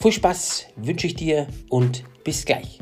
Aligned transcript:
Viel 0.00 0.12
Spaß 0.12 0.66
wünsche 0.76 1.06
ich 1.06 1.14
dir 1.14 1.48
und 1.70 2.04
bis 2.22 2.44
gleich. 2.44 2.78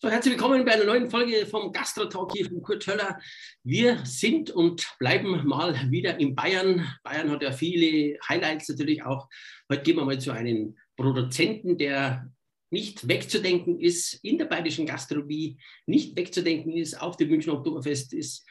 So, 0.00 0.10
herzlich 0.10 0.34
willkommen 0.34 0.64
bei 0.64 0.72
einer 0.72 0.84
neuen 0.84 1.08
Folge 1.08 1.46
vom 1.46 1.72
Gastro 1.72 2.04
Talk 2.04 2.32
hier 2.32 2.46
von 2.46 2.60
Kurt 2.60 2.86
Höller. 2.86 3.18
Wir 3.64 4.04
sind 4.04 4.50
und 4.50 4.86
bleiben 4.98 5.46
mal 5.46 5.74
wieder 5.90 6.20
in 6.20 6.34
Bayern. 6.34 6.86
Bayern 7.02 7.30
hat 7.30 7.42
ja 7.42 7.52
viele 7.52 8.18
Highlights 8.28 8.68
natürlich 8.68 9.02
auch. 9.02 9.28
Heute 9.70 9.82
gehen 9.82 9.96
wir 9.96 10.04
mal 10.04 10.20
zu 10.20 10.32
einem 10.32 10.76
Produzenten, 10.96 11.78
der 11.78 12.30
nicht 12.70 13.08
wegzudenken 13.08 13.80
ist 13.80 14.14
in 14.22 14.38
der 14.38 14.44
bayerischen 14.44 14.86
Gastronomie, 14.86 15.58
nicht 15.86 16.16
wegzudenken 16.16 16.76
ist 16.76 17.00
auf 17.00 17.16
dem 17.16 17.30
Münchner 17.30 17.54
Oktoberfest, 17.54 18.12
ist 18.12 18.46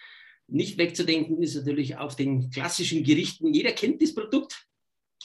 nicht 0.48 0.78
wegzudenken 0.78 1.42
ist 1.42 1.56
natürlich 1.56 1.98
auf 1.98 2.16
den 2.16 2.50
klassischen 2.50 3.04
Gerichten. 3.04 3.54
Jeder 3.54 3.72
kennt 3.72 4.02
das 4.02 4.14
Produkt. 4.14 4.68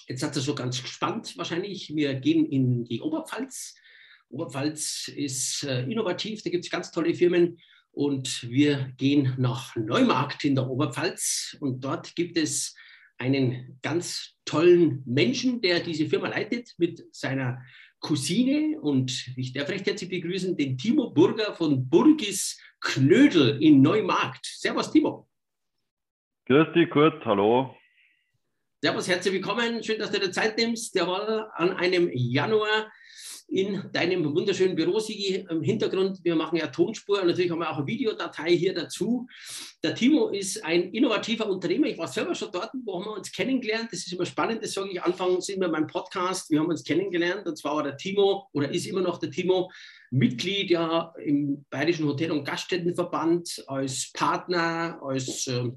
Jetzt 0.09 0.23
hat 0.23 0.37
er 0.37 0.43
schon 0.43 0.55
ganz 0.55 0.81
gespannt 0.81 1.37
wahrscheinlich. 1.37 1.95
Wir 1.95 2.15
gehen 2.15 2.47
in 2.47 2.85
die 2.85 3.01
Oberpfalz. 3.01 3.75
Oberpfalz 4.29 5.09
ist 5.09 5.65
äh, 5.65 5.83
innovativ, 5.83 6.43
da 6.43 6.51
gibt 6.51 6.65
es 6.65 6.71
ganz 6.71 6.91
tolle 6.91 7.15
Firmen. 7.15 7.59
Und 7.91 8.49
wir 8.49 8.93
gehen 8.99 9.35
nach 9.39 9.75
Neumarkt 9.75 10.45
in 10.45 10.55
der 10.55 10.69
Oberpfalz. 10.69 11.57
Und 11.61 11.83
dort 11.83 12.15
gibt 12.15 12.37
es 12.37 12.77
einen 13.19 13.79
ganz 13.83 14.35
tollen 14.45 15.03
Menschen, 15.07 15.61
der 15.63 15.81
diese 15.81 16.07
Firma 16.07 16.29
leitet 16.29 16.75
mit 16.77 17.03
seiner 17.15 17.63
Cousine. 18.01 18.79
Und 18.81 19.33
ich 19.37 19.55
darf 19.55 19.71
recht 19.71 19.87
herzlich 19.87 20.11
begrüßen 20.11 20.57
den 20.57 20.77
Timo 20.77 21.11
Burger 21.11 21.55
von 21.55 21.89
Burgis 21.89 22.61
Knödel 22.81 23.63
in 23.63 23.81
Neumarkt. 23.81 24.45
Servus, 24.45 24.93
Timo. 24.93 25.27
Grüß 26.45 26.75
dich, 26.75 26.91
Kurt. 26.91 27.25
Hallo. 27.25 27.75
Servus, 28.87 29.09
herzlich 29.09 29.35
willkommen. 29.35 29.83
Schön, 29.83 29.99
dass 29.99 30.13
du 30.13 30.21
dir 30.21 30.31
Zeit 30.31 30.57
nimmst. 30.57 30.95
Der 30.95 31.09
war 31.09 31.51
an 31.57 31.73
einem 31.73 32.09
Januar 32.13 32.89
in 33.49 33.83
deinem 33.93 34.33
wunderschönen 34.33 34.77
Büro, 34.77 35.01
Sigi, 35.01 35.45
im 35.51 35.61
Hintergrund. 35.61 36.21
Wir 36.23 36.37
machen 36.37 36.57
ja 36.57 36.69
Tonspur 36.69 37.21
und 37.21 37.27
natürlich 37.27 37.51
haben 37.51 37.59
wir 37.59 37.69
auch 37.69 37.79
eine 37.79 37.87
Videodatei 37.89 38.57
hier 38.57 38.75
dazu. 38.75 39.27
Der 39.83 39.97
Timo 39.97 40.29
ist 40.29 40.65
ein 40.65 40.93
innovativer 40.93 41.49
Unternehmer. 41.49 41.89
Ich 41.89 41.99
war 41.99 42.07
selber 42.07 42.37
schon 42.37 42.53
dort, 42.53 42.71
wo 42.85 42.95
haben 42.95 43.07
wir 43.07 43.17
uns 43.17 43.33
kennengelernt. 43.33 43.89
Das 43.91 44.07
ist 44.07 44.13
immer 44.13 44.25
spannend, 44.25 44.63
das 44.63 44.73
sage 44.73 44.91
ich. 44.93 45.03
Anfangs 45.03 45.47
sind 45.47 45.61
wir 45.61 45.69
beim 45.69 45.89
Podcast. 45.89 46.49
Wir 46.53 46.61
haben 46.61 46.69
uns 46.69 46.85
kennengelernt 46.85 47.45
und 47.45 47.59
zwar 47.59 47.75
war 47.75 47.83
der 47.83 47.97
Timo 47.97 48.47
oder 48.53 48.71
ist 48.71 48.87
immer 48.87 49.01
noch 49.01 49.19
der 49.19 49.33
Timo 49.33 49.69
Mitglied 50.13 50.71
ja 50.71 51.13
im 51.25 51.65
Bayerischen 51.71 52.07
Hotel- 52.07 52.31
und 52.31 52.45
Gaststättenverband 52.45 53.65
als 53.67 54.13
Partner, 54.13 55.01
als 55.03 55.49
äh, 55.49 55.73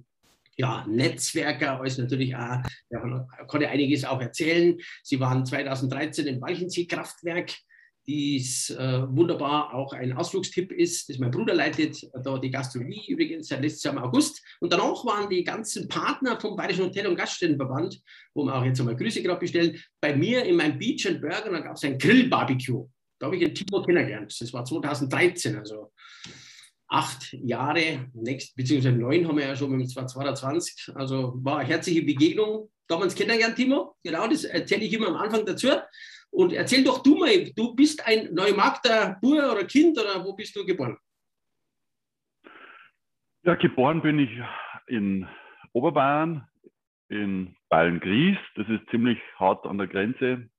ja, 0.59 0.85
Netzwerker, 0.89 1.79
als 1.79 1.97
natürlich 1.97 2.35
auch, 2.35 2.61
ja, 2.89 3.27
konnte 3.47 3.69
einiges 3.69 4.03
auch 4.03 4.19
erzählen. 4.19 4.77
Sie 5.03 5.17
waren 5.17 5.45
2013 5.45 6.27
im 6.27 6.41
Walchensee-Kraftwerk, 6.41 7.53
dies 8.05 8.69
äh, 8.71 9.03
wunderbar 9.07 9.73
auch 9.73 9.93
ein 9.93 10.11
Ausflugstipp 10.11 10.73
ist, 10.73 11.07
das 11.07 11.17
mein 11.17 11.31
Bruder 11.31 11.53
leitet, 11.53 12.01
da 12.25 12.37
die 12.37 12.51
Gastronomie 12.51 13.05
übrigens 13.07 13.47
seit 13.47 13.61
letztes 13.61 13.83
Jahr 13.83 13.93
im 13.93 14.01
August. 14.01 14.43
Und 14.59 14.73
danach 14.73 15.05
waren 15.05 15.29
die 15.29 15.45
ganzen 15.45 15.87
Partner 15.87 16.37
vom 16.37 16.57
Bayerischen 16.57 16.85
Hotel- 16.85 17.07
und 17.07 17.15
Gaststättenverband, 17.15 18.01
wo 18.33 18.43
wir 18.43 18.53
auch 18.53 18.65
jetzt 18.65 18.81
einmal 18.81 18.97
Grüße 18.97 19.23
gerade 19.23 19.39
bestellen, 19.39 19.79
bei 20.01 20.13
mir 20.13 20.43
in 20.43 20.57
meinem 20.57 20.77
Beach 20.77 21.07
and 21.07 21.21
Burger, 21.21 21.51
da 21.51 21.59
gab 21.61 21.77
es 21.77 21.83
ein 21.85 21.97
Grill-Barbecue. 21.97 22.85
Da 23.17 23.27
habe 23.27 23.37
ich 23.37 23.43
den 23.43 23.55
Timo 23.55 23.81
kennengelernt. 23.81 24.35
Das 24.37 24.51
war 24.51 24.65
2013, 24.65 25.55
also 25.55 25.93
acht 26.89 27.33
Jahre, 27.33 28.09
nächst, 28.13 28.55
beziehungsweise 28.55 28.95
neun 28.95 29.27
haben 29.27 29.37
wir 29.37 29.47
ja 29.47 29.55
schon 29.55 29.71
mit 29.71 29.89
2020. 29.89 30.91
Also 30.95 31.33
war 31.43 31.59
eine 31.59 31.69
herzliche 31.69 32.01
Begegnung. 32.01 32.69
Da 32.87 32.95
haben 32.95 33.01
wir 33.01 33.05
uns 33.05 33.15
kennengelernt, 33.15 33.55
Timo. 33.55 33.95
Genau, 34.03 34.27
das 34.27 34.43
erzähle 34.43 34.83
ich 34.83 34.93
immer 34.93 35.07
am 35.07 35.15
Anfang 35.15 35.45
dazu. 35.45 35.69
Und 36.31 36.53
erzähl 36.53 36.83
doch 36.83 37.03
du 37.03 37.15
mal, 37.15 37.51
du 37.55 37.75
bist 37.75 38.05
ein 38.05 38.33
Neumarkter 38.33 39.17
Bur 39.21 39.51
oder 39.51 39.63
Kind 39.65 39.97
oder 39.99 40.23
wo 40.25 40.33
bist 40.33 40.55
du 40.55 40.65
geboren? 40.65 40.97
Ja, 43.43 43.55
geboren 43.55 44.01
bin 44.01 44.19
ich 44.19 44.29
in 44.87 45.27
Oberbayern, 45.73 46.47
in 47.07 47.55
Bayern-Gries. 47.69 48.37
Das 48.55 48.67
ist 48.67 48.81
ziemlich 48.89 49.19
hart 49.37 49.65
an 49.65 49.77
der 49.77 49.87
Grenze 49.87 50.49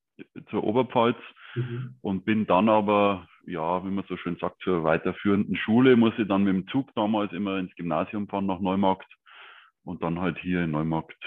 zur 0.50 0.62
Oberpfalz. 0.64 1.18
Mhm. 1.56 1.96
Und 2.00 2.24
bin 2.24 2.46
dann 2.46 2.68
aber 2.68 3.28
ja, 3.46 3.84
wie 3.84 3.90
man 3.90 4.04
so 4.08 4.16
schön 4.16 4.36
sagt, 4.36 4.62
zur 4.62 4.84
weiterführenden 4.84 5.56
Schule 5.56 5.96
muss 5.96 6.14
ich 6.18 6.28
dann 6.28 6.44
mit 6.44 6.54
dem 6.54 6.68
Zug 6.68 6.94
damals 6.94 7.32
immer 7.32 7.58
ins 7.58 7.74
Gymnasium 7.74 8.28
fahren 8.28 8.46
nach 8.46 8.60
Neumarkt 8.60 9.10
und 9.84 10.02
dann 10.02 10.20
halt 10.20 10.38
hier 10.38 10.64
in 10.64 10.70
Neumarkt 10.70 11.18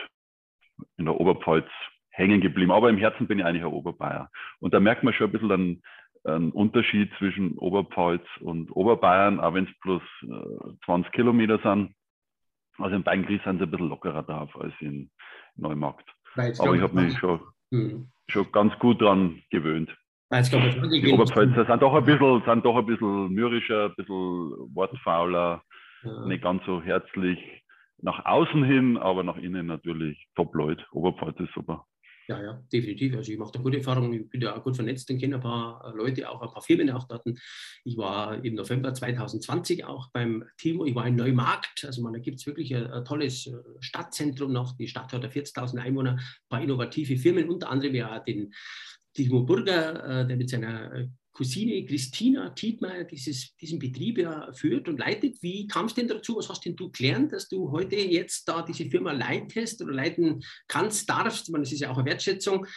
in 0.98 1.06
der 1.06 1.20
Oberpfalz 1.20 1.68
hängen 2.10 2.42
geblieben. 2.42 2.72
Aber 2.72 2.90
im 2.90 2.98
Herzen 2.98 3.28
bin 3.28 3.40
ich 3.40 3.46
eigentlich 3.46 3.64
ein 3.64 3.72
Oberbayer. 3.74 4.30
Und 4.60 4.74
da 4.74 4.80
merkt 4.80 5.04
man 5.04 5.14
schon 5.14 5.28
ein 5.28 5.32
bisschen 5.32 5.52
einen, 5.52 5.84
einen 6.24 6.52
Unterschied 6.52 7.12
zwischen 7.18 7.58
Oberpfalz 7.58 8.24
und 8.40 8.72
Oberbayern, 8.72 9.40
auch 9.40 9.54
wenn 9.54 9.66
es 9.66 9.80
bloß 9.82 10.02
äh, 10.24 10.86
20 10.86 11.12
Kilometer 11.12 11.60
sind. 11.60 11.94
Also 12.78 12.96
in 12.96 13.04
Beingries 13.04 13.44
sind 13.44 13.58
sie 13.58 13.66
ein 13.66 13.72
bisschen 13.72 13.90
lockerer 13.90 14.24
drauf 14.24 14.56
als 14.60 14.74
in 14.80 15.10
Neumarkt. 15.56 16.10
Aber 16.60 16.76
ich 16.76 16.82
habe 16.82 16.96
mich 16.96 17.18
schon, 17.18 17.42
hm. 17.72 18.12
schon 18.28 18.52
ganz 18.52 18.78
gut 18.80 19.02
dran 19.02 19.42
gewöhnt. 19.52 19.96
Nein, 20.34 20.44
glaube, 20.46 20.90
die 20.90 21.14
Oberpfälzer 21.14 21.64
sind 21.64 21.82
doch 21.84 21.94
ein 21.94 22.06
bisschen, 22.06 22.42
sind 22.44 22.66
doch 22.66 22.76
ein 22.76 22.88
bisschen 22.88 23.32
mürrischer, 23.34 23.86
ein 23.86 23.96
bisschen 23.96 24.16
wortfauler, 24.74 25.62
ja. 26.04 26.26
nicht 26.26 26.42
ganz 26.42 26.66
so 26.66 26.82
herzlich 26.82 27.38
nach 28.02 28.26
außen 28.26 28.64
hin, 28.64 28.98
aber 28.98 29.22
nach 29.22 29.38
innen 29.38 29.68
natürlich 29.68 30.26
top 30.36 30.56
Leute. 30.56 30.84
Oberpfalz 30.92 31.40
ist 31.40 31.54
super. 31.54 31.86
Ja, 32.28 32.42
ja, 32.42 32.64
definitiv. 32.72 33.16
Also 33.16 33.32
ich 33.32 33.38
mache 33.38 33.52
da 33.52 33.60
gute 33.60 33.78
Erfahrungen. 33.78 34.14
Ich 34.14 34.30
bin 34.30 34.42
ja 34.42 34.56
auch 34.56 34.64
gut 34.64 34.76
vernetzt 34.76 35.08
und 35.12 35.20
kenne 35.20 35.36
ein 35.36 35.42
paar 35.42 35.94
Leute, 35.96 36.28
auch 36.28 36.42
ein 36.42 36.50
paar 36.50 36.64
Firmen 36.64 36.90
auch 36.90 37.08
dort. 37.08 37.28
Ich 37.84 37.96
war 37.96 38.44
im 38.44 38.56
November 38.56 38.92
2020 38.92 39.86
auch 39.86 40.10
beim 40.14 40.46
Timo. 40.58 40.86
Ich 40.86 40.96
war 40.96 41.06
in 41.06 41.16
Neumarkt. 41.16 41.84
Also 41.86 42.02
man, 42.02 42.14
da 42.14 42.20
gibt 42.20 42.40
es 42.40 42.48
wirklich 42.48 42.76
ein, 42.76 42.88
ein, 42.88 43.06
tolles 43.06 43.46
äh, 43.46 43.52
Stadtzentrum 43.82 44.52
noch. 44.52 44.76
Die 44.78 44.88
Stadt 44.88 45.14
hat 45.14 45.22
ja 45.22 45.30
40.000 45.30 45.78
Einwohner, 45.78 46.14
ein 46.14 46.50
paar 46.50 46.62
innovative 46.62 47.18
Firmen, 47.18 47.50
unter 47.50 47.70
anderem 47.70 47.94
ja 47.94 48.20
den 48.20 48.52
Timo 49.14 49.44
Burger, 49.44 50.22
äh, 50.22 50.28
der 50.28 50.38
mit 50.38 50.50
seiner 50.50 50.94
äh, 50.94 51.08
Cousine 51.34 51.84
Christina 51.86 52.52
Tietmeier 52.52 53.06
dieses, 53.06 53.56
diesen 53.58 53.80
Betrieb 53.80 54.20
ja 54.20 54.52
führt 54.54 54.88
und 54.88 55.00
leitet. 55.00 55.42
Wie 55.42 55.66
kam 55.66 55.88
es 55.88 55.96
denn 55.96 56.08
dazu? 56.08 56.36
Was 56.38 56.48
hast 56.48 56.64
denn 56.64 56.76
du 56.76 56.92
gelernt, 56.92 57.32
dass 57.32 57.50
du 57.50 57.72
heute 57.72 57.96
jetzt 57.96 58.48
da 58.48 58.62
diese 58.62 58.86
Firma 58.86 59.12
leitest 59.12 59.82
oder 59.82 59.94
leiten 59.94 60.44
kannst, 60.68 61.10
darfst? 61.10 61.48
Ich 61.48 61.52
meine, 61.52 61.64
das 61.64 61.74
ist 61.74 61.80
ja 61.80 61.90
auch 61.90 61.98
eine 61.98 62.06
Wertschätzung, 62.06 62.68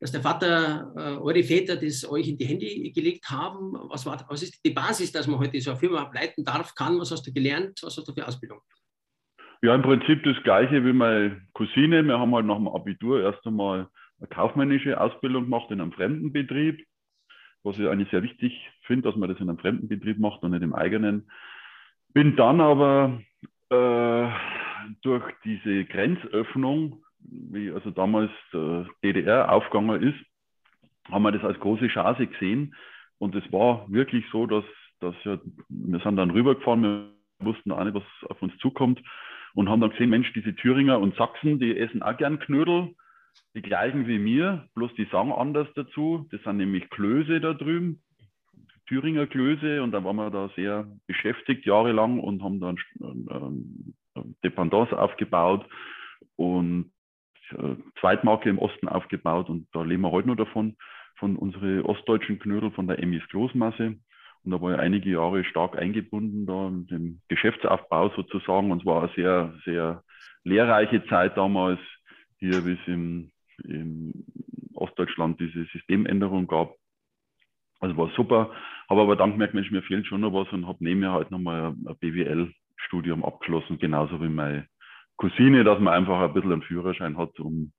dass 0.00 0.12
der 0.12 0.22
Vater, 0.22 0.92
äh, 0.96 1.00
eure 1.18 1.44
Väter 1.44 1.76
das 1.76 2.08
euch 2.08 2.28
in 2.28 2.38
die 2.38 2.46
Hände 2.46 2.66
gelegt 2.90 3.28
haben. 3.28 3.74
Was, 3.90 4.06
war, 4.06 4.24
was 4.30 4.42
ist 4.42 4.64
die 4.64 4.70
Basis, 4.70 5.12
dass 5.12 5.26
man 5.26 5.38
heute 5.38 5.60
so 5.60 5.72
eine 5.72 5.80
Firma 5.80 6.10
leiten 6.14 6.42
darf, 6.42 6.74
kann? 6.74 6.98
Was 6.98 7.10
hast 7.10 7.26
du 7.26 7.32
gelernt? 7.32 7.80
Was 7.82 7.98
hast 7.98 8.08
du 8.08 8.14
für 8.14 8.26
Ausbildung? 8.26 8.60
Ja, 9.62 9.74
im 9.74 9.82
Prinzip 9.82 10.22
das 10.24 10.36
Gleiche 10.42 10.82
wie 10.84 10.92
meine 10.92 11.42
Cousine. 11.52 12.02
Wir 12.02 12.18
haben 12.18 12.34
halt 12.34 12.46
nach 12.46 12.56
dem 12.56 12.68
Abitur 12.68 13.22
erst 13.22 13.46
einmal 13.46 13.88
eine 14.18 14.28
kaufmännische 14.28 15.00
Ausbildung 15.00 15.44
gemacht 15.44 15.70
in 15.70 15.80
einem 15.80 15.92
Fremdenbetrieb, 15.92 16.86
was 17.62 17.78
ich 17.78 17.88
eigentlich 17.88 18.10
sehr 18.10 18.22
wichtig 18.22 18.70
finde, 18.82 19.08
dass 19.08 19.16
man 19.16 19.28
das 19.28 19.40
in 19.40 19.48
einem 19.48 19.58
Fremdenbetrieb 19.58 20.18
macht 20.18 20.42
und 20.42 20.52
nicht 20.52 20.62
im 20.62 20.74
eigenen. 20.74 21.30
Bin 22.12 22.36
dann 22.36 22.60
aber 22.60 23.20
äh, 23.70 24.28
durch 25.02 25.24
diese 25.44 25.84
Grenzöffnung, 25.84 27.04
wie 27.18 27.70
also 27.70 27.90
damals 27.90 28.30
der 28.52 28.86
DDR 29.02 29.52
aufgegangen 29.52 30.02
ist, 30.02 30.18
haben 31.10 31.22
wir 31.22 31.32
das 31.32 31.44
als 31.44 31.58
große 31.60 31.88
Chance 31.88 32.26
gesehen. 32.26 32.74
Und 33.18 33.34
es 33.34 33.50
war 33.52 33.90
wirklich 33.90 34.24
so, 34.30 34.46
dass, 34.46 34.64
dass 35.00 35.14
ja, 35.24 35.38
wir 35.68 36.00
sind 36.00 36.16
dann 36.16 36.30
rübergefahren, 36.30 36.82
wir 36.82 37.10
wussten 37.40 37.72
auch 37.72 37.84
nicht, 37.84 37.94
was 37.94 38.30
auf 38.30 38.40
uns 38.42 38.56
zukommt 38.58 39.00
und 39.54 39.68
haben 39.68 39.80
dann 39.80 39.90
gesehen, 39.90 40.10
Mensch, 40.10 40.32
diese 40.32 40.54
Thüringer 40.54 40.98
und 40.98 41.16
Sachsen, 41.16 41.58
die 41.58 41.76
essen 41.76 42.02
auch 42.02 42.16
gern 42.16 42.38
Knödel 42.38 42.94
die 43.54 43.62
gleichen 43.62 44.06
wie 44.06 44.18
mir, 44.18 44.68
bloß 44.74 44.94
die 44.94 45.06
sagen 45.06 45.32
anders 45.32 45.68
dazu. 45.74 46.26
Das 46.30 46.42
sind 46.42 46.58
nämlich 46.58 46.88
Klöße 46.90 47.40
da 47.40 47.54
drüben, 47.54 48.02
Thüringer 48.86 49.26
Klöße. 49.26 49.82
Und 49.82 49.92
da 49.92 50.04
waren 50.04 50.16
wir 50.16 50.30
da 50.30 50.50
sehr 50.56 50.86
beschäftigt 51.06 51.64
jahrelang 51.64 52.20
und 52.20 52.42
haben 52.42 52.60
dann 52.60 52.76
ähm, 53.00 53.94
Dependance 54.42 54.96
aufgebaut. 54.96 55.66
Und 56.36 56.92
äh, 57.50 57.76
Zweitmarke 58.00 58.50
im 58.50 58.58
Osten 58.58 58.88
aufgebaut 58.88 59.48
und 59.48 59.68
da 59.72 59.82
leben 59.82 60.02
wir 60.02 60.10
heute 60.10 60.28
noch 60.28 60.36
davon, 60.36 60.76
von 61.16 61.36
unseren 61.36 61.82
ostdeutschen 61.82 62.38
Knödel, 62.38 62.70
von 62.72 62.86
der 62.86 62.98
Emis 62.98 63.22
Großmasse. 63.30 63.96
Und 64.44 64.50
da 64.50 64.60
war 64.60 64.74
ich 64.74 64.78
einige 64.78 65.10
Jahre 65.10 65.44
stark 65.44 65.76
eingebunden 65.78 66.46
da 66.46 66.68
in 66.68 66.86
dem 66.86 67.20
Geschäftsaufbau 67.28 68.10
sozusagen. 68.10 68.70
Und 68.70 68.80
es 68.80 68.86
war 68.86 69.02
eine 69.02 69.12
sehr, 69.14 69.54
sehr 69.64 70.02
lehrreiche 70.44 71.04
Zeit 71.06 71.36
damals, 71.36 71.80
hier 72.38 72.60
bis 72.62 72.78
im, 72.86 73.30
im 73.64 74.12
Ostdeutschland 74.74 75.40
diese 75.40 75.64
Systemänderung 75.72 76.46
gab. 76.46 76.74
Also 77.80 77.96
war 77.96 78.10
super. 78.16 78.52
Habe 78.88 79.02
aber 79.02 79.16
dann 79.16 79.32
gemerkt, 79.32 79.54
Mensch, 79.54 79.70
mir 79.70 79.82
fehlt 79.82 80.06
schon 80.06 80.20
noch 80.20 80.32
was 80.32 80.50
und 80.52 80.66
habe 80.66 80.78
neben 80.80 81.00
mir 81.00 81.12
halt 81.12 81.30
nochmal 81.30 81.74
ein 81.86 81.96
BWL-Studium 82.00 83.24
abgeschlossen, 83.24 83.78
genauso 83.78 84.20
wie 84.22 84.28
meine 84.28 84.66
Cousine, 85.16 85.64
dass 85.64 85.80
man 85.80 85.94
einfach 85.94 86.20
ein 86.20 86.32
bisschen 86.32 86.52
einen 86.52 86.62
Führerschein 86.62 87.16
hat, 87.18 87.38
um, 87.40 87.72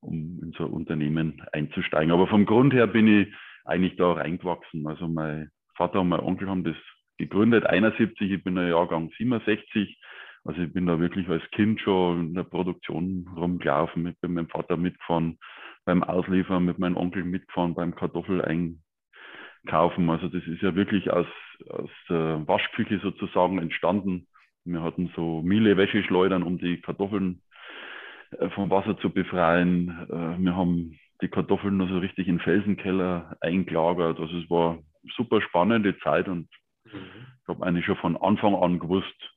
um 0.00 0.40
in 0.42 0.52
so 0.56 0.64
ein 0.64 0.72
Unternehmen 0.72 1.42
einzusteigen. 1.52 2.12
Aber 2.12 2.26
vom 2.26 2.46
Grund 2.46 2.72
her 2.72 2.86
bin 2.86 3.06
ich 3.06 3.34
eigentlich 3.64 3.96
da 3.96 4.12
reingewachsen. 4.12 4.86
Also 4.86 5.08
mein 5.08 5.50
Vater 5.76 6.00
und 6.00 6.08
mein 6.08 6.20
Onkel 6.20 6.48
haben 6.48 6.64
das 6.64 6.76
gegründet, 7.18 7.66
71, 7.66 8.30
ich 8.30 8.44
bin 8.44 8.54
der 8.56 8.68
Jahrgang 8.68 9.10
67. 9.16 9.98
Also 10.44 10.62
ich 10.62 10.72
bin 10.72 10.86
da 10.86 10.98
wirklich 10.98 11.28
als 11.28 11.42
Kind 11.50 11.80
schon 11.80 12.28
in 12.28 12.34
der 12.34 12.44
Produktion 12.44 13.28
rumgelaufen, 13.36 14.02
mit 14.02 14.16
meinem 14.22 14.48
Vater 14.48 14.76
mitgefahren, 14.76 15.38
beim 15.84 16.02
Ausliefern, 16.02 16.64
mit 16.64 16.78
meinem 16.78 16.96
Onkel 16.96 17.24
mitgefahren, 17.24 17.74
beim 17.74 17.94
Kartoffel 17.94 18.42
einkaufen. 18.42 20.08
Also 20.08 20.28
das 20.28 20.42
ist 20.46 20.62
ja 20.62 20.74
wirklich 20.74 21.10
aus, 21.10 21.26
aus 21.68 21.90
äh, 22.08 22.48
Waschküche 22.48 23.00
sozusagen 23.00 23.58
entstanden. 23.58 24.26
Wir 24.64 24.82
hatten 24.82 25.12
so 25.14 25.42
Miele 25.42 25.76
Wäscheschleudern, 25.76 26.42
um 26.42 26.58
die 26.58 26.80
Kartoffeln 26.80 27.42
äh, 28.38 28.48
vom 28.50 28.70
Wasser 28.70 28.96
zu 28.98 29.10
befreien. 29.10 30.06
Äh, 30.08 30.42
wir 30.42 30.56
haben 30.56 30.98
die 31.22 31.28
Kartoffeln 31.28 31.76
nur 31.76 31.88
so 31.88 31.98
richtig 31.98 32.28
in 32.28 32.40
Felsenkeller 32.40 33.36
eingelagert. 33.40 34.18
Also 34.18 34.38
es 34.38 34.48
war 34.48 34.78
super 35.16 35.40
spannende 35.42 35.98
Zeit 35.98 36.28
und 36.28 36.48
mhm. 36.84 37.26
ich 37.42 37.48
habe 37.48 37.66
eigentlich 37.66 37.84
schon 37.84 37.96
von 37.96 38.16
Anfang 38.16 38.54
an 38.54 38.78
gewusst, 38.78 39.30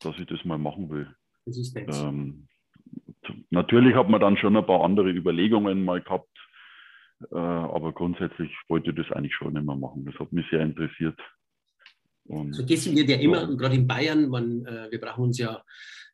dass 0.00 0.18
ich 0.18 0.26
das 0.26 0.44
mal 0.44 0.58
machen 0.58 0.90
will. 0.90 1.14
Das 1.46 1.56
ist 1.56 1.76
ähm, 1.76 2.48
natürlich 3.50 3.94
hat 3.94 4.08
man 4.08 4.20
dann 4.20 4.36
schon 4.36 4.56
ein 4.56 4.66
paar 4.66 4.84
andere 4.84 5.10
Überlegungen 5.10 5.84
mal 5.84 6.00
gehabt, 6.00 6.28
äh, 7.30 7.36
aber 7.36 7.92
grundsätzlich 7.92 8.50
wollte 8.68 8.90
ich 8.90 8.96
das 8.96 9.10
eigentlich 9.12 9.34
schon 9.34 9.56
immer 9.56 9.76
machen. 9.76 10.04
Das 10.04 10.18
hat 10.18 10.32
mich 10.32 10.46
sehr 10.50 10.60
interessiert. 10.60 11.18
Und, 12.24 12.54
Vergessen 12.54 12.94
wir 12.96 13.04
ja 13.04 13.16
immer, 13.16 13.42
ja. 13.42 13.54
gerade 13.54 13.74
in 13.74 13.86
Bayern, 13.86 14.28
man, 14.28 14.64
äh, 14.64 14.90
wir 14.90 15.00
brauchen 15.00 15.24
uns 15.24 15.38
ja, 15.38 15.62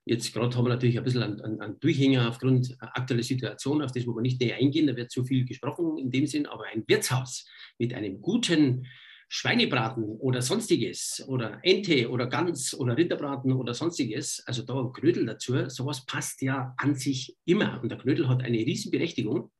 jetzt 0.04 0.32
gerade 0.32 0.56
haben 0.56 0.64
wir 0.64 0.70
natürlich 0.70 0.96
ein 0.96 1.04
bisschen 1.04 1.22
einen, 1.22 1.60
einen 1.60 1.80
Durchhänger 1.80 2.28
aufgrund 2.28 2.76
aktueller 2.80 3.22
Situation, 3.22 3.82
auf 3.82 3.92
das 3.92 4.06
wollen 4.06 4.16
wir 4.16 4.22
nicht 4.22 4.40
näher 4.40 4.56
eingehen, 4.56 4.86
da 4.86 4.96
wird 4.96 5.10
zu 5.10 5.24
viel 5.24 5.44
gesprochen 5.44 5.98
in 5.98 6.10
dem 6.10 6.26
Sinn, 6.26 6.46
aber 6.46 6.64
ein 6.72 6.84
Wirtshaus 6.86 7.46
mit 7.78 7.92
einem 7.92 8.22
guten 8.22 8.86
Schweinebraten 9.28 10.04
oder 10.04 10.40
sonstiges 10.40 11.24
oder 11.28 11.58
Ente 11.62 12.08
oder 12.10 12.26
Gans 12.26 12.78
oder 12.78 12.96
Rinderbraten 12.96 13.52
oder 13.52 13.74
sonstiges, 13.74 14.42
also 14.46 14.62
da 14.62 14.80
ein 14.80 14.92
Knödel 14.92 15.26
dazu, 15.26 15.68
sowas 15.68 16.06
passt 16.06 16.42
ja 16.42 16.74
an 16.76 16.94
sich 16.94 17.36
immer 17.44 17.80
und 17.82 17.90
der 17.90 17.98
Knödel 17.98 18.28
hat 18.28 18.42
eine 18.42 18.58
Riesenberechtigung. 18.58 19.50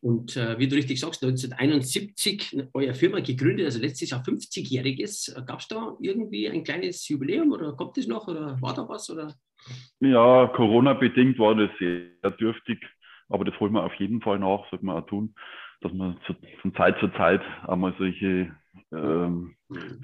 Und 0.00 0.36
äh, 0.36 0.58
wie 0.58 0.68
du 0.68 0.76
richtig 0.76 1.00
sagst, 1.00 1.24
1971 1.24 2.68
eure 2.74 2.92
Firma 2.92 3.20
gegründet, 3.20 3.64
also 3.64 3.80
letztes 3.80 4.10
Jahr 4.10 4.22
50-jähriges. 4.22 5.46
Gab 5.46 5.60
es 5.60 5.68
da 5.68 5.96
irgendwie 5.98 6.46
ein 6.46 6.62
kleines 6.62 7.08
Jubiläum 7.08 7.52
oder 7.52 7.72
kommt 7.72 7.96
das 7.96 8.06
noch 8.06 8.28
oder 8.28 8.60
war 8.60 8.74
da 8.74 8.86
was? 8.86 9.08
Oder? 9.08 9.34
Ja, 10.00 10.46
Corona-bedingt 10.48 11.38
war 11.38 11.54
das 11.54 11.70
sehr 11.78 12.30
dürftig, 12.38 12.84
aber 13.30 13.46
das 13.46 13.58
holen 13.60 13.72
wir 13.72 13.82
auf 13.82 13.94
jeden 13.94 14.20
Fall 14.20 14.38
nach, 14.38 14.68
sollte 14.68 14.84
man 14.84 15.02
auch 15.02 15.06
tun, 15.06 15.34
dass 15.84 15.92
man 15.92 16.16
zu, 16.26 16.34
von 16.62 16.74
Zeit 16.74 16.98
zu 16.98 17.08
Zeit 17.08 17.42
einmal 17.66 17.94
solche 17.98 18.50
ähm, 18.92 19.54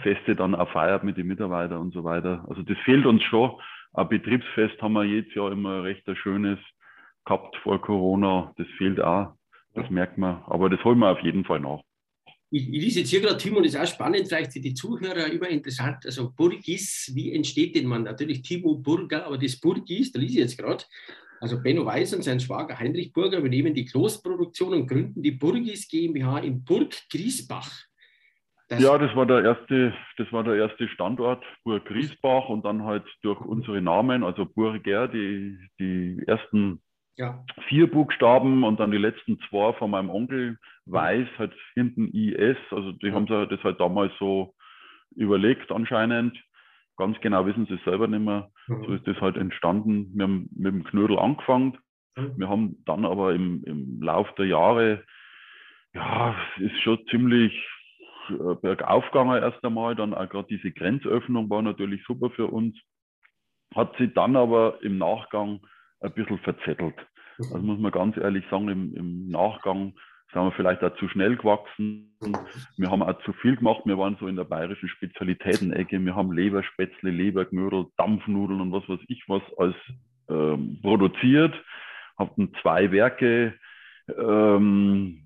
Feste 0.03 0.37
dann 0.37 0.55
auch 0.55 0.71
feiert 0.71 1.05
mit 1.05 1.17
den 1.17 1.27
Mitarbeitern 1.27 1.81
und 1.81 1.95
so 1.95 2.05
weiter. 2.05 2.45
Also 2.49 2.63
das 2.63 2.77
fehlt 2.85 3.07
uns 3.07 3.23
schon. 3.25 3.53
Ein 3.95 4.09
Betriebsfest 4.09 4.81
haben 4.83 4.93
wir 4.93 5.05
jedes 5.05 5.35
Jahr 5.35 5.51
immer 5.51 5.83
recht 5.83 6.07
ein 6.09 6.17
schönes 6.17 6.59
gehabt 7.25 7.57
vor 7.63 7.81
Corona. 7.81 8.53
Das 8.57 8.67
fehlt 8.79 9.01
auch. 9.01 9.33
Das 9.75 9.89
merkt 9.89 10.19
man, 10.19 10.43
aber 10.47 10.69
das 10.69 10.83
holen 10.85 10.99
wir 10.99 11.11
auf 11.11 11.21
jeden 11.21 11.45
Fall 11.45 11.61
nach. 11.61 11.81
Ich, 12.51 12.69
ich 12.69 12.83
lese 12.83 13.01
jetzt 13.01 13.11
hier 13.11 13.21
gerade, 13.21 13.39
Timo, 13.39 13.61
das 13.61 13.75
ist 13.75 13.81
auch 13.81 13.87
spannend, 13.87 14.27
vielleicht 14.27 14.53
für 14.53 14.61
die 14.61 14.75
Zuhörer 14.75 15.27
immer 15.27 15.49
interessant. 15.49 16.05
Also 16.05 16.33
Burgis, 16.33 17.13
wie 17.15 17.33
entsteht 17.33 17.77
denn 17.77 17.87
man? 17.87 18.03
Natürlich 18.03 18.43
Timo 18.43 18.75
Burger, 18.75 19.25
aber 19.27 19.39
das 19.39 19.59
Burgis, 19.61 20.11
da 20.11 20.19
lese 20.19 20.33
ich 20.33 20.41
jetzt 20.41 20.59
gerade. 20.59 20.85
Also 21.41 21.63
Benno 21.63 21.87
Weiß 21.87 22.15
und 22.15 22.23
sein 22.23 22.39
Schwager 22.39 22.79
Heinrich 22.79 23.13
Burger 23.13 23.39
übernehmen 23.39 23.75
die 23.75 23.87
Kloßproduktion 23.87 24.75
und 24.75 24.87
gründen 24.87 25.23
die 25.23 25.31
Burgis 25.31 25.89
GmbH 25.89 26.39
in 26.41 26.65
Burg 26.65 26.95
Griesbach. 27.11 27.71
Das 28.69 28.81
ja, 28.81 28.97
das 28.99 29.17
war 29.17 29.27
der 29.27 29.43
erste, 29.43 29.93
das 30.17 30.31
war 30.33 30.45
der 30.45 30.55
erste 30.55 30.87
Standort, 30.89 31.43
Burg 31.65 31.87
Griesbach 31.87 32.49
und 32.49 32.65
dann 32.65 32.85
halt 32.85 33.05
durch 33.23 33.41
unsere 33.41 33.81
Namen, 33.81 34.23
also 34.23 34.47
Burger, 34.47 35.09
die, 35.09 35.59
die 35.81 36.23
ersten 36.27 36.81
ja. 37.17 37.45
Vier 37.69 37.91
Buchstaben 37.91 38.65
und 38.65 38.81
dann 38.81 38.91
die 38.91 38.97
letzten 38.97 39.39
zwei 39.49 39.75
von 39.75 39.91
meinem 39.91 40.09
Onkel 40.09 40.59
Weiß, 40.87 41.29
halt 41.37 41.53
hinten 41.75 42.09
IS. 42.15 42.57
Also 42.71 42.93
die 42.93 43.09
ja. 43.09 43.13
haben 43.13 43.27
das 43.27 43.63
halt 43.63 43.79
damals 43.79 44.13
so 44.19 44.55
überlegt 45.17 45.71
anscheinend. 45.71 46.39
Ganz 47.01 47.19
genau 47.23 47.47
wissen 47.47 47.65
sie 47.65 47.77
es 47.77 47.85
selber 47.85 48.07
nicht 48.09 48.21
mehr. 48.21 48.51
Mhm. 48.67 48.85
So 48.85 48.93
ist 48.93 49.07
das 49.07 49.19
halt 49.23 49.39
entstanden. 49.39 50.11
Wir 50.15 50.25
haben 50.25 50.51
mit 50.55 50.75
dem 50.75 50.85
Knödel 50.85 51.19
angefangen. 51.19 51.79
Mhm. 52.15 52.35
Wir 52.37 52.49
haben 52.51 52.77
dann 52.85 53.07
aber 53.07 53.33
im, 53.33 53.65
im 53.65 54.03
Lauf 54.03 54.31
der 54.35 54.45
Jahre, 54.45 55.03
ja, 55.95 56.37
es 56.57 56.65
ist 56.65 56.79
schon 56.83 56.99
ziemlich 57.07 57.55
äh, 58.29 58.55
bergauf 58.61 59.07
gegangen 59.07 59.43
erst 59.43 59.65
einmal. 59.65 59.97
Dann 59.97 60.13
auch 60.13 60.29
gerade 60.29 60.49
diese 60.49 60.73
Grenzöffnung 60.73 61.49
war 61.49 61.63
natürlich 61.63 62.05
super 62.05 62.29
für 62.29 62.49
uns. 62.49 62.79
Hat 63.75 63.97
sich 63.97 64.13
dann 64.13 64.37
aber 64.37 64.83
im 64.83 64.99
Nachgang 64.99 65.61
ein 66.01 66.13
bisschen 66.13 66.39
verzettelt. 66.41 66.97
Also 67.39 67.61
muss 67.61 67.79
man 67.79 67.93
ganz 67.93 68.19
ehrlich 68.19 68.45
sagen, 68.51 68.69
im, 68.69 68.95
im 68.95 69.29
Nachgang 69.29 69.95
sind 70.33 70.43
wir 70.43 70.53
vielleicht 70.53 70.83
auch 70.83 70.95
zu 70.97 71.09
schnell 71.09 71.37
gewachsen. 71.37 72.17
Wir 72.77 72.91
haben 72.91 73.03
auch 73.03 73.21
zu 73.23 73.33
viel 73.33 73.57
gemacht. 73.57 73.83
Wir 73.85 73.99
waren 73.99 74.17
so 74.21 74.29
in 74.29 74.37
der 74.37 74.45
bayerischen 74.45 74.89
Spezialitätenecke. 74.89 76.05
Wir 76.05 76.15
haben 76.15 76.33
Leberspätzle, 76.33 77.11
Leberknödel, 77.11 77.87
Dampfnudeln 77.97 78.61
und 78.61 78.73
was 78.73 78.89
weiß 78.89 79.01
ich 79.09 79.25
was 79.27 79.43
als 79.59 79.75
ähm, 80.29 80.79
produziert. 80.83 81.55
Hatten 82.17 82.53
zwei 82.63 82.93
Werke. 82.93 83.55
Ähm, 84.17 85.23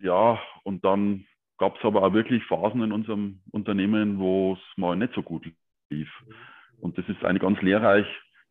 ja, 0.00 0.38
und 0.62 0.84
dann 0.84 1.24
gab 1.58 1.76
es 1.76 1.84
aber 1.84 2.02
auch 2.04 2.12
wirklich 2.12 2.44
Phasen 2.44 2.82
in 2.82 2.92
unserem 2.92 3.40
Unternehmen, 3.50 4.18
wo 4.18 4.54
es 4.54 4.76
mal 4.76 4.96
nicht 4.96 5.14
so 5.14 5.22
gut 5.22 5.44
lief. 5.90 6.10
Und 6.80 6.96
das 6.98 7.08
ist 7.08 7.24
eigentlich 7.24 7.42
ganz 7.42 7.60
lehrreich, 7.62 8.06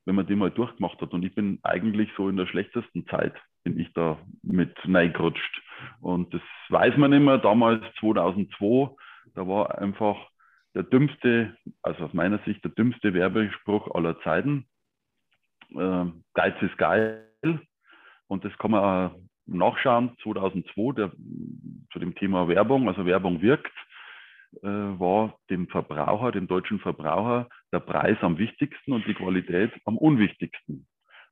wenn 0.06 0.16
man 0.16 0.28
die 0.28 0.36
mal 0.36 0.52
durchgemacht 0.52 1.00
hat. 1.02 1.14
Und 1.14 1.24
ich 1.24 1.34
bin 1.34 1.60
eigentlich 1.64 2.10
so 2.18 2.28
in 2.28 2.36
der 2.36 2.48
schlechtesten 2.48 3.06
Zeit, 3.08 3.34
bin 3.68 3.80
ich 3.80 3.92
da 3.94 4.18
mit 4.44 4.74
reingerutscht. 4.86 5.62
Und 6.00 6.34
das 6.34 6.42
weiß 6.70 6.96
man 6.96 7.12
immer. 7.12 7.38
Damals 7.38 7.84
2002, 8.00 8.96
da 9.36 9.46
war 9.46 9.78
einfach 9.78 10.16
der 10.74 10.84
dümmste, 10.84 11.58
also 11.82 12.06
aus 12.06 12.14
meiner 12.14 12.40
Sicht 12.46 12.64
der 12.64 12.72
dümmste 12.72 13.14
Werbespruch 13.14 13.94
aller 13.94 14.20
Zeiten. 14.22 14.68
Äh, 15.76 16.06
Geiz 16.34 16.56
ist 16.62 16.78
geil. 16.78 17.26
Und 18.28 18.46
das 18.46 18.58
kann 18.58 18.72
man 18.72 18.84
auch 18.84 19.20
nachschauen. 19.48 20.16
2002, 20.24 20.94
der, 20.96 21.12
zu 21.92 22.00
dem 22.00 22.16
Thema 22.16 22.48
Werbung, 22.48 22.88
also 22.88 23.06
Werbung 23.06 23.42
wirkt 23.42 23.74
äh, 24.62 24.68
war 24.68 25.38
dem 25.50 25.68
Verbraucher, 25.68 26.32
dem 26.32 26.48
deutschen 26.48 26.80
Verbraucher, 26.80 27.50
der 27.74 27.82
Preis 27.82 28.18
am 28.22 28.38
wichtigsten 28.38 28.94
und 28.94 29.06
die 29.08 29.14
Qualität 29.14 29.74
am 29.84 29.98
unwichtigsten. 29.98 30.88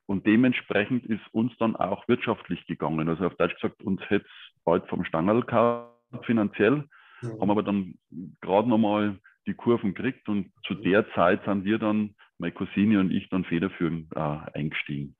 Und 0.07 0.25
dementsprechend 0.27 1.05
ist 1.05 1.23
uns 1.31 1.55
dann 1.57 1.75
auch 1.75 2.07
wirtschaftlich 2.07 2.65
gegangen. 2.67 3.09
Also 3.09 3.25
auf 3.25 3.35
Deutsch 3.35 3.55
gesagt, 3.55 3.81
uns 3.83 4.01
hätte 4.09 4.25
es 4.25 4.63
bald 4.63 4.87
vom 4.87 5.03
Stangerl 5.05 5.41
gehabt, 5.43 6.25
finanziell, 6.25 6.83
ja. 7.21 7.29
haben 7.39 7.51
aber 7.51 7.63
dann 7.63 7.95
gerade 8.41 8.69
nochmal 8.69 9.17
die 9.47 9.53
Kurven 9.53 9.93
gekriegt 9.93 10.27
und 10.29 10.51
zu 10.65 10.75
der 10.75 11.09
Zeit 11.13 11.43
sind 11.45 11.65
wir 11.65 11.77
dann, 11.77 12.15
meine 12.37 12.53
Cousine 12.53 12.99
und 12.99 13.11
ich, 13.11 13.29
dann 13.29 13.45
federführend 13.45 14.11
äh, 14.15 14.19
eingestiegen. 14.53 15.15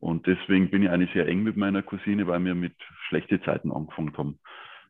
Und 0.00 0.26
deswegen 0.26 0.70
bin 0.70 0.82
ich 0.82 0.90
eigentlich 0.90 1.12
sehr 1.12 1.28
eng 1.28 1.42
mit 1.42 1.56
meiner 1.56 1.82
Cousine, 1.82 2.26
weil 2.26 2.44
wir 2.44 2.54
mit 2.54 2.74
schlechten 3.08 3.42
Zeiten 3.42 3.72
angefangen 3.72 4.16
haben. 4.16 4.38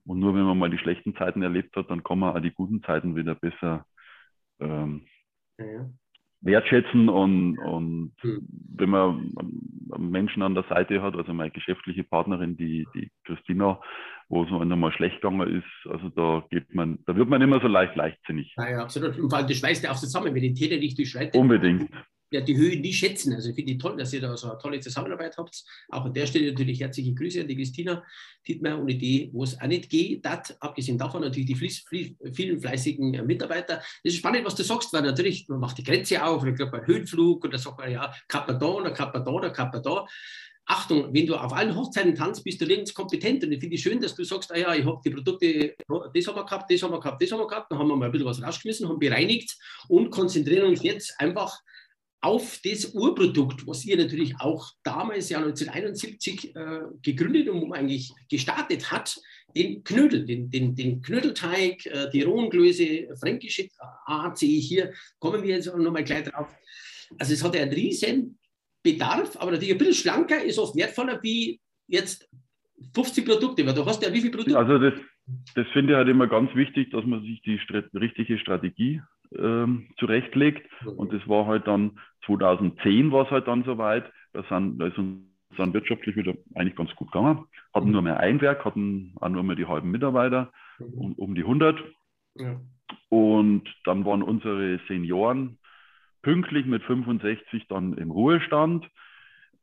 Und 0.05 0.19
nur 0.19 0.35
wenn 0.35 0.45
man 0.45 0.59
mal 0.59 0.71
die 0.71 0.79
schlechten 0.79 1.15
Zeiten 1.17 1.43
erlebt 1.43 1.77
hat, 1.77 1.91
dann 1.91 2.03
kann 2.03 2.19
man 2.19 2.37
auch 2.37 2.41
die 2.41 2.53
guten 2.53 2.83
Zeiten 2.83 3.15
wieder 3.15 3.35
besser 3.35 3.87
ähm, 4.61 5.07
ja. 5.59 5.92
Wertschätzen. 6.43 7.09
Und, 7.09 7.59
und 7.59 8.13
mhm. 8.23 8.47
wenn 8.77 8.91
man 8.91 9.33
Menschen 9.99 10.43
an 10.43 10.55
der 10.55 10.65
Seite 10.69 11.03
hat, 11.03 11.17
also 11.17 11.33
meine 11.33 11.51
geschäftliche 11.51 12.05
Partnerin, 12.05 12.57
die, 12.57 12.87
die 12.95 13.11
Christina, 13.25 13.81
wo 14.29 14.45
es 14.45 14.51
einmal 14.51 14.93
schlecht 14.93 15.21
gegangen 15.21 15.59
ist, 15.59 15.91
also 15.91 16.09
da 16.11 16.45
geht 16.51 16.75
man, 16.75 16.99
da 17.07 17.17
wird 17.17 17.29
man 17.29 17.43
immer 17.43 17.61
so 17.61 17.69
leicht 17.69 17.97
leichtsinnig. 17.97 18.55
Ja, 18.57 18.71
ja 18.71 18.83
absolut. 18.83 19.19
Und 19.19 19.31
vor 19.31 19.39
allem, 19.39 19.49
das 19.49 19.59
schweißt 19.59 19.85
ja 19.85 19.91
auch 19.91 19.97
zusammen, 19.97 20.35
wenn 20.35 20.43
die 20.43 20.55
Täter 20.55 20.77
nicht 20.77 20.99
durchschreitet. 20.99 21.35
Unbedingt. 21.35 21.91
Werde 22.33 22.47
die 22.47 22.57
Höhe 22.57 22.81
nie 22.81 22.93
schätzen. 22.93 23.33
Also 23.35 23.51
ich 23.51 23.55
finde 23.55 23.73
es 23.73 23.79
toll, 23.79 23.97
dass 23.97 24.13
ihr 24.13 24.21
da 24.21 24.37
so 24.37 24.51
eine 24.51 24.59
tolle 24.59 24.81
Zusammenarbeit 24.81 25.37
habt. 25.37 25.65
Auch 25.91 26.05
an 26.05 26.15
der 26.15 26.27
Stelle 26.27 26.51
natürlich 26.51 26.81
herzliche 26.81 27.15
Grüße 27.15 27.41
an 27.41 27.49
die 27.49 27.57
Christina 27.57 28.03
Dietmar, 28.47 28.81
ohne 28.81 28.95
die, 28.95 29.31
wo 29.33 29.45
es 29.45 29.61
auch 29.61 29.67
nicht 29.67 29.89
geht. 29.89 30.27
Abgesehen 30.27 30.99
davon 30.99 31.23
natürlich 31.23 31.47
die 31.47 31.55
fleiß, 31.55 31.85
vielen 32.33 32.61
fleißigen 32.61 33.15
äh, 33.15 33.23
Mitarbeiter. 33.23 33.77
Das 33.77 34.13
ist 34.13 34.17
spannend, 34.17 34.45
was 34.45 34.55
du 34.55 34.63
sagst, 34.63 34.93
weil 34.93 35.03
natürlich, 35.03 35.49
man 35.49 35.61
macht 35.61 35.79
die 35.79 35.85
Grenze 35.85 36.25
auf, 36.25 36.45
ich 36.45 36.55
glaube, 36.55 36.87
Höhenflug 36.87 37.45
oder 37.45 37.59
sagt 37.59 37.79
man, 37.79 37.91
ja, 37.91 38.13
Kappa 38.29 38.53
da 38.53 38.67
oder 38.67 38.91
Kappa 38.91 39.21
da 39.21 39.31
oder 39.31 39.51
Kappa 39.51 39.79
da. 39.79 40.07
Achtung, 40.65 41.13
wenn 41.13 41.27
du 41.27 41.35
auf 41.35 41.53
allen 41.53 41.75
Hochzeiten 41.75 42.15
tanzt, 42.15 42.45
bist 42.45 42.61
du 42.61 42.67
nirgends 42.67 42.95
kompetent. 42.95 43.43
Und 43.43 43.53
ich 43.53 43.61
finde 43.61 43.75
es 43.75 43.83
schön, 43.83 44.01
dass 44.01 44.15
du 44.15 44.25
sagst, 44.25 44.53
ah 44.53 44.57
ja, 44.57 44.75
ich 44.75 44.85
habe 44.85 45.01
die 45.05 45.11
Produkte, 45.11 45.75
das 46.15 46.27
haben 46.27 46.37
wir 46.37 46.45
gehabt, 46.45 46.71
das 46.71 46.83
haben 46.83 46.93
wir 46.93 47.01
gehabt, 47.01 47.21
das 47.21 47.33
haben 47.33 47.41
wir 47.41 47.47
gehabt. 47.47 47.71
Dann 47.71 47.79
haben 47.79 47.89
wir 47.89 47.97
mal 47.97 48.07
ein 48.07 48.13
bisschen 48.13 48.29
was 48.29 48.43
rausgeschmissen, 48.43 48.89
haben 48.89 48.99
bereinigt 48.99 49.57
und 49.89 50.11
konzentrieren 50.11 50.69
uns 50.69 50.83
jetzt 50.83 51.19
einfach 51.19 51.59
auf 52.23 52.61
das 52.65 52.95
Urprodukt, 52.95 53.67
was 53.67 53.85
ihr 53.85 53.97
natürlich 53.97 54.37
auch 54.39 54.73
damals 54.85 55.29
ja 55.29 55.39
1971 55.39 56.55
äh, 56.55 56.81
gegründet 57.03 57.49
und 57.49 57.73
eigentlich 57.73 58.13
gestartet 58.31 58.93
hat, 58.93 59.21
den 59.57 59.83
Knödel, 59.83 60.25
den, 60.25 60.49
den, 60.49 60.75
den 60.75 61.03
Knödelteig, 61.03 61.85
äh, 61.87 62.09
die 62.11 62.23
rohen 62.23 62.49
Klöße, 62.49 63.09
fränkische 63.19 63.69
Art 64.07 64.39
sehe 64.39 64.59
ich 64.59 64.69
hier, 64.69 64.93
kommen 65.19 65.43
wir 65.43 65.57
jetzt 65.57 65.67
nochmal 65.67 66.05
gleich 66.05 66.25
drauf. 66.25 66.49
Also 67.19 67.35
es 67.35 67.43
hat 67.43 67.57
einen 67.57 67.73
riesen 67.73 68.39
Bedarf, 68.83 69.37
aber 69.37 69.51
natürlich 69.51 69.73
ein 69.73 69.79
bisschen 69.79 69.95
schlanker, 69.95 70.43
ist 70.43 70.59
oft 70.59 70.77
wertvoller 70.77 71.21
wie 71.23 71.61
jetzt 71.89 72.29
50 72.95 73.27
Produkte, 73.27 73.67
weil 73.67 73.75
du 73.75 73.85
hast 73.85 74.03
ja 74.03 74.13
wie 74.13 74.21
viele 74.21 74.33
Produkte? 74.33 74.59
Also 74.59 74.79
das, 74.79 74.95
das 75.57 75.67
finde 75.73 75.93
ich 75.93 75.97
halt 75.97 76.09
immer 76.09 76.29
ganz 76.29 76.55
wichtig, 76.55 76.91
dass 76.91 77.05
man 77.05 77.23
sich 77.23 77.43
die 77.43 77.59
richtige 77.95 78.39
Strategie 78.39 79.03
ähm, 79.39 79.89
zurechtlegt. 79.99 80.69
Und 80.85 81.13
das 81.13 81.27
war 81.29 81.47
halt 81.47 81.67
dann 81.67 81.99
2010 82.27 83.13
war 83.13 83.25
es 83.25 83.31
halt 83.31 83.49
dann 83.49 83.65
soweit. 83.65 84.11
Da, 84.33 84.43
sind, 84.49 84.79
da 84.79 84.87
ist 84.87 84.99
uns 84.99 85.25
dann 85.57 85.75
wirtschaftlich 85.75 86.17
wieder 86.17 86.35
eigentlich 86.55 86.77
ganz 86.77 86.95
gut 86.95 87.13
gegangen. 87.13 87.45
Hatten 87.75 87.87
mhm. 87.87 87.93
nur 87.93 88.03
mehr 88.03 88.21
ein 88.21 88.41
Werk, 88.41 88.65
hatten 88.65 89.15
auch 89.21 89.29
nur 89.29 89.43
mehr 89.43 89.57
die 89.57 89.67
halben 89.67 89.91
Mitarbeiter, 89.91 90.53
mhm. 90.79 90.95
um, 90.95 91.13
um 91.15 91.35
die 91.35 91.43
100. 91.43 91.79
Ja. 92.37 92.61
Und 93.09 93.69
dann 93.85 94.05
waren 94.05 94.23
unsere 94.23 94.81
Senioren 94.89 95.59
pünktlich 96.23 96.67
mit 96.67 96.83
65 96.85 97.67
dann 97.69 97.95
im 97.95 98.11
Ruhestand. 98.11 98.89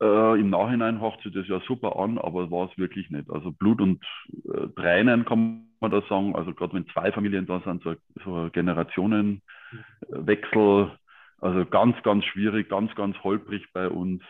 Äh, 0.01 0.39
Im 0.39 0.49
Nachhinein 0.49 1.01
hört 1.01 1.21
sich 1.23 1.33
das 1.33 1.47
ja 1.47 1.59
super 1.67 1.97
an, 1.97 2.17
aber 2.17 2.51
war 2.51 2.69
es 2.69 2.77
wirklich 2.77 3.09
nicht. 3.09 3.29
Also 3.29 3.51
Blut 3.51 3.81
und 3.81 4.03
äh, 4.45 4.67
Tränen 4.75 5.25
kann 5.25 5.67
man 5.79 5.91
da 5.91 6.01
sagen. 6.07 6.35
Also 6.35 6.53
gerade 6.53 6.73
wenn 6.73 6.88
zwei 6.88 7.11
Familien 7.11 7.45
da 7.45 7.61
sind, 7.61 7.83
so, 7.83 7.95
so 8.23 8.49
ein 8.53 9.41
Generationenwechsel, 9.69 10.91
also 11.39 11.65
ganz, 11.65 12.01
ganz 12.03 12.25
schwierig, 12.25 12.69
ganz, 12.69 12.93
ganz 12.95 13.17
holprig 13.23 13.65
bei 13.73 13.88
uns. 13.88 14.21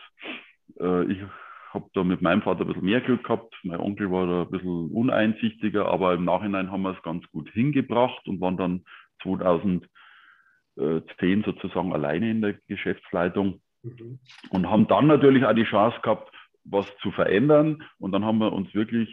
Äh, 0.78 1.12
ich 1.12 1.18
habe 1.72 1.88
da 1.94 2.04
mit 2.04 2.22
meinem 2.22 2.42
Vater 2.42 2.62
ein 2.62 2.68
bisschen 2.68 2.84
mehr 2.84 3.00
Glück 3.00 3.24
gehabt. 3.24 3.54
Mein 3.62 3.80
Onkel 3.80 4.10
war 4.10 4.26
da 4.26 4.42
ein 4.42 4.50
bisschen 4.50 4.90
uneinsichtiger, 4.90 5.86
aber 5.86 6.14
im 6.14 6.24
Nachhinein 6.24 6.70
haben 6.70 6.82
wir 6.82 6.96
es 6.96 7.02
ganz 7.02 7.24
gut 7.30 7.48
hingebracht 7.50 8.26
und 8.26 8.40
waren 8.40 8.56
dann 8.56 8.84
2010 9.22 9.82
sozusagen 11.44 11.92
alleine 11.92 12.30
in 12.30 12.42
der 12.42 12.54
Geschäftsleitung. 12.68 13.60
Mhm. 13.82 14.18
Und 14.50 14.68
haben 14.68 14.88
dann 14.88 15.06
natürlich 15.06 15.44
auch 15.44 15.54
die 15.54 15.64
Chance 15.64 15.98
gehabt, 16.02 16.34
was 16.64 16.86
zu 16.98 17.10
verändern. 17.12 17.82
Und 17.98 18.12
dann 18.12 18.24
haben 18.24 18.38
wir 18.38 18.52
uns 18.52 18.72
wirklich 18.74 19.08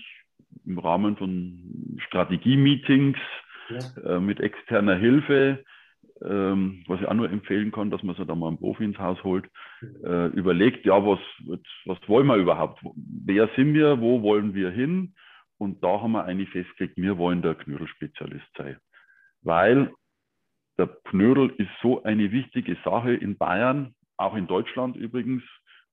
im 0.66 0.80
Rahmen 0.80 1.18
von 1.18 1.98
Strategie-Meetings 2.08 3.18
ja. 3.70 4.16
äh, 4.16 4.20
mit 4.20 4.40
externer 4.40 4.96
Hilfe, 4.96 5.64
ähm, 6.22 6.84
was 6.88 7.00
ich 7.02 7.08
auch 7.08 7.14
nur 7.14 7.30
empfehlen 7.30 7.72
kann, 7.72 7.92
dass 7.92 8.04
man 8.04 8.16
sich 8.16 8.26
da 8.26 8.36
mal 8.36 8.50
einen 8.50 8.58
Profi 8.58 8.84
ins 8.84 8.98
Haus 8.98 9.24
holt, 9.24 9.50
äh, 10.04 10.28
überlegt, 10.28 10.86
ja, 10.86 11.06
was, 11.06 11.20
was 11.86 11.98
wollen 12.08 12.28
wir 12.28 12.36
überhaupt? 12.36 12.82
Wer 12.96 13.50
sind 13.56 13.74
wir? 13.74 14.00
Wo 14.00 14.22
wollen 14.22 14.54
wir 14.54 14.72
hin? 14.72 15.14
Und 15.58 15.84
da 15.84 16.02
haben 16.02 16.12
wir 16.12 16.26
eigentlich 16.26 16.50
festgelegt, 16.50 16.98
wir 16.98 17.18
wollen 17.18 17.42
der 17.42 17.56
Knödelspezialist 17.56 18.48
sein. 18.58 18.78
Weil 19.42 19.92
der 20.78 20.88
Knödel 21.06 21.50
ist 21.58 21.72
so 21.82 22.04
eine 22.04 22.32
wichtige 22.32 22.78
Sache 22.84 23.14
in 23.14 23.38
Bayern, 23.38 23.96
auch 24.18 24.36
in 24.36 24.48
Deutschland 24.48 24.96
übrigens. 24.96 25.44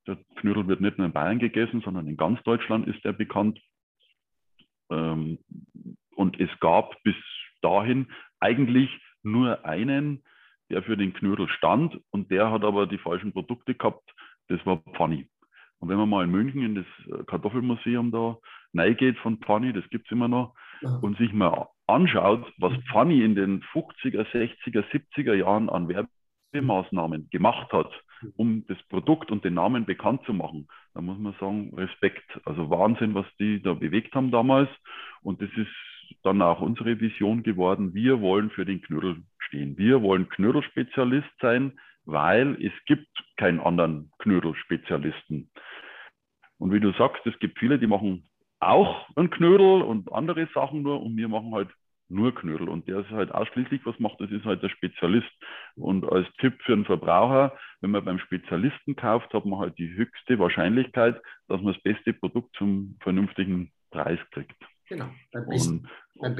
Der 0.06 0.18
Knödel 0.36 0.68
wird 0.68 0.80
nicht 0.82 0.98
nur 0.98 1.06
in 1.06 1.12
Bayern 1.12 1.38
gegessen, 1.38 1.80
sondern 1.82 2.06
in 2.06 2.16
ganz 2.16 2.42
Deutschland 2.42 2.86
ist 2.86 3.02
er 3.04 3.14
bekannt. 3.14 3.58
Ähm, 4.90 5.38
und 6.14 6.38
es 6.38 6.50
gab 6.60 7.02
bis 7.02 7.16
dahin 7.62 8.12
eigentlich 8.40 8.90
nur 9.24 9.64
einen, 9.64 10.22
der 10.70 10.82
für 10.82 10.96
den 10.96 11.12
Knödel 11.14 11.48
stand 11.48 12.00
und 12.10 12.30
der 12.30 12.50
hat 12.50 12.64
aber 12.64 12.86
die 12.86 12.98
falschen 12.98 13.32
Produkte 13.32 13.74
gehabt. 13.74 14.14
Das 14.48 14.64
war 14.66 14.78
Pfanni. 14.94 15.28
Und 15.78 15.88
wenn 15.88 15.98
man 15.98 16.08
mal 16.08 16.24
in 16.24 16.30
München 16.30 16.62
in 16.62 16.74
das 16.76 16.86
äh, 17.06 17.24
Kartoffelmuseum 17.24 18.10
da 18.10 18.38
reingeht 18.74 19.18
von 19.18 19.38
Pfanni, 19.38 19.72
das 19.72 19.88
gibt 19.90 20.06
es 20.06 20.12
immer 20.12 20.28
noch, 20.28 20.54
und 21.00 21.16
sich 21.18 21.32
mal 21.32 21.68
anschaut, 21.86 22.52
was 22.58 22.72
Pfanni 22.90 23.22
in 23.22 23.34
den 23.34 23.62
50er, 23.62 24.26
60er, 24.32 24.84
70er 24.90 25.34
Jahren 25.34 25.68
an 25.68 25.88
Werbe 25.88 26.08
Werbemaßnahmen 26.54 27.28
gemacht 27.30 27.72
hat, 27.72 27.90
um 28.36 28.64
das 28.68 28.78
Produkt 28.88 29.30
und 29.30 29.44
den 29.44 29.54
Namen 29.54 29.84
bekannt 29.84 30.22
zu 30.24 30.32
machen, 30.32 30.68
da 30.94 31.00
muss 31.00 31.18
man 31.18 31.34
sagen, 31.40 31.74
Respekt. 31.76 32.24
Also 32.44 32.70
Wahnsinn, 32.70 33.14
was 33.14 33.26
die 33.38 33.60
da 33.60 33.74
bewegt 33.74 34.14
haben 34.14 34.30
damals. 34.30 34.70
Und 35.22 35.42
das 35.42 35.50
ist 35.56 35.68
dann 36.22 36.42
auch 36.42 36.60
unsere 36.60 37.00
Vision 37.00 37.42
geworden. 37.42 37.94
Wir 37.94 38.20
wollen 38.20 38.50
für 38.50 38.64
den 38.64 38.82
Knödel 38.82 39.22
stehen. 39.38 39.76
Wir 39.78 40.02
wollen 40.02 40.28
Knödelspezialist 40.28 41.30
sein, 41.40 41.78
weil 42.04 42.56
es 42.62 42.72
gibt 42.86 43.08
keinen 43.36 43.60
anderen 43.60 44.10
Knödelspezialisten. 44.18 45.50
Und 46.58 46.72
wie 46.72 46.80
du 46.80 46.92
sagst, 46.92 47.26
es 47.26 47.38
gibt 47.38 47.58
viele, 47.58 47.78
die 47.78 47.86
machen 47.86 48.28
auch 48.60 49.08
einen 49.16 49.30
Knödel 49.30 49.82
und 49.82 50.12
andere 50.12 50.48
Sachen 50.54 50.82
nur 50.82 51.02
und 51.02 51.16
wir 51.16 51.28
machen 51.28 51.52
halt 51.54 51.68
nur 52.08 52.34
Knödel. 52.34 52.68
Und 52.68 52.88
der 52.88 53.00
ist 53.00 53.10
halt 53.10 53.32
ausschließlich 53.32 53.84
was 53.84 53.98
macht, 53.98 54.20
das 54.20 54.30
ist 54.30 54.44
halt 54.44 54.62
der 54.62 54.68
Spezialist. 54.68 55.30
Und 55.76 56.04
als 56.04 56.26
Tipp 56.38 56.54
für 56.62 56.72
einen 56.72 56.84
Verbraucher, 56.84 57.56
wenn 57.80 57.90
man 57.90 58.04
beim 58.04 58.18
Spezialisten 58.18 58.96
kauft, 58.96 59.32
hat 59.34 59.44
man 59.44 59.58
halt 59.58 59.78
die 59.78 59.92
höchste 59.94 60.38
Wahrscheinlichkeit, 60.38 61.20
dass 61.48 61.60
man 61.60 61.74
das 61.74 61.82
beste 61.82 62.12
Produkt 62.12 62.54
zum 62.56 62.96
vernünftigen 63.00 63.72
Preis 63.90 64.18
kriegt. 64.30 64.56
Genau. 64.88 65.08
Und, 65.32 65.88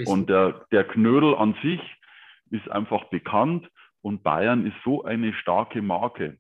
und 0.07 0.29
der, 0.29 0.67
der 0.71 0.85
Knödel 0.85 1.35
an 1.35 1.57
sich 1.63 1.81
ist 2.51 2.71
einfach 2.71 3.05
bekannt 3.05 3.69
und 4.03 4.23
Bayern 4.23 4.67
ist 4.67 4.77
so 4.85 5.05
eine 5.05 5.33
starke 5.35 5.83
Marke 5.83 6.39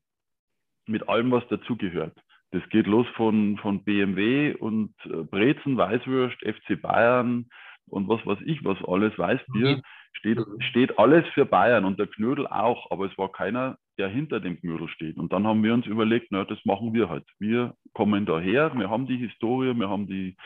mit 0.87 1.09
allem, 1.09 1.31
was 1.31 1.47
dazugehört. 1.49 2.17
Das 2.51 2.63
geht 2.69 2.87
los 2.87 3.07
von, 3.17 3.59
von 3.59 3.83
BMW 3.83 4.55
und 4.55 4.95
äh, 5.07 5.25
Brezen, 5.25 5.77
Weißwürst, 5.77 6.39
FC 6.41 6.81
Bayern, 6.81 7.49
und 7.87 8.09
was 8.09 8.25
weiß 8.27 8.39
ich, 8.45 8.65
was 8.65 8.79
alles, 8.87 9.17
Weißbier, 9.19 9.83
steht, 10.13 10.39
steht 10.71 10.99
alles 10.99 11.27
für 11.35 11.45
Bayern 11.45 11.85
und 11.85 11.99
der 11.99 12.07
Knödel 12.07 12.47
auch, 12.47 12.91
aber 12.91 13.07
es 13.07 13.19
war 13.19 13.31
keiner, 13.31 13.77
der 13.99 14.09
hinter 14.09 14.41
dem 14.41 14.59
Knödel 14.59 14.89
steht. 14.89 15.17
Und 15.17 15.33
dann 15.33 15.47
haben 15.47 15.63
wir 15.63 15.75
uns 15.75 15.87
überlegt, 15.87 16.29
na, 16.31 16.45
das 16.45 16.59
machen 16.65 16.95
wir 16.95 17.09
halt. 17.09 17.25
Wir 17.39 17.75
kommen 17.93 18.27
daher, 18.27 18.75
wir 18.75 18.91
haben 18.91 19.07
die 19.07 19.19
Historie, 19.19 19.75
wir 19.75 19.89
haben 19.89 20.07
die, 20.07 20.37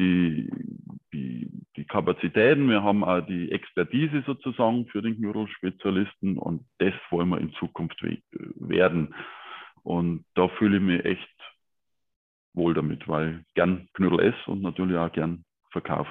die, 0.00 0.50
die, 1.12 1.50
die 1.76 1.84
Kapazitäten, 1.84 2.68
wir 2.68 2.82
haben 2.82 3.04
auch 3.04 3.20
die 3.20 3.52
Expertise 3.52 4.24
sozusagen 4.26 4.86
für 4.86 5.02
den 5.02 5.16
Knödelspezialisten 5.16 6.38
und 6.38 6.64
das 6.78 6.94
wollen 7.10 7.28
wir 7.28 7.38
in 7.38 7.52
Zukunft 7.54 8.02
werden. 8.32 9.14
Und 9.82 10.24
da 10.34 10.48
fühle 10.48 10.78
ich 10.78 10.82
mich 10.82 11.04
echt 11.04 11.28
wohl 12.54 12.74
damit, 12.74 13.06
weil 13.06 13.44
gern 13.54 13.88
Knödel 13.94 14.20
esse 14.20 14.50
und 14.50 14.62
natürlich 14.62 14.96
auch 14.96 15.12
gern 15.12 15.44
verkaufe. 15.70 16.10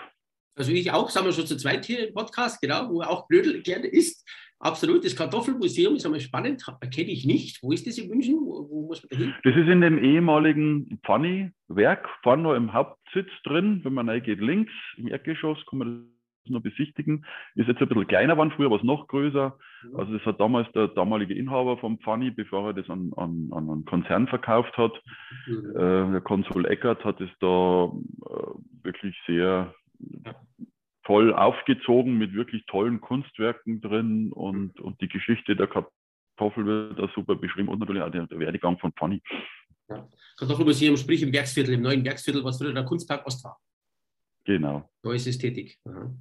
Also 0.55 0.72
ich 0.72 0.91
auch, 0.91 1.10
sagen 1.10 1.25
wir 1.25 1.34
schon 1.34 1.48
zu 1.48 1.58
zweit 1.58 1.86
hier 1.86 2.08
im 2.10 2.13
Podcast, 2.13 2.62
genau, 2.62 2.89
wo 2.89 3.01
auch 3.01 3.27
Blödel 3.27 3.62
gerne 3.62 3.88
ist. 3.88 4.27
Absolut, 4.59 5.05
das 5.05 5.15
Kartoffelmuseum 5.15 5.95
ist 5.95 6.05
einmal 6.05 6.19
spannend, 6.19 6.65
kenne 6.93 7.11
ich 7.11 7.25
nicht. 7.25 7.63
Wo 7.63 7.71
ist 7.71 7.87
das 7.87 7.97
in 7.97 8.09
München? 8.09 8.35
Wo, 8.41 8.69
wo 8.69 8.87
muss 8.87 9.01
man 9.03 9.09
da 9.09 9.17
hin? 9.17 9.33
Das 9.43 9.55
ist 9.55 9.67
in 9.67 9.79
dem 9.79 10.03
ehemaligen 10.03 10.99
Pfanni-Werk, 11.05 12.09
vorne 12.23 12.55
im 12.55 12.73
Hauptsitz 12.73 13.29
drin. 13.45 13.79
Wenn 13.83 13.93
man 13.93 14.09
reingeht, 14.09 14.41
links 14.41 14.73
im 14.97 15.07
Erdgeschoss 15.07 15.57
kann 15.69 15.79
man 15.79 16.09
das 16.43 16.51
noch 16.51 16.61
besichtigen. 16.61 17.25
Ist 17.55 17.69
jetzt 17.69 17.81
ein 17.81 17.87
bisschen 17.87 18.07
kleiner 18.07 18.33
geworden, 18.33 18.51
früher 18.53 18.69
war 18.69 18.77
es 18.77 18.83
noch 18.83 19.07
größer. 19.07 19.57
Also 19.93 20.17
das 20.17 20.25
hat 20.25 20.41
damals 20.41 20.69
der 20.73 20.89
damalige 20.89 21.35
Inhaber 21.35 21.77
vom 21.77 21.97
Pfanni, 21.99 22.29
bevor 22.29 22.67
er 22.67 22.73
das 22.73 22.89
an, 22.89 23.13
an, 23.15 23.49
an 23.53 23.69
einen 23.69 23.85
Konzern 23.85 24.27
verkauft 24.27 24.75
hat. 24.75 24.91
Mhm. 25.47 25.69
Äh, 25.71 26.11
der 26.11 26.21
Konsul 26.21 26.65
Eckert 26.65 27.05
hat 27.05 27.21
es 27.21 27.29
da 27.39 27.85
äh, 27.85 28.83
wirklich 28.83 29.15
sehr 29.25 29.73
toll 31.09 31.33
aufgezogen 31.33 32.19
mit 32.19 32.33
wirklich 32.33 32.63
tollen 32.67 33.01
Kunstwerken 33.01 33.81
drin 33.81 34.31
und, 34.31 34.79
und 34.79 35.01
die 35.01 35.07
Geschichte 35.07 35.55
der 35.55 35.65
Kartoffel 35.65 36.67
wird 36.67 36.99
da 36.99 37.09
super 37.15 37.35
beschrieben 37.35 37.67
und 37.67 37.79
natürlich 37.79 38.03
auch 38.03 38.11
der, 38.11 38.27
der 38.27 38.37
Werdegang 38.37 38.77
von 38.77 38.93
Fanny. 38.93 39.19
Ja. 39.89 40.07
Kartoffelmuseum, 40.37 40.97
sprich 40.97 41.23
im 41.23 41.33
Werksviertel, 41.33 41.73
im 41.73 41.81
neuen 41.81 42.05
Werksviertel, 42.05 42.43
was 42.43 42.59
früher 42.59 42.73
der 42.73 42.85
Kunstpark 42.85 43.25
Ost 43.25 43.43
war. 43.43 43.57
Genau. 44.45 44.87
Da 45.01 45.13
ist 45.13 45.25
es 45.25 45.39
tätig. 45.39 45.79
Aha. 45.85 46.13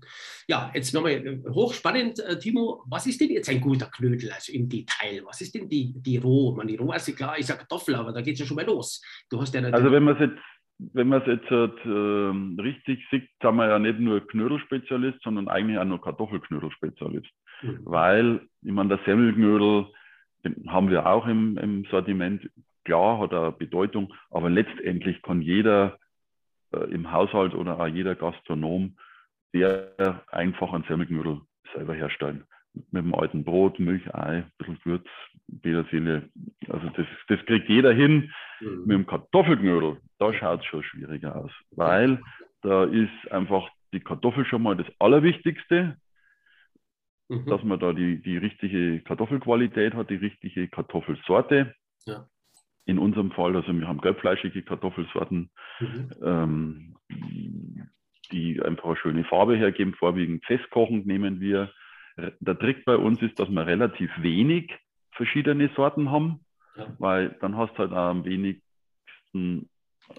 Ja, 0.48 0.70
jetzt 0.74 0.94
nochmal 0.94 1.12
äh, 1.12 1.38
hochspannend, 1.50 2.20
äh, 2.20 2.38
Timo. 2.38 2.82
Was 2.86 3.06
ist 3.06 3.20
denn 3.20 3.30
jetzt 3.30 3.50
ein 3.50 3.60
guter 3.60 3.86
Knödel, 3.86 4.32
also 4.32 4.52
im 4.52 4.70
Detail? 4.70 5.22
Was 5.26 5.42
ist 5.42 5.54
denn 5.54 5.68
die, 5.68 5.92
die 5.94 6.16
Roh? 6.16 6.54
Man, 6.54 6.66
die 6.66 6.76
Roh 6.76 6.92
ist 6.94 7.08
ja 7.08 7.14
klar, 7.14 7.38
ist 7.38 7.50
ja 7.50 7.56
Kartoffel, 7.56 7.94
aber 7.94 8.12
da 8.12 8.22
geht 8.22 8.34
es 8.34 8.40
ja 8.40 8.46
schon 8.46 8.56
mal 8.56 8.64
los. 8.64 9.02
Du 9.28 9.38
hast 9.38 9.54
ja 9.54 9.60
also 9.60 9.92
wenn 9.92 10.02
man 10.02 10.14
es 10.14 10.20
jetzt 10.20 10.38
wenn 10.78 11.08
man 11.08 11.22
es 11.22 11.26
jetzt 11.26 11.50
äh, 11.50 12.62
richtig 12.62 13.04
sieht, 13.10 13.28
sind 13.42 13.56
wir 13.56 13.68
ja 13.68 13.78
nicht 13.78 13.98
nur 13.98 14.26
Knödelspezialist, 14.26 15.20
sondern 15.22 15.48
eigentlich 15.48 15.78
auch 15.78 15.84
nur 15.84 16.00
Kartoffelknödelspezialist. 16.00 17.28
Mhm. 17.62 17.80
Weil, 17.84 18.40
ich 18.62 18.72
meine, 18.72 18.90
der 18.90 19.00
Semmelknödel, 19.04 19.86
den 20.44 20.70
haben 20.72 20.90
wir 20.90 21.06
auch 21.06 21.26
im, 21.26 21.58
im 21.58 21.84
Sortiment, 21.86 22.48
klar, 22.84 23.18
hat 23.18 23.32
er 23.32 23.52
Bedeutung, 23.52 24.14
aber 24.30 24.50
letztendlich 24.50 25.20
kann 25.22 25.42
jeder 25.42 25.98
äh, 26.72 26.84
im 26.92 27.10
Haushalt 27.10 27.54
oder 27.54 27.80
auch 27.80 27.86
jeder 27.88 28.14
Gastronom 28.14 28.96
sehr 29.52 30.22
einfach 30.30 30.72
einen 30.72 30.84
Semmelknödel 30.84 31.40
selber 31.74 31.94
herstellen. 31.94 32.44
Mit 32.90 33.04
dem 33.04 33.14
alten 33.14 33.44
Brot, 33.44 33.78
Milch, 33.78 34.14
Ei, 34.14 34.38
ein 34.38 34.52
bisschen 34.58 34.78
Gewürz, 34.84 35.06
Petersilie. 35.62 36.28
Also 36.68 36.88
das, 36.90 37.06
das 37.28 37.44
kriegt 37.46 37.68
jeder 37.68 37.92
hin. 37.92 38.32
Mhm. 38.60 38.80
Mit 38.86 38.90
dem 38.90 39.06
Kartoffelknödel, 39.06 39.98
da 40.18 40.32
schaut 40.32 40.60
es 40.60 40.66
schon 40.66 40.82
schwieriger 40.82 41.36
aus, 41.36 41.52
weil 41.70 42.20
da 42.62 42.84
ist 42.84 43.32
einfach 43.32 43.68
die 43.92 44.00
Kartoffel 44.00 44.44
schon 44.44 44.62
mal 44.62 44.76
das 44.76 44.86
Allerwichtigste, 44.98 45.96
mhm. 47.28 47.46
dass 47.46 47.62
man 47.62 47.78
da 47.78 47.92
die, 47.92 48.20
die 48.20 48.36
richtige 48.36 49.00
Kartoffelqualität 49.00 49.94
hat, 49.94 50.10
die 50.10 50.16
richtige 50.16 50.68
Kartoffelsorte. 50.68 51.74
Ja 52.06 52.26
in 52.88 52.98
unserem 52.98 53.30
Fall, 53.32 53.54
also 53.54 53.70
wir 53.78 53.86
haben 53.86 54.00
gelbfleischige 54.00 54.62
Kartoffelsorten, 54.62 55.50
mhm. 55.78 56.10
ähm, 56.22 56.96
die 58.32 58.60
einfach 58.62 58.86
eine 58.86 58.96
schöne 58.96 59.24
Farbe 59.24 59.56
hergeben, 59.56 59.94
vorwiegend 59.94 60.44
festkochend 60.46 61.06
nehmen 61.06 61.38
wir. 61.38 61.70
Der 62.40 62.58
Trick 62.58 62.84
bei 62.84 62.96
uns 62.96 63.22
ist, 63.22 63.38
dass 63.38 63.48
wir 63.48 63.66
relativ 63.66 64.10
wenig 64.20 64.72
verschiedene 65.12 65.70
Sorten 65.76 66.10
haben, 66.10 66.40
ja. 66.76 66.86
weil 66.98 67.36
dann 67.40 67.56
hast 67.56 67.74
du 67.74 67.78
halt 67.78 67.92
am 67.92 68.24
wenigsten 68.24 69.68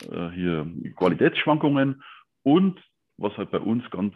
äh, 0.09 0.29
hier 0.29 0.67
Qualitätsschwankungen 0.95 2.03
und 2.43 2.79
was 3.17 3.35
halt 3.37 3.51
bei 3.51 3.59
uns 3.59 3.89
ganz 3.89 4.15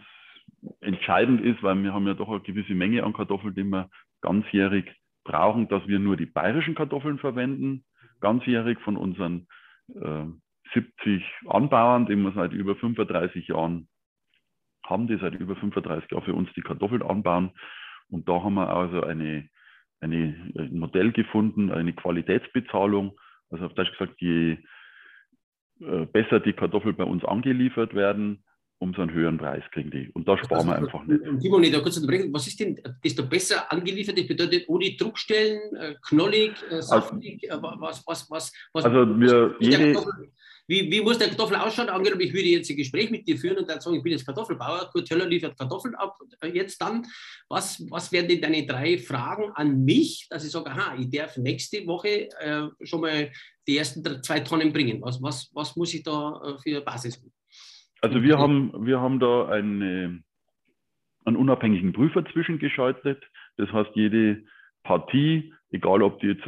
entscheidend 0.80 1.42
ist, 1.42 1.62
weil 1.62 1.82
wir 1.82 1.92
haben 1.92 2.06
ja 2.06 2.14
doch 2.14 2.28
eine 2.28 2.40
gewisse 2.40 2.74
Menge 2.74 3.04
an 3.04 3.12
Kartoffeln, 3.12 3.54
die 3.54 3.64
wir 3.64 3.90
ganzjährig 4.22 4.90
brauchen, 5.24 5.68
dass 5.68 5.86
wir 5.86 5.98
nur 5.98 6.16
die 6.16 6.26
bayerischen 6.26 6.74
Kartoffeln 6.74 7.18
verwenden 7.18 7.84
ganzjährig 8.20 8.78
von 8.80 8.96
unseren 8.96 9.46
äh, 9.94 10.24
70 10.72 11.22
Anbauern, 11.46 12.06
die 12.06 12.16
wir 12.16 12.32
seit 12.32 12.52
über 12.52 12.74
35 12.74 13.48
Jahren 13.48 13.88
haben, 14.84 15.06
die 15.06 15.18
seit 15.18 15.34
über 15.34 15.56
35 15.56 16.10
Jahren 16.10 16.24
für 16.24 16.34
uns 16.34 16.48
die 16.54 16.62
Kartoffeln 16.62 17.02
anbauen. 17.02 17.50
Und 18.08 18.28
da 18.28 18.42
haben 18.42 18.54
wir 18.54 18.68
also 18.68 19.02
eine, 19.02 19.48
eine, 20.00 20.52
ein 20.56 20.78
Modell 20.78 21.12
gefunden, 21.12 21.70
eine 21.70 21.92
Qualitätsbezahlung. 21.92 23.18
Also 23.50 23.66
auf 23.66 23.74
Deutsch 23.74 23.92
gesagt, 23.92 24.20
je 24.20 24.58
äh, 25.80 26.06
besser 26.06 26.40
die 26.40 26.52
Kartoffeln 26.52 26.96
bei 26.96 27.04
uns 27.04 27.24
angeliefert 27.24 27.94
werden, 27.94 28.44
umso 28.78 29.02
einen 29.02 29.12
höheren 29.12 29.38
Preis 29.38 29.62
kriegen 29.72 29.90
die. 29.90 30.10
Und 30.12 30.28
da 30.28 30.36
sparen 30.38 30.66
wir 30.66 30.76
einfach 30.76 31.04
nicht. 31.04 31.22
Timo, 31.40 31.58
da 31.60 31.80
kurz 31.80 31.96
unterbrechen. 31.96 32.32
Was 32.32 32.46
ist 32.46 32.60
denn, 32.60 32.80
desto 33.02 33.26
besser 33.26 33.70
angeliefert? 33.72 34.18
Das 34.18 34.26
bedeutet 34.26 34.68
ohne 34.68 34.94
Druckstellen, 34.96 35.76
äh, 35.76 35.94
knollig, 36.06 36.52
äh, 36.70 36.76
also 36.76 36.88
saftig, 36.88 37.50
also, 37.50 37.62
was, 37.62 38.04
was, 38.06 38.30
was, 38.30 38.52
was, 38.72 38.84
Also 38.84 39.18
wir, 39.18 39.56
jede, 39.60 39.94
wie, 40.66 40.90
wie 40.90 41.00
muss 41.02 41.18
der 41.18 41.28
Kartoffel 41.28 41.56
ausschauen? 41.56 41.88
Angenommen, 41.88 42.22
ich 42.22 42.32
würde 42.32 42.48
jetzt 42.48 42.70
ein 42.70 42.76
Gespräch 42.76 43.10
mit 43.10 43.26
dir 43.28 43.36
führen 43.36 43.58
und 43.58 43.68
dann 43.68 43.80
sagen, 43.80 43.96
ich 43.96 44.02
bin 44.02 44.12
jetzt 44.12 44.24
Kartoffelbauer, 44.24 44.90
Kurt 44.90 45.10
Höller 45.10 45.26
liefert 45.26 45.58
Kartoffeln 45.58 45.94
ab. 45.94 46.16
Jetzt 46.52 46.80
dann, 46.80 47.04
was, 47.48 47.84
was 47.90 48.10
wären 48.12 48.28
denn 48.28 48.40
deine 48.40 48.64
drei 48.64 48.98
Fragen 48.98 49.50
an 49.54 49.84
mich, 49.84 50.26
dass 50.30 50.44
ich 50.44 50.50
sage, 50.50 50.70
aha, 50.70 50.96
ich 50.98 51.10
darf 51.10 51.36
nächste 51.36 51.86
Woche 51.86 52.28
äh, 52.40 52.68
schon 52.82 53.02
mal 53.02 53.30
die 53.66 53.76
ersten 53.76 54.22
zwei 54.22 54.40
Tonnen 54.40 54.72
bringen. 54.72 55.02
Was, 55.02 55.22
was, 55.22 55.50
was 55.54 55.76
muss 55.76 55.92
ich 55.92 56.02
da 56.02 56.40
äh, 56.42 56.58
für 56.58 56.80
Basis 56.80 57.18
haben? 57.18 57.32
Also 58.00 58.22
wir 58.22 58.38
haben, 58.38 58.86
wir 58.86 59.00
haben 59.00 59.18
da 59.18 59.48
eine, 59.48 60.22
einen 61.24 61.36
unabhängigen 61.36 61.92
Prüfer 61.92 62.24
zwischengeschaltet. 62.32 63.22
Das 63.56 63.70
heißt, 63.70 63.90
jede 63.94 64.44
Partie, 64.82 65.54
egal 65.70 66.02
ob 66.02 66.20
die 66.20 66.28
jetzt 66.28 66.46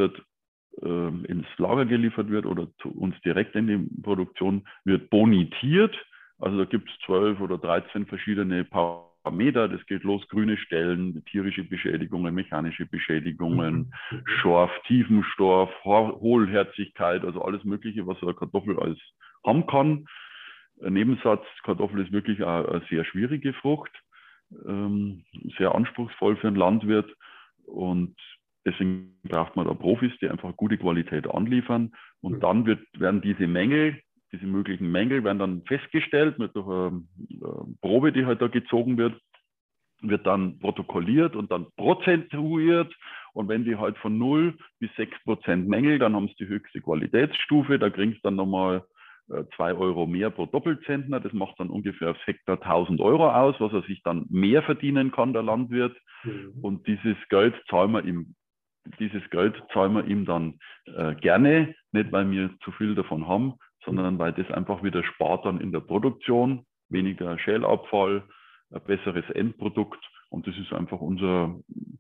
ins 0.83 1.47
Lager 1.57 1.87
geliefert 1.87 2.29
wird 2.29 2.45
oder 2.45 2.69
zu 2.83 2.91
uns 2.91 3.19
direkt 3.23 3.55
in 3.55 3.67
die 3.67 4.03
Produktion, 4.03 4.67
wird 4.85 5.09
bonitiert. 5.09 5.97
Also 6.39 6.59
da 6.59 6.65
gibt 6.65 6.91
es 6.91 6.99
zwölf 7.07 7.41
oder 7.41 7.57
dreizehn 7.57 8.05
verschiedene 8.05 8.65
Parameter. 8.65 9.69
Das 9.69 9.85
geht 9.87 10.03
los, 10.03 10.29
grüne 10.29 10.59
Stellen, 10.59 11.25
tierische 11.31 11.65
Beschädigungen, 11.65 12.35
mechanische 12.35 12.85
Beschädigungen, 12.85 13.91
mhm. 14.11 14.23
Schorf, 14.27 14.71
Tiefenstorf, 14.87 15.71
Hohlherzigkeit, 15.85 17.25
also 17.25 17.43
alles 17.43 17.65
Mögliche, 17.65 18.07
was 18.07 18.23
eine 18.23 18.35
Kartoffel 18.35 18.79
alles 18.79 18.99
haben 19.45 19.67
kann. 19.67 20.07
Nebensatz, 20.79 21.45
Kartoffel 21.63 22.03
ist 22.03 22.13
wirklich 22.13 22.45
eine, 22.45 22.69
eine 22.69 22.83
sehr 22.91 23.05
schwierige 23.07 23.55
Frucht, 23.55 23.93
ähm, 24.67 25.25
sehr 25.57 25.75
anspruchsvoll 25.75 26.37
für 26.37 26.49
einen 26.49 26.57
Landwirt 26.57 27.11
und 27.65 28.15
deswegen 28.67 29.19
braucht 29.23 29.57
man 29.57 29.67
da 29.67 29.75
Profis, 29.75 30.13
die 30.21 30.29
einfach 30.29 30.55
gute 30.57 30.77
Qualität 30.77 31.27
anliefern 31.29 31.93
und 32.21 32.35
mhm. 32.35 32.41
dann 32.41 32.67
wird, 32.67 32.81
werden 32.99 33.23
diese 33.23 33.47
Mängel, 33.47 34.01
diese 34.33 34.47
möglichen 34.47 34.91
Mängel 34.91 35.25
werden 35.25 35.39
dann 35.39 35.63
festgestellt 35.63 36.39
mit 36.39 36.55
einer 36.57 37.01
Probe, 37.81 38.13
die 38.13 38.27
halt 38.27 38.43
da 38.43 38.49
gezogen 38.49 38.99
wird, 38.99 39.19
wird 40.03 40.27
dann 40.27 40.59
protokolliert 40.59 41.37
und 41.37 41.51
dann 41.51 41.67
prozentuiert 41.77 42.93
und 43.33 43.49
wenn 43.49 43.65
die 43.65 43.77
halt 43.77 43.97
von 43.99 44.19
0 44.19 44.57
bis 44.79 44.91
6 44.97 45.25
Prozent 45.25 45.69
Mängel, 45.69 45.99
dann 45.99 46.15
haben 46.15 46.29
sie 46.29 46.35
die 46.41 46.49
höchste 46.49 46.81
Qualitätsstufe, 46.81 47.79
da 47.79 47.89
kriegst 47.89 48.19
du 48.19 48.21
dann 48.25 48.37
nochmal 48.37 48.85
äh, 49.29 49.45
zwei 49.57 49.75
Euro 49.75 50.07
mehr 50.07 50.31
pro 50.31 50.47
Doppelzentner. 50.47 51.21
Das 51.21 51.33
macht 51.33 51.59
dann 51.59 51.69
ungefähr 51.69 52.13
aufs 52.13 52.27
Hektar 52.27 52.63
1000 52.63 53.01
Euro 53.01 53.31
aus, 53.31 53.57
was 53.59 53.73
er 53.73 53.83
sich 53.83 54.03
dann 54.03 54.27
mehr 54.31 54.63
verdienen 54.63 55.11
kann, 55.11 55.33
der 55.33 55.43
Landwirt. 55.43 55.97
Mhm. 56.25 56.55
Und 56.63 56.87
dieses 56.87 57.17
Geld 57.29 57.55
zahlen 57.69 57.93
wir 57.93 58.05
ihm, 58.05 58.35
dieses 58.99 59.29
Geld 59.31 59.63
zahlen 59.73 59.95
wir 59.95 60.05
ihm 60.07 60.25
dann 60.25 60.59
äh, 60.87 61.15
gerne, 61.15 61.75
nicht 61.93 62.13
weil 62.13 62.31
wir 62.31 62.51
zu 62.65 62.73
viel 62.73 62.95
davon 62.95 63.27
haben, 63.27 63.55
sondern 63.85 64.19
weil 64.19 64.33
das 64.33 64.51
einfach 64.51 64.83
wieder 64.83 65.03
spart 65.05 65.45
dann 65.45 65.61
in 65.61 65.73
der 65.73 65.81
Produktion, 65.81 66.65
weniger 66.89 67.39
Schälabfall, 67.39 68.23
ein 68.73 68.85
besseres 68.85 69.29
Endprodukt. 69.31 70.05
Und 70.29 70.47
das 70.47 70.57
ist 70.59 70.73
einfach 70.73 71.01
unser 71.01 71.57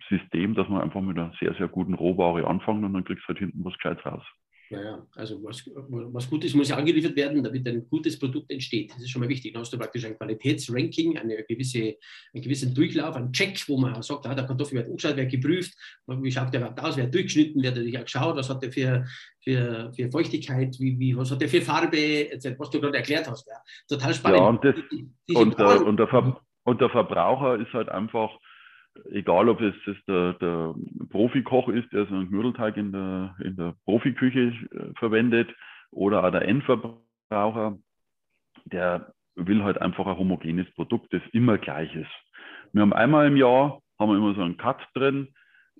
System, 0.08 0.54
dass 0.54 0.68
wir 0.68 0.82
einfach 0.82 1.00
mit 1.00 1.16
einer 1.16 1.32
sehr, 1.38 1.54
sehr 1.54 1.68
guten 1.68 1.94
Rohware 1.94 2.46
anfangen 2.46 2.84
und 2.84 2.92
dann 2.92 3.04
kriegst 3.04 3.24
du 3.24 3.28
halt 3.28 3.38
hinten 3.38 3.64
was 3.64 3.74
Gescheites 3.74 4.04
raus. 4.04 4.24
Naja, 4.68 5.06
also 5.14 5.42
was, 5.44 5.62
was 5.66 6.28
Gutes 6.28 6.52
muss 6.54 6.68
ja 6.68 6.76
angeliefert 6.76 7.14
werden, 7.14 7.42
damit 7.42 7.66
ein 7.68 7.88
gutes 7.88 8.18
Produkt 8.18 8.50
entsteht. 8.50 8.90
Das 8.90 9.00
ist 9.00 9.10
schon 9.10 9.20
mal 9.20 9.28
wichtig. 9.28 9.52
Dann 9.52 9.62
hast 9.62 9.72
du 9.72 9.78
praktisch 9.78 10.04
ein 10.04 10.16
Qualitätsranking, 10.16 11.16
eine 11.18 11.44
gewisse, 11.44 11.96
einen 12.34 12.42
gewissen 12.42 12.74
Durchlauf, 12.74 13.14
einen 13.14 13.32
Check, 13.32 13.62
wo 13.68 13.76
man 13.78 14.02
sagt, 14.02 14.26
ah, 14.26 14.34
der 14.34 14.44
Kartoffel 14.44 14.78
wird 14.78 14.88
angeschaut, 14.88 15.16
wird 15.16 15.30
geprüft, 15.30 15.74
wie 16.06 16.32
schaut 16.32 16.52
der 16.52 16.60
überhaupt 16.60 16.80
aus, 16.82 16.96
wird 16.96 17.14
durchgeschnitten, 17.14 17.62
wird 17.62 17.76
natürlich 17.76 17.98
auch 17.98 18.04
geschaut, 18.04 18.36
was 18.36 18.50
hat 18.50 18.62
der 18.62 18.72
für, 18.72 19.06
für, 19.40 19.92
für 19.94 20.10
Feuchtigkeit, 20.10 20.74
wie, 20.80 20.98
wie, 20.98 21.16
was 21.16 21.30
hat 21.30 21.40
der 21.40 21.48
für 21.48 21.62
Farbe, 21.62 22.28
was 22.58 22.70
du 22.70 22.80
gerade 22.80 22.96
erklärt 22.96 23.30
hast. 23.30 23.46
Ja. 23.46 23.54
Total 23.88 24.14
spannend. 24.14 24.38
Ja, 24.38 24.48
und, 24.48 24.64
das, 24.64 24.74
der, 25.28 25.36
und, 25.86 25.98
der 25.98 26.36
und 26.64 26.80
der 26.80 26.90
Verbraucher 26.90 27.60
ist 27.60 27.72
halt 27.72 27.88
einfach 27.88 28.30
egal 29.10 29.48
ob 29.48 29.60
es 29.60 29.74
der, 30.06 30.34
der 30.34 30.74
Profikoch 31.10 31.68
ist, 31.68 31.92
der 31.92 32.06
so 32.06 32.14
einen 32.14 32.28
Knödelteig 32.28 32.76
in 32.76 32.92
der, 32.92 33.34
in 33.42 33.56
der 33.56 33.74
Profiküche 33.84 34.40
äh, 34.40 34.92
verwendet, 34.98 35.48
oder 35.90 36.24
auch 36.24 36.30
der 36.30 36.46
Endverbraucher, 36.46 37.78
der 38.66 39.12
will 39.34 39.62
halt 39.62 39.80
einfach 39.80 40.06
ein 40.06 40.18
homogenes 40.18 40.70
Produkt, 40.74 41.12
das 41.12 41.22
immer 41.32 41.58
gleich 41.58 41.94
ist. 41.94 42.10
Wir 42.72 42.82
haben 42.82 42.92
einmal 42.92 43.26
im 43.26 43.36
Jahr, 43.36 43.80
haben 43.98 44.10
wir 44.10 44.16
immer 44.16 44.34
so 44.34 44.42
einen 44.42 44.56
Cut 44.56 44.78
drin, 44.94 45.28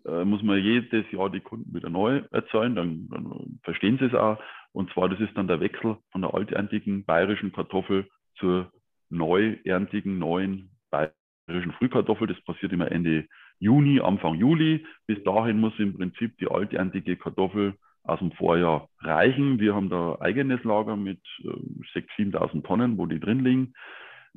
äh, 0.07 0.24
muss 0.24 0.42
man 0.42 0.62
jedes 0.62 1.11
Jahr 1.11 1.31
die 1.31 1.40
Kunden 1.40 1.74
wieder 1.74 1.90
neu 1.90 2.22
erzählen, 2.31 2.74
dann, 2.74 3.09
dann 3.09 3.59
verstehen 3.62 3.98
sie 3.98 4.07
es 4.07 4.14
auch. 4.14 4.38
Und 4.72 4.90
zwar, 4.92 5.09
das 5.09 5.20
ist 5.20 5.37
dann 5.37 5.48
der 5.48 5.61
Wechsel 5.61 5.96
von 6.12 6.22
der 6.22 6.35
alterntigen 6.35 7.05
bayerischen 7.05 7.52
Kartoffel 7.52 8.09
zur 8.38 8.70
neuerntigen 9.09 10.18
neuen 10.18 10.70
bayerischen 10.90 11.26
bayerischen 11.46 11.72
Frühkartoffel. 11.72 12.26
Das 12.26 12.40
passiert 12.42 12.72
immer 12.72 12.90
Ende 12.90 13.26
Juni, 13.59 14.00
Anfang 14.00 14.35
Juli. 14.35 14.87
Bis 15.06 15.22
dahin 15.24 15.61
muss 15.61 15.78
im 15.78 15.96
Prinzip 15.96 16.37
die 16.38 16.48
alterntige 16.48 17.16
Kartoffel 17.16 17.74
aus 18.04 18.18
dem 18.18 18.32
Vorjahr 18.32 18.88
reichen. 19.00 19.59
Wir 19.59 19.74
haben 19.74 19.88
da 19.88 20.16
eigenes 20.20 20.62
Lager 20.64 20.96
mit 20.96 21.20
äh, 21.42 21.98
6.000, 21.98 22.35
7.000 22.35 22.64
Tonnen, 22.64 22.98
wo 22.98 23.06
die 23.06 23.20
drin 23.20 23.44
liegen. 23.44 23.72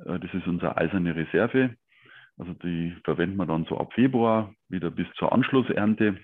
Äh, 0.05 0.19
das 0.19 0.33
ist 0.33 0.47
unsere 0.47 0.77
eiserne 0.77 1.15
Reserve. 1.15 1.75
Also 2.37 2.53
die 2.53 2.95
verwenden 3.03 3.37
wir 3.37 3.45
dann 3.45 3.65
so 3.65 3.77
ab 3.77 3.93
Februar 3.93 4.53
wieder 4.69 4.89
bis 4.89 5.07
zur 5.17 5.33
Anschlussernte. 5.33 6.17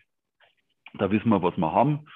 Da 0.93 1.11
wissen 1.11 1.29
wir, 1.29 1.43
was 1.43 1.57
wir 1.57 1.71
haben. 1.71 2.07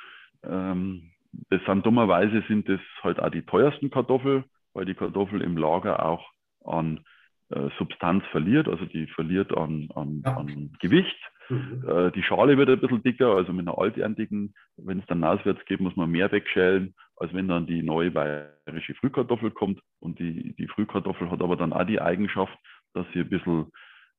Ähm, 0.43 1.12
das 1.49 1.62
sind 1.65 1.86
dummerweise 1.86 2.43
sind 2.47 2.67
das 2.69 2.79
halt 3.03 3.19
auch 3.19 3.29
die 3.29 3.43
teuersten 3.43 3.91
Kartoffeln, 3.91 4.45
weil 4.73 4.86
die 4.86 4.95
Kartoffel 4.95 5.41
im 5.41 5.58
Lager 5.58 6.03
auch 6.03 6.32
an 6.63 7.01
äh, 7.50 7.70
Substanz 7.78 8.24
verliert, 8.32 8.68
also 8.68 8.86
die 8.86 9.08
verliert 9.08 9.56
an, 9.56 9.90
an, 9.96 10.22
ja. 10.26 10.38
an 10.38 10.72
Gewicht. 10.80 11.18
Mhm. 11.50 11.84
Äh, 11.88 12.12
die 12.12 12.24
Schale 12.24 12.58
wird 12.58 12.70
ein 12.70 12.80
bisschen 12.80 13.02
dicker, 13.02 13.36
also 13.36 13.54
mit 13.54 13.68
einer 13.68 13.78
alterntigen, 13.78 14.54
wenn 14.78 15.00
es 15.00 15.06
dann 15.08 15.24
auswärts 15.24 15.66
geht, 15.66 15.80
muss 15.80 15.96
man 15.96 16.12
mehr 16.12 16.32
wegschälen, 16.32 16.94
als 17.16 17.34
wenn 17.34 17.48
dann 17.48 17.66
die 17.66 17.82
neue 17.82 18.12
bayerische 18.12 18.94
Frühkartoffel 18.96 19.52
kommt. 19.52 19.82
Und 20.00 20.20
die, 20.20 20.54
die 20.56 20.68
Frühkartoffel 20.68 21.32
hat 21.32 21.42
aber 21.42 21.56
dann 21.56 21.74
auch 21.74 21.86
die 21.86 22.00
Eigenschaft, 22.00 22.56
dass 22.94 23.06
sie 23.14 23.22
ein 23.22 23.30
bisschen 23.30 23.72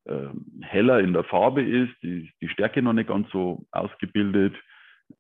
äh, 0.07 0.29
heller 0.63 1.01
in 1.01 1.13
der 1.13 1.25
Farbe 1.25 1.63
ist, 1.63 1.95
die, 2.03 2.33
die 2.41 2.49
Stärke 2.49 2.83
noch 2.83 2.95
nicht 2.95 3.09
ganz 3.09 3.31
so 3.31 3.65
ausgebildet, 3.71 4.57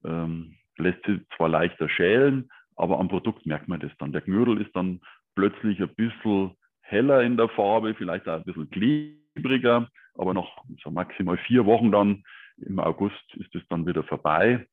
ähm, 0.05 0.57
lässt 0.79 1.05
sich 1.05 1.21
zwar 1.37 1.49
leichter 1.49 1.89
schälen, 1.89 2.51
aber 2.75 2.99
am 2.99 3.09
Produkt 3.09 3.47
merkt 3.47 3.69
man 3.69 3.81
das 3.81 3.93
dann. 3.99 4.13
Der 4.13 4.23
Knödel 4.23 4.61
ist 4.61 4.75
dann 4.75 5.01
plötzlich 5.37 5.81
ein 5.81 5.95
bisschen 5.95 6.57
heller 6.91 7.23
in 7.23 7.37
der 7.37 7.49
Farbe, 7.49 7.95
vielleicht 7.95 8.29
auch 8.29 8.37
ein 8.37 8.45
bisschen 8.45 8.71
klebriger, 8.71 9.89
aber 10.15 10.35
noch 10.35 10.65
so 10.83 10.91
maximal 10.91 11.39
vier 11.39 11.67
Wochen 11.67 11.93
dann 11.93 12.23
im 12.59 12.79
August 12.79 13.35
ist 13.35 13.55
es 13.55 13.63
dann 13.69 13.87
wieder 13.87 14.03
vorbei. 14.05 14.67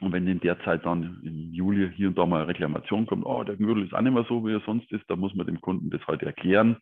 Und 0.00 0.12
wenn 0.12 0.28
in 0.28 0.40
der 0.40 0.60
Zeit 0.60 0.84
dann 0.84 1.20
im 1.24 1.52
Juli 1.52 1.90
hier 1.96 2.08
und 2.08 2.18
da 2.18 2.24
mal 2.24 2.42
eine 2.42 2.48
Reklamation 2.48 3.06
kommt, 3.06 3.26
oh, 3.26 3.42
der 3.42 3.56
Knödel 3.56 3.84
ist 3.84 3.94
auch 3.94 4.00
nicht 4.00 4.12
mehr 4.12 4.26
so, 4.28 4.46
wie 4.46 4.52
er 4.52 4.62
sonst 4.64 4.90
ist, 4.92 5.02
dann 5.08 5.18
muss 5.18 5.34
man 5.34 5.46
dem 5.46 5.60
Kunden 5.60 5.90
das 5.90 6.06
halt 6.06 6.22
erklären. 6.22 6.76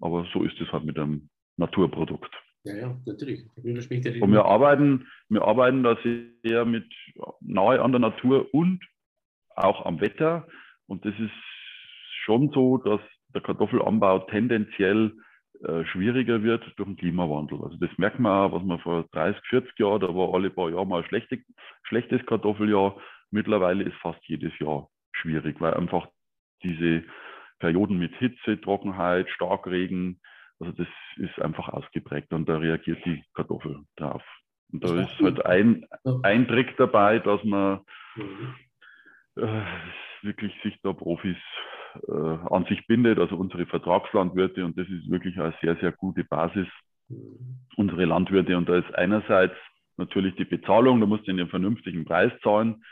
Aber 0.00 0.26
so 0.32 0.42
ist 0.42 0.60
es 0.60 0.70
halt 0.70 0.84
mit 0.84 0.98
einem 0.98 1.30
Naturprodukt. 1.56 2.34
Ja, 2.64 2.76
ja, 2.76 3.00
natürlich. 3.06 3.46
Und 3.56 4.32
wir 4.32 4.44
arbeiten, 4.44 5.06
wir 5.30 5.42
arbeiten 5.42 5.82
da 5.82 5.96
sehr 6.42 6.64
mit 6.66 6.92
nahe 7.40 7.80
an 7.80 7.92
der 7.92 8.00
Natur 8.00 8.52
und 8.52 8.84
auch 9.56 9.86
am 9.86 10.00
Wetter. 10.00 10.46
Und 10.86 11.04
das 11.06 11.14
ist 11.18 11.30
schon 12.24 12.50
so, 12.50 12.76
dass 12.78 13.00
der 13.38 13.46
Kartoffelanbau 13.46 14.20
tendenziell 14.30 15.12
äh, 15.64 15.84
schwieriger 15.86 16.42
wird 16.42 16.64
durch 16.76 16.88
den 16.88 16.96
Klimawandel. 16.96 17.62
Also 17.62 17.76
das 17.78 17.90
merkt 17.96 18.18
man 18.18 18.32
auch, 18.32 18.52
was 18.52 18.62
man 18.64 18.80
vor 18.80 19.06
30, 19.12 19.40
40 19.48 19.78
Jahren, 19.78 20.00
da 20.00 20.08
war 20.08 20.34
alle 20.34 20.50
paar 20.50 20.70
Jahre 20.70 20.86
mal 20.86 21.02
ein 21.02 21.08
schlechte, 21.08 21.38
schlechtes 21.84 22.24
Kartoffeljahr. 22.26 22.96
Mittlerweile 23.30 23.84
ist 23.84 23.96
fast 23.96 24.20
jedes 24.26 24.56
Jahr 24.58 24.88
schwierig, 25.12 25.60
weil 25.60 25.74
einfach 25.74 26.08
diese 26.62 27.04
Perioden 27.60 27.98
mit 27.98 28.14
Hitze, 28.16 28.60
Trockenheit, 28.60 29.28
Starkregen, 29.30 30.20
also 30.60 30.72
das 30.72 30.88
ist 31.16 31.40
einfach 31.40 31.68
ausgeprägt 31.68 32.32
und 32.32 32.48
da 32.48 32.58
reagiert 32.58 33.04
die 33.04 33.22
Kartoffel 33.34 33.84
drauf. 33.96 34.22
Und 34.72 34.84
da 34.84 35.00
ist 35.00 35.18
halt 35.20 35.44
ein, 35.46 35.86
ein 36.22 36.46
Trick 36.46 36.76
dabei, 36.76 37.20
dass 37.20 37.42
man 37.44 37.80
mhm. 38.16 38.54
äh, 39.36 39.62
wirklich 40.22 40.52
sich 40.62 40.78
da 40.82 40.92
Profis 40.92 41.36
äh, 42.06 42.54
an 42.54 42.64
sich 42.68 42.86
bindet, 42.86 43.18
also 43.18 43.36
unsere 43.36 43.66
Vertragslandwirte. 43.66 44.64
Und 44.64 44.78
das 44.78 44.88
ist 44.88 45.10
wirklich 45.10 45.38
eine 45.38 45.54
sehr, 45.60 45.76
sehr 45.76 45.92
gute 45.92 46.24
Basis, 46.24 46.66
mhm. 47.08 47.58
unsere 47.76 48.04
Landwirte. 48.04 48.56
Und 48.56 48.68
da 48.68 48.78
ist 48.78 48.94
einerseits 48.94 49.56
natürlich 49.96 50.34
die 50.36 50.44
Bezahlung, 50.44 51.00
da 51.00 51.06
musst 51.06 51.26
du 51.26 51.32
einen 51.32 51.48
vernünftigen 51.48 52.04
Preis 52.04 52.32
zahlen. 52.42 52.84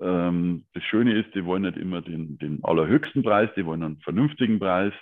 Ähm, 0.00 0.64
das 0.74 0.82
Schöne 0.84 1.14
ist, 1.14 1.34
die 1.34 1.44
wollen 1.44 1.62
nicht 1.62 1.76
immer 1.76 2.02
den, 2.02 2.38
den 2.38 2.64
allerhöchsten 2.64 3.22
Preis, 3.22 3.50
die 3.56 3.64
wollen 3.64 3.82
einen 3.82 4.00
vernünftigen 4.00 4.58
Preis, 4.58 4.92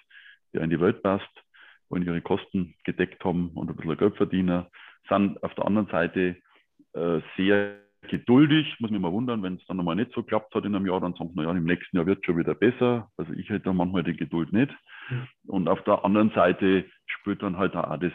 der 0.52 0.62
in 0.62 0.70
die 0.70 0.80
Welt 0.80 1.02
passt, 1.02 1.30
wollen 1.88 2.04
ihre 2.04 2.20
Kosten 2.20 2.74
gedeckt 2.84 3.24
haben 3.24 3.50
und 3.50 3.70
ein 3.70 3.76
bisschen 3.76 3.96
Geldverdiener, 3.96 4.70
sind 5.08 5.42
auf 5.42 5.54
der 5.54 5.66
anderen 5.66 5.88
Seite 5.88 6.36
äh, 6.94 7.20
sehr 7.36 7.85
geduldig, 8.08 8.76
muss 8.80 8.90
mich 8.90 9.00
mal 9.00 9.12
wundern, 9.12 9.42
wenn 9.42 9.56
es 9.56 9.66
dann 9.66 9.76
nochmal 9.76 9.96
nicht 9.96 10.12
so 10.12 10.22
klappt 10.22 10.54
hat 10.54 10.64
in 10.64 10.74
einem 10.74 10.86
Jahr, 10.86 11.00
dann 11.00 11.14
sagen 11.14 11.30
sie, 11.30 11.36
naja, 11.36 11.50
im 11.50 11.64
nächsten 11.64 11.96
Jahr 11.96 12.06
wird 12.06 12.20
es 12.20 12.24
schon 12.24 12.38
wieder 12.38 12.54
besser. 12.54 13.10
Also 13.16 13.32
ich 13.32 13.48
hätte 13.48 13.66
dann 13.66 13.76
manchmal 13.76 14.04
die 14.04 14.16
Geduld 14.16 14.52
nicht. 14.52 14.74
Und 15.46 15.68
auf 15.68 15.82
der 15.84 16.04
anderen 16.04 16.30
Seite 16.30 16.84
spielt 17.06 17.42
dann 17.42 17.58
halt 17.58 17.76
auch 17.76 17.96
das, 17.98 18.12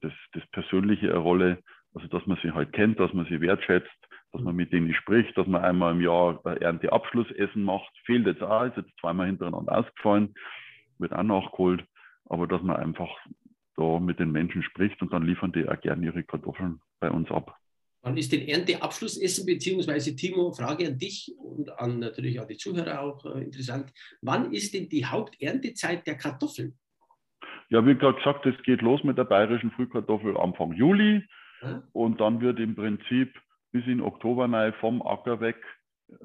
das, 0.00 0.12
das 0.32 0.46
Persönliche 0.52 1.10
eine 1.10 1.18
Rolle, 1.18 1.58
also 1.94 2.08
dass 2.08 2.26
man 2.26 2.38
sie 2.42 2.52
halt 2.52 2.72
kennt, 2.72 2.98
dass 3.00 3.12
man 3.12 3.26
sie 3.26 3.40
wertschätzt, 3.40 3.90
dass 4.32 4.42
man 4.42 4.56
mit 4.56 4.72
denen 4.72 4.92
spricht, 4.94 5.36
dass 5.36 5.46
man 5.46 5.62
einmal 5.62 5.92
im 5.92 6.00
Jahr 6.00 6.40
ein 6.44 6.58
Ernteabschlussessen 6.58 7.62
macht. 7.62 7.90
Fehlt 8.04 8.26
jetzt 8.26 8.42
auch, 8.42 8.64
ist 8.64 8.76
jetzt 8.76 8.96
zweimal 9.00 9.26
hintereinander 9.26 9.78
ausgefallen, 9.78 10.34
wird 10.98 11.12
auch 11.12 11.22
nachgeholt, 11.22 11.84
aber 12.26 12.46
dass 12.46 12.62
man 12.62 12.76
einfach 12.76 13.10
da 13.76 13.98
mit 14.00 14.18
den 14.18 14.32
Menschen 14.32 14.62
spricht 14.62 15.00
und 15.02 15.12
dann 15.12 15.22
liefern 15.22 15.52
die 15.52 15.68
auch 15.68 15.80
gerne 15.80 16.04
ihre 16.04 16.24
Kartoffeln 16.24 16.80
bei 17.00 17.10
uns 17.10 17.30
ab. 17.30 17.56
Wann 18.08 18.16
ist 18.16 18.32
denn 18.32 18.48
Ernteabschlussessen, 18.48 19.44
beziehungsweise 19.44 20.16
Timo, 20.16 20.50
Frage 20.52 20.86
an 20.86 20.96
dich 20.96 21.30
und 21.38 21.78
an 21.78 21.98
natürlich 21.98 22.40
auch 22.40 22.46
die 22.46 22.56
Zuhörer 22.56 23.02
auch 23.02 23.22
äh, 23.26 23.42
interessant. 23.42 23.92
Wann 24.22 24.50
ist 24.50 24.72
denn 24.72 24.88
die 24.88 25.04
Haupterntezeit 25.04 26.06
der 26.06 26.16
Kartoffeln? 26.16 26.72
Ja, 27.68 27.84
wie 27.84 27.94
gerade 27.94 28.16
gesagt, 28.16 28.46
es 28.46 28.54
geht 28.62 28.80
los 28.80 29.04
mit 29.04 29.18
der 29.18 29.24
bayerischen 29.24 29.72
Frühkartoffel 29.72 30.38
Anfang 30.38 30.72
Juli 30.72 31.22
ja. 31.60 31.82
und 31.92 32.18
dann 32.18 32.40
wird 32.40 32.58
im 32.60 32.74
Prinzip 32.74 33.30
bis 33.72 33.84
in 33.84 34.00
Oktober 34.00 34.50
rein 34.50 34.72
vom 34.80 35.02
Acker 35.02 35.42
weg 35.42 35.62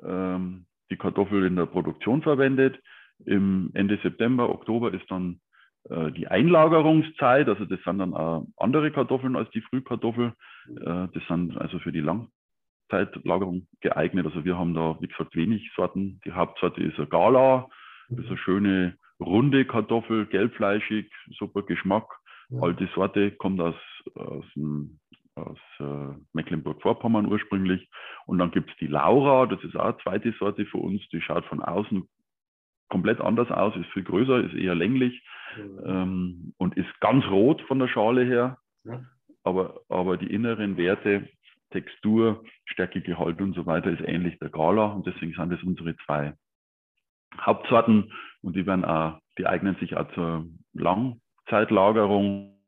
ähm, 0.01 0.65
die 0.89 0.95
Kartoffel 0.95 1.45
in 1.45 1.57
der 1.57 1.65
Produktion 1.65 2.21
verwendet. 2.21 2.79
Im 3.25 3.71
Ende 3.73 3.99
September, 4.01 4.49
Oktober 4.49 4.93
ist 4.93 5.11
dann 5.11 5.41
äh, 5.89 6.13
die 6.13 6.27
Einlagerungszeit, 6.27 7.49
also 7.49 7.65
das 7.65 7.81
sind 7.83 7.99
dann 7.99 8.13
auch 8.13 8.47
andere 8.55 8.89
Kartoffeln 8.91 9.35
als 9.35 9.49
die 9.49 9.61
Frühkartoffel. 9.63 10.31
Äh, 10.69 11.07
das 11.13 11.23
sind 11.27 11.57
also 11.57 11.79
für 11.79 11.91
die 11.91 12.01
Langzeitlagerung 12.01 13.67
geeignet. 13.81 14.25
Also 14.25 14.45
wir 14.45 14.57
haben 14.57 14.73
da, 14.73 14.97
wie 14.99 15.07
gesagt, 15.07 15.35
wenig 15.35 15.71
Sorten. 15.75 16.21
Die 16.25 16.31
Hauptsorte 16.31 16.81
ist 16.81 16.97
eine 16.97 17.07
Gala, 17.07 17.69
das 18.09 18.19
ist 18.19 18.29
eine 18.29 18.37
schöne 18.37 18.97
runde 19.19 19.65
Kartoffel, 19.65 20.25
gelbfleischig, 20.25 21.11
super 21.37 21.63
Geschmack. 21.63 22.07
Alte 22.61 22.87
Sorte 22.93 23.31
kommt 23.31 23.59
aus, 23.61 23.75
aus, 24.13 24.45
aus 25.35 25.57
äh, 25.79 26.15
Mecklenburg-Vorpommern 26.33 27.25
ursprünglich. 27.25 27.89
Und 28.27 28.37
dann 28.37 28.51
gibt 28.51 28.69
es 28.69 28.77
die 28.77 28.87
Laura, 28.87 29.47
das 29.47 29.63
ist 29.63 29.75
auch 29.75 29.85
eine 29.85 29.97
zweite 30.03 30.33
Sorte 30.33 30.65
für 30.65 30.77
uns, 30.77 31.01
die 31.09 31.21
schaut 31.21 31.45
von 31.45 31.61
außen 31.61 32.07
komplett 32.89 33.21
anders 33.21 33.49
aus, 33.49 33.75
ist 33.75 33.89
viel 33.91 34.03
größer, 34.03 34.43
ist 34.43 34.53
eher 34.53 34.75
länglich 34.75 35.25
ähm, 35.57 36.53
und 36.57 36.77
ist 36.77 36.99
ganz 36.99 37.25
rot 37.25 37.61
von 37.63 37.79
der 37.79 37.87
Schale 37.87 38.23
her. 38.23 38.59
Ja. 38.83 39.01
Aber, 39.43 39.81
aber 39.89 40.17
die 40.17 40.33
inneren 40.33 40.77
Werte, 40.77 41.27
Textur, 41.71 42.43
Stärkegehalt 42.65 43.41
und 43.41 43.53
so 43.53 43.65
weiter 43.65 43.91
ist 43.91 44.07
ähnlich 44.07 44.37
der 44.39 44.49
Gala 44.49 44.85
und 44.85 45.05
deswegen 45.07 45.33
sind 45.33 45.51
das 45.51 45.63
unsere 45.63 45.95
zwei 46.05 46.33
Hauptsorten 47.39 48.13
und 48.41 48.55
die 48.55 48.65
werden 48.65 48.85
auch, 48.85 49.19
die 49.37 49.47
eignen 49.47 49.75
sich 49.77 49.95
auch 49.97 50.11
zur 50.13 50.45
Langzeitlagerung 50.73 52.59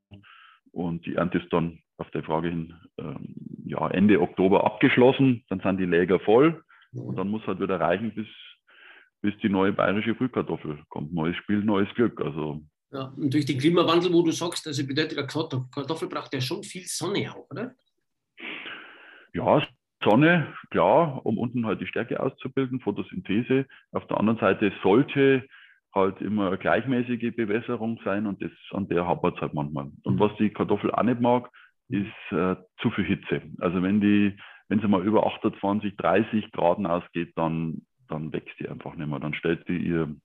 und 0.72 1.06
die 1.06 1.16
Ernte 1.16 1.38
ist 1.38 1.54
dann 1.54 1.80
auf 1.98 2.10
der 2.12 2.24
Frage 2.24 2.50
hin 2.50 2.74
ähm, 2.98 3.36
ja, 3.66 3.88
Ende 3.90 4.20
Oktober 4.20 4.66
abgeschlossen, 4.66 5.44
dann 5.50 5.60
sind 5.60 5.78
die 5.78 5.86
Läger 5.86 6.20
voll 6.20 6.64
und 6.94 7.16
dann 7.16 7.30
muss 7.30 7.46
halt 7.46 7.60
wieder 7.60 7.80
reichen 7.80 8.14
bis 8.14 8.28
bis 9.26 9.36
die 9.40 9.50
neue 9.50 9.74
bayerische 9.74 10.14
Frühkartoffel 10.14 10.84
kommt. 10.90 11.12
Neues 11.12 11.36
Spiel, 11.38 11.64
neues 11.64 11.92
Glück. 11.96 12.22
Also 12.22 12.62
ja, 12.96 13.14
und 13.18 13.34
durch 13.34 13.46
den 13.46 13.60
Klimawandel, 13.60 14.14
wo 14.14 14.24
du 14.24 14.32
sagst, 14.32 14.66
also 14.68 14.86
bedeutet, 14.86 15.18
der 15.18 15.28
Kartoffel 15.28 16.08
braucht 16.08 16.34
ja 16.34 16.42
schon 16.42 16.64
viel 16.64 16.84
Sonne 16.86 17.32
auch, 17.32 17.50
oder? 17.52 17.74
Ja, 19.34 19.68
Sonne, 20.04 20.54
klar, 20.72 21.26
um 21.26 21.38
unten 21.38 21.66
halt 21.66 21.82
die 21.82 21.88
Stärke 21.88 22.20
auszubilden, 22.20 22.80
Photosynthese. 22.80 23.66
Auf 23.92 24.08
der 24.08 24.18
anderen 24.18 24.40
Seite 24.40 24.72
sollte 24.82 25.46
halt 25.94 26.22
immer 26.22 26.48
eine 26.48 26.58
gleichmäßige 26.58 27.36
Bewässerung 27.36 28.00
sein 28.06 28.28
und 28.28 28.42
das 28.42 28.52
an 28.72 28.88
der 28.88 29.08
hapert 29.08 29.36
es 29.36 29.42
halt 29.42 29.54
manchmal. 29.54 29.92
Und 30.04 30.16
mhm. 30.16 30.20
was 30.20 30.36
die 30.38 30.52
Kartoffel 30.52 30.92
auch 30.92 31.04
nicht 31.04 31.22
mag, 31.22 31.50
ist 31.90 32.32
äh, 32.32 32.56
zu 32.82 32.92
viel 32.92 33.06
Hitze. 33.06 33.42
Also 33.60 33.82
wenn 33.82 34.02
die, 34.02 34.38
wenn 34.68 34.80
sie 34.80 34.88
mal 34.88 35.06
über 35.06 35.26
28, 35.26 35.96
30 35.98 36.52
Grad 36.52 36.84
ausgeht, 36.86 37.34
dann 37.36 37.82
dann 38.08 38.32
wächst 38.34 38.60
die 38.60 38.70
einfach 38.70 38.96
nicht 38.96 39.08
mehr. 39.08 39.20
Dann 39.20 39.34
stellt 39.34 39.68
die 39.68 39.78
ihr 39.78 40.16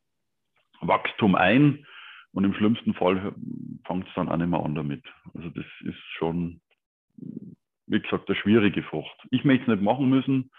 Wachstum 0.80 1.34
ein 1.34 1.84
und 2.32 2.44
im 2.44 2.54
schlimmsten 2.54 2.94
Fall 2.94 3.34
fängt 3.86 4.06
es 4.06 4.14
dann 4.14 4.28
auch 4.28 4.36
nicht 4.36 4.48
mehr 4.48 4.60
an 4.64 4.74
damit. 4.74 5.04
Also 5.34 5.48
das 5.50 5.64
ist 5.80 5.98
schon, 6.18 6.60
wie 7.86 8.00
gesagt, 8.00 8.28
eine 8.28 8.38
schwierige 8.38 8.82
Frucht. 8.82 9.16
Ich 9.30 9.44
möchte 9.44 9.62
es 9.64 9.68
nicht 9.68 9.82
machen 9.82 10.08
müssen, 10.08 10.50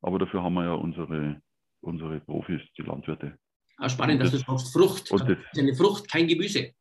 aber 0.00 0.18
dafür 0.18 0.42
haben 0.42 0.54
wir 0.54 0.64
ja 0.64 0.74
unsere, 0.74 1.40
unsere 1.80 2.20
Profis, 2.20 2.60
die 2.78 2.82
Landwirte. 2.82 3.38
Ah, 3.76 3.88
spannend, 3.88 4.22
das, 4.22 4.30
dass 4.30 4.44
du 4.44 4.52
sagst 4.52 4.72
Frucht. 4.72 5.10
Und 5.10 5.28
das, 5.28 5.38
ist 5.52 5.58
eine 5.58 5.74
Frucht, 5.74 6.10
kein 6.10 6.26
Gemüse. 6.26 6.72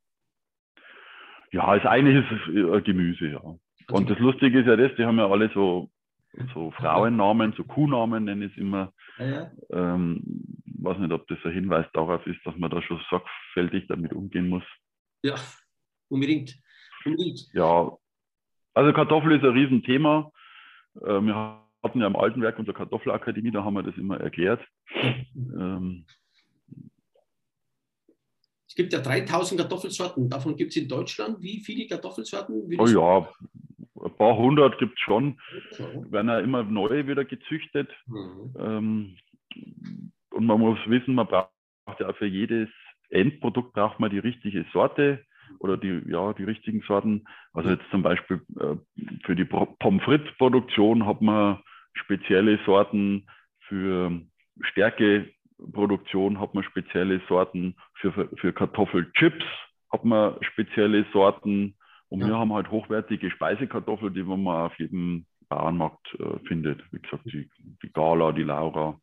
Ja, 1.51 1.75
das 1.75 1.85
eine 1.85 2.19
ist 2.19 2.85
Gemüse, 2.85 3.27
ja. 3.27 3.41
Und 3.89 4.09
das 4.09 4.19
Lustige 4.19 4.61
ist 4.61 4.67
ja 4.67 4.77
das, 4.77 4.91
die 4.97 5.03
haben 5.03 5.17
ja 5.17 5.27
alle 5.27 5.51
so 5.53 5.89
so 6.53 6.71
Frauennamen, 6.71 7.53
so 7.57 7.63
Kuhnamen 7.63 8.23
nenne 8.23 8.45
ich 8.45 8.51
es 8.53 8.57
immer. 8.57 8.93
Ja, 9.17 9.25
ja. 9.25 9.51
Ähm, 9.71 10.23
weiß 10.83 10.97
nicht, 10.97 11.11
ob 11.11 11.27
das 11.27 11.37
ein 11.43 11.51
Hinweis 11.51 11.85
darauf 11.93 12.25
ist, 12.27 12.45
dass 12.45 12.55
man 12.57 12.69
da 12.71 12.81
schon 12.81 13.01
sorgfältig 13.09 13.87
damit 13.87 14.13
umgehen 14.13 14.49
muss. 14.49 14.63
Ja, 15.23 15.35
unbedingt. 16.09 16.55
unbedingt. 17.05 17.47
Ja, 17.53 17.97
also 18.73 18.93
Kartoffel 18.93 19.33
ist 19.33 19.43
ein 19.43 19.51
Riesenthema. 19.51 20.31
Äh, 20.95 21.21
wir 21.21 21.61
hatten 21.83 21.99
ja 21.99 22.07
im 22.07 22.15
alten 22.15 22.41
Werk 22.41 22.59
unsere 22.59 22.75
Kartoffelakademie, 22.77 23.51
da 23.51 23.63
haben 23.63 23.73
wir 23.73 23.83
das 23.83 23.97
immer 23.97 24.19
erklärt. 24.19 24.65
Ähm, 24.93 26.05
Es 28.71 28.75
gibt 28.75 28.93
ja 28.93 28.99
3000 29.01 29.59
Kartoffelsorten. 29.59 30.29
Davon 30.29 30.55
gibt 30.55 30.71
es 30.71 30.77
in 30.77 30.87
Deutschland 30.87 31.41
wie 31.41 31.59
viele 31.59 31.87
Kartoffelsorten? 31.87 32.73
Oh 32.79 32.87
ja, 32.87 33.29
ein 34.01 34.15
paar 34.15 34.37
hundert 34.37 34.79
gibt 34.79 34.93
es 34.93 34.99
schon. 35.01 35.37
Okay. 35.73 36.05
Werden 36.09 36.29
ja 36.29 36.39
immer 36.39 36.63
neue 36.63 37.05
wieder 37.05 37.25
gezüchtet. 37.25 37.89
Mhm. 38.07 38.55
Ähm, 38.57 39.17
und 40.31 40.45
man 40.45 40.59
muss 40.59 40.79
wissen, 40.87 41.15
man 41.15 41.27
braucht 41.27 41.49
ja 41.99 42.13
für 42.13 42.25
jedes 42.25 42.69
Endprodukt 43.09 43.73
braucht 43.73 43.99
man 43.99 44.09
die 44.09 44.19
richtige 44.19 44.65
Sorte 44.71 45.25
oder 45.59 45.77
die, 45.77 46.01
ja, 46.07 46.33
die 46.33 46.45
richtigen 46.45 46.81
Sorten. 46.81 47.25
Also 47.53 47.69
jetzt 47.71 47.89
zum 47.91 48.03
Beispiel 48.03 48.41
äh, 48.59 48.75
für 49.25 49.35
die 49.35 49.45
Pommes 49.45 50.03
frites 50.03 50.31
Produktion 50.37 51.05
hat 51.05 51.21
man 51.21 51.59
spezielle 51.93 52.57
Sorten, 52.65 53.27
für 53.67 54.21
Stärkeproduktion 54.61 56.39
hat 56.39 56.53
man 56.53 56.63
spezielle 56.63 57.21
Sorten, 57.27 57.75
für, 57.95 58.29
für 58.37 58.53
Kartoffelchips 58.53 59.45
hat 59.91 60.05
man 60.05 60.35
spezielle 60.41 61.05
Sorten 61.11 61.75
und 62.07 62.21
ja. 62.21 62.27
wir 62.27 62.37
haben 62.37 62.53
halt 62.53 62.71
hochwertige 62.71 63.29
Speisekartoffeln, 63.31 64.13
die 64.13 64.23
man 64.23 64.47
auf 64.47 64.77
jedem 64.79 65.25
Bauernmarkt 65.49 66.15
äh, 66.19 66.39
findet. 66.47 66.81
Wie 66.91 67.01
gesagt, 67.01 67.25
die, 67.25 67.49
die 67.83 67.91
Gala, 67.91 68.31
die 68.31 68.43
Laura, 68.43 68.99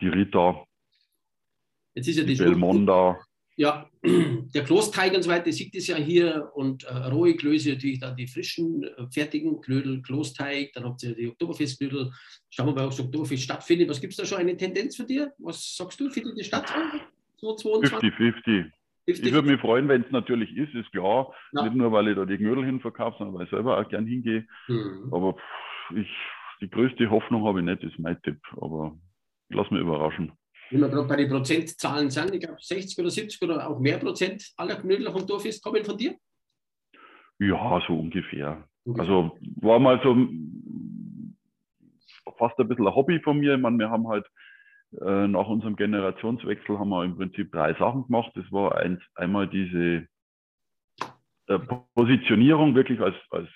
die 0.00 0.08
Rita, 0.08 0.66
Jetzt 1.96 2.08
ist 2.08 2.18
ja 2.18 2.24
die, 2.24 2.34
die 2.34 2.42
Belmonda. 2.42 3.18
Ja, 3.56 3.88
der 4.04 4.64
Klosteig 4.64 5.14
und 5.14 5.22
so 5.22 5.30
weiter, 5.30 5.50
sieht 5.50 5.74
es 5.74 5.86
ja 5.86 5.96
hier 5.96 6.50
und 6.54 6.84
äh, 6.84 6.94
rohe 6.94 7.34
Klöße 7.34 7.70
natürlich 7.70 8.00
dann 8.00 8.14
die 8.14 8.26
frischen, 8.26 8.84
äh, 8.84 9.06
fertigen 9.10 9.62
Knödel, 9.62 10.02
Klosteig, 10.02 10.74
dann 10.74 10.84
habt 10.84 11.02
ihr 11.02 11.14
die 11.14 11.28
Oktoberfestknödel. 11.28 12.12
Schauen 12.50 12.66
wir 12.66 12.74
mal, 12.74 12.84
ob 12.84 12.90
das 12.90 13.00
Oktoberfest 13.00 13.44
stattfindet. 13.44 13.88
Was 13.88 14.02
gibt 14.02 14.12
es 14.12 14.18
da 14.18 14.26
schon 14.26 14.38
eine 14.38 14.58
Tendenz 14.58 14.96
für 14.96 15.04
dir? 15.04 15.32
Was 15.38 15.74
sagst 15.74 15.98
du, 15.98 16.10
findet 16.10 16.38
die 16.38 16.44
statt? 16.44 16.70
50-50. 17.40 18.70
Ich 19.06 19.22
würde 19.32 19.48
mich 19.48 19.60
freuen, 19.60 19.88
wenn 19.88 20.02
es 20.02 20.10
natürlich 20.10 20.54
ist, 20.54 20.74
ist 20.74 20.90
klar. 20.92 21.32
Ja. 21.52 21.62
Nicht 21.62 21.76
nur, 21.76 21.92
weil 21.92 22.08
ich 22.08 22.16
da 22.16 22.26
die 22.26 22.36
Knödel 22.36 22.64
hinverkaufe, 22.64 23.16
sondern 23.18 23.36
weil 23.36 23.44
ich 23.44 23.50
selber 23.50 23.80
auch 23.80 23.88
gern 23.88 24.06
hingehe. 24.06 24.46
Mhm. 24.68 25.08
Aber 25.12 25.36
ich, 25.94 26.08
die 26.60 26.68
größte 26.68 27.08
Hoffnung 27.08 27.46
habe 27.46 27.60
ich 27.60 27.64
nicht, 27.64 27.82
ist 27.84 27.98
mein 27.98 28.20
Tipp. 28.20 28.40
Aber 28.60 28.98
lass 29.48 29.70
mich 29.70 29.80
überraschen 29.80 30.32
wenn 30.70 30.80
wir 30.80 30.88
gerade 30.88 31.08
bei 31.08 31.16
den 31.16 31.30
Prozentzahlen 31.30 32.10
sind, 32.10 32.34
ich 32.34 32.40
glaube 32.40 32.58
60 32.60 32.98
oder 32.98 33.10
70 33.10 33.42
oder 33.42 33.68
auch 33.68 33.78
mehr 33.78 33.98
Prozent 33.98 34.52
aller 34.56 34.76
Knödel 34.76 35.10
vom 35.10 35.26
Dorfest 35.26 35.62
kommen 35.62 35.84
von 35.84 35.96
dir? 35.96 36.16
Ja, 37.38 37.82
so 37.86 37.98
ungefähr. 37.98 38.66
Okay. 38.84 39.00
Also 39.00 39.38
war 39.60 39.78
mal 39.78 40.00
so 40.02 40.14
fast 42.38 42.58
ein 42.58 42.68
bisschen 42.68 42.86
ein 42.86 42.94
Hobby 42.94 43.20
von 43.20 43.38
mir. 43.38 43.54
Ich 43.54 43.60
meine, 43.60 43.78
wir 43.78 43.90
haben 43.90 44.08
halt 44.08 44.26
äh, 45.00 45.26
nach 45.28 45.46
unserem 45.46 45.76
Generationswechsel 45.76 46.78
haben 46.78 46.88
wir 46.88 47.04
im 47.04 47.16
Prinzip 47.16 47.52
drei 47.52 47.74
Sachen 47.74 48.04
gemacht. 48.06 48.32
Das 48.34 48.50
war 48.50 48.76
eins, 48.76 49.00
einmal 49.14 49.48
diese 49.48 50.08
äh, 51.48 51.58
Positionierung 51.94 52.74
wirklich 52.74 53.00
als, 53.00 53.16
als 53.30 53.48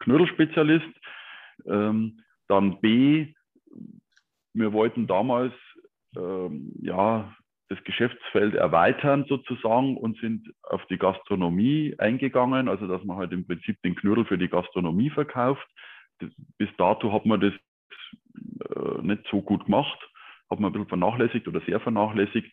Knödelspezialist. 0.00 0.88
Ähm, 1.66 2.20
dann 2.48 2.80
B, 2.80 3.34
wir 4.54 4.72
wollten 4.72 5.06
damals 5.06 5.52
ähm, 6.16 6.72
ja, 6.80 7.34
das 7.68 7.82
Geschäftsfeld 7.84 8.54
erweitern 8.54 9.24
sozusagen 9.28 9.96
und 9.96 10.18
sind 10.18 10.52
auf 10.64 10.84
die 10.86 10.98
Gastronomie 10.98 11.94
eingegangen, 11.98 12.68
also 12.68 12.86
dass 12.88 13.04
man 13.04 13.16
halt 13.16 13.32
im 13.32 13.46
Prinzip 13.46 13.80
den 13.82 13.94
Knödel 13.94 14.24
für 14.24 14.38
die 14.38 14.48
Gastronomie 14.48 15.10
verkauft. 15.10 15.66
Bis 16.58 16.68
dato 16.76 17.12
hat 17.12 17.26
man 17.26 17.40
das 17.40 17.52
äh, 18.74 19.02
nicht 19.02 19.22
so 19.30 19.40
gut 19.40 19.66
gemacht, 19.66 19.98
hat 20.50 20.58
man 20.58 20.70
ein 20.70 20.72
bisschen 20.72 20.88
vernachlässigt 20.88 21.46
oder 21.46 21.60
sehr 21.60 21.80
vernachlässigt. 21.80 22.52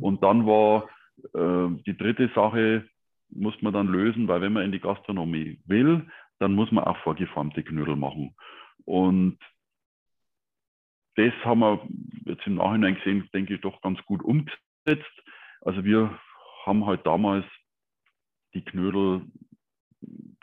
Und 0.00 0.22
dann 0.24 0.46
war 0.46 0.88
äh, 1.32 1.68
die 1.86 1.96
dritte 1.96 2.28
Sache, 2.34 2.88
muss 3.30 3.60
man 3.62 3.72
dann 3.72 3.86
lösen, 3.86 4.26
weil 4.26 4.40
wenn 4.40 4.52
man 4.52 4.64
in 4.64 4.72
die 4.72 4.80
Gastronomie 4.80 5.60
will, 5.66 6.08
dann 6.40 6.54
muss 6.54 6.72
man 6.72 6.84
auch 6.84 6.98
vorgeformte 6.98 7.62
Knödel 7.62 7.96
machen. 7.96 8.34
Und 8.84 9.38
das 11.16 11.32
haben 11.44 11.60
wir 11.60 11.80
jetzt 12.26 12.46
im 12.46 12.56
Nachhinein 12.56 12.96
gesehen, 12.96 13.28
denke 13.32 13.54
ich, 13.54 13.60
doch 13.60 13.80
ganz 13.80 14.02
gut 14.04 14.22
umgesetzt. 14.22 15.22
Also 15.62 15.84
wir 15.84 16.18
haben 16.64 16.86
halt 16.86 17.06
damals 17.06 17.44
die 18.54 18.64
Knödel 18.64 19.22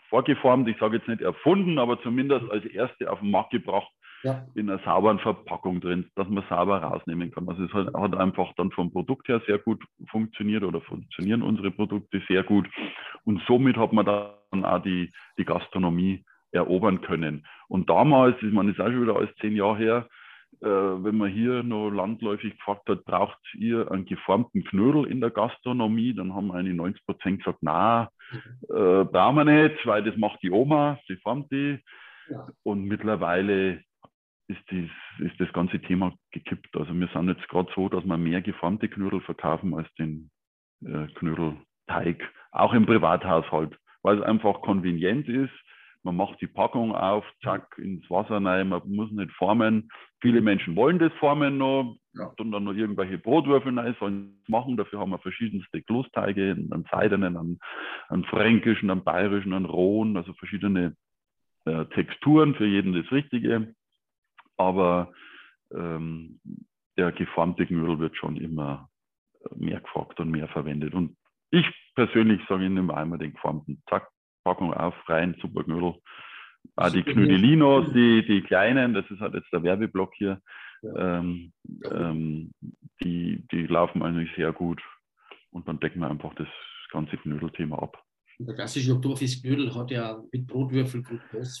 vorgeformt, 0.08 0.68
ich 0.68 0.78
sage 0.78 0.98
jetzt 0.98 1.08
nicht 1.08 1.22
erfunden, 1.22 1.78
aber 1.78 2.00
zumindest 2.02 2.50
als 2.50 2.64
erste 2.66 3.10
auf 3.10 3.20
den 3.20 3.30
Markt 3.30 3.50
gebracht, 3.50 3.90
ja. 4.22 4.46
in 4.54 4.70
einer 4.70 4.82
sauberen 4.82 5.18
Verpackung 5.18 5.80
drin, 5.80 6.10
dass 6.16 6.28
man 6.28 6.44
sauber 6.48 6.78
rausnehmen 6.78 7.30
kann. 7.30 7.48
Also 7.48 7.64
es 7.64 7.72
hat, 7.72 7.94
hat, 7.94 8.16
einfach 8.16 8.52
dann 8.56 8.70
vom 8.70 8.90
Produkt 8.90 9.28
her 9.28 9.42
sehr 9.46 9.58
gut 9.58 9.84
funktioniert 10.08 10.64
oder 10.64 10.80
funktionieren 10.80 11.42
unsere 11.42 11.70
Produkte 11.70 12.22
sehr 12.28 12.42
gut. 12.42 12.66
Und 13.24 13.42
somit 13.46 13.76
hat 13.76 13.92
man 13.92 14.06
dann 14.06 14.64
auch 14.64 14.82
die, 14.82 15.12
die 15.38 15.44
Gastronomie 15.44 16.24
erobern 16.52 17.00
können. 17.02 17.46
Und 17.68 17.90
damals, 17.90 18.36
ich 18.42 18.52
meine, 18.52 18.72
das 18.72 18.78
ist 18.78 18.84
auch 18.84 18.92
schon 18.92 19.02
wieder 19.02 19.16
alles 19.16 19.34
zehn 19.40 19.56
Jahre 19.56 19.76
her, 19.76 20.08
wenn 20.68 21.16
man 21.16 21.30
hier 21.30 21.62
noch 21.62 21.90
landläufig 21.90 22.56
gefragt 22.56 22.88
hat, 22.88 23.04
braucht 23.04 23.38
ihr 23.54 23.90
einen 23.90 24.06
geformten 24.06 24.64
Knödel 24.64 25.06
in 25.06 25.20
der 25.20 25.30
Gastronomie? 25.30 26.14
Dann 26.14 26.34
haben 26.34 26.52
eigentlich 26.52 26.76
90 26.76 27.04
Prozent 27.06 27.38
gesagt, 27.38 27.58
na, 27.60 28.10
äh, 28.68 29.04
brauchen 29.04 29.36
wir 29.36 29.44
nicht, 29.44 29.86
weil 29.86 30.02
das 30.02 30.16
macht 30.16 30.42
die 30.42 30.50
Oma, 30.50 30.98
sie 31.06 31.16
formt 31.16 31.50
die. 31.52 31.78
Ja. 32.30 32.46
Und 32.62 32.84
mittlerweile 32.84 33.82
ist, 34.48 34.60
dies, 34.70 34.90
ist 35.18 35.38
das 35.38 35.52
ganze 35.52 35.80
Thema 35.80 36.14
gekippt. 36.30 36.76
Also 36.76 36.94
wir 36.94 37.08
sind 37.08 37.28
jetzt 37.28 37.48
gerade 37.48 37.70
so, 37.74 37.88
dass 37.88 38.04
wir 38.04 38.16
mehr 38.16 38.42
geformte 38.42 38.88
Knödel 38.88 39.20
verkaufen 39.20 39.74
als 39.74 39.92
den 39.94 40.30
äh, 40.84 41.06
Knödelteig, 41.14 42.22
auch 42.52 42.72
im 42.72 42.86
Privathaushalt, 42.86 43.76
weil 44.02 44.18
es 44.18 44.24
einfach 44.24 44.60
konvenient 44.62 45.28
ist 45.28 45.52
man 46.04 46.16
macht 46.16 46.40
die 46.40 46.46
Packung 46.46 46.94
auf, 46.94 47.24
zack, 47.42 47.78
ins 47.78 48.08
Wasser 48.10 48.44
rein, 48.44 48.68
man 48.68 48.82
muss 48.86 49.10
nicht 49.10 49.32
formen. 49.32 49.90
Viele 50.20 50.42
Menschen 50.42 50.76
wollen 50.76 50.98
das 50.98 51.12
formen 51.14 51.56
noch, 51.56 51.96
ja. 52.12 52.26
tun 52.36 52.52
dann 52.52 52.64
noch 52.64 52.74
irgendwelche 52.74 53.18
Brotwürfel 53.18 53.78
rein, 53.78 53.96
sollen 53.98 54.38
es 54.42 54.48
machen. 54.48 54.76
Dafür 54.76 55.00
haben 55.00 55.10
wir 55.10 55.18
verschiedenste 55.18 55.82
Klosteige, 55.82 56.52
einen 56.52 56.86
seidenen, 56.90 57.36
einen, 57.36 57.58
einen 58.08 58.24
fränkischen, 58.24 58.90
einen 58.90 59.02
bayerischen, 59.02 59.54
einen 59.54 59.64
rohen, 59.64 60.16
also 60.18 60.34
verschiedene 60.34 60.94
äh, 61.64 61.86
Texturen, 61.86 62.54
für 62.54 62.66
jeden 62.66 62.92
das 62.92 63.10
Richtige. 63.10 63.74
Aber 64.58 65.10
ähm, 65.72 66.38
der 66.98 67.12
geformte 67.12 67.66
Knödel 67.66 67.98
wird 67.98 68.16
schon 68.16 68.36
immer 68.36 68.90
mehr 69.56 69.80
gefragt 69.80 70.20
und 70.20 70.30
mehr 70.30 70.48
verwendet. 70.48 70.92
Und 70.92 71.16
ich 71.50 71.66
persönlich 71.94 72.42
sage 72.46 72.66
Ihnen 72.66 72.76
immer 72.76 72.96
einmal 72.96 73.18
den 73.18 73.32
geformten, 73.32 73.82
zack, 73.88 74.08
Packung 74.44 74.72
auf, 74.72 74.94
rein, 75.08 75.34
super 75.40 75.64
Knödel. 75.64 75.94
Ah, 76.76 76.90
die 76.90 77.02
Knödelinos, 77.02 77.92
die, 77.92 78.24
die 78.26 78.42
kleinen, 78.42 78.94
das 78.94 79.10
ist 79.10 79.20
halt 79.20 79.34
jetzt 79.34 79.52
der 79.52 79.62
Werbeblock 79.62 80.14
hier, 80.14 80.40
ähm, 80.96 81.52
ähm, 81.90 82.52
die, 83.02 83.44
die 83.50 83.66
laufen 83.66 84.02
eigentlich 84.02 84.30
sehr 84.36 84.52
gut. 84.52 84.82
Und 85.50 85.68
dann 85.68 85.78
decken 85.80 86.00
wir 86.00 86.10
einfach 86.10 86.34
das 86.34 86.48
ganze 86.90 87.16
Knödelthema 87.16 87.78
ab. 87.78 88.02
Der 88.38 88.54
klassische 88.54 88.92
Oktoberfestknödel 88.92 89.74
hat 89.74 89.90
ja 89.90 90.20
mit 90.32 90.46
Brotwürfel 90.46 91.04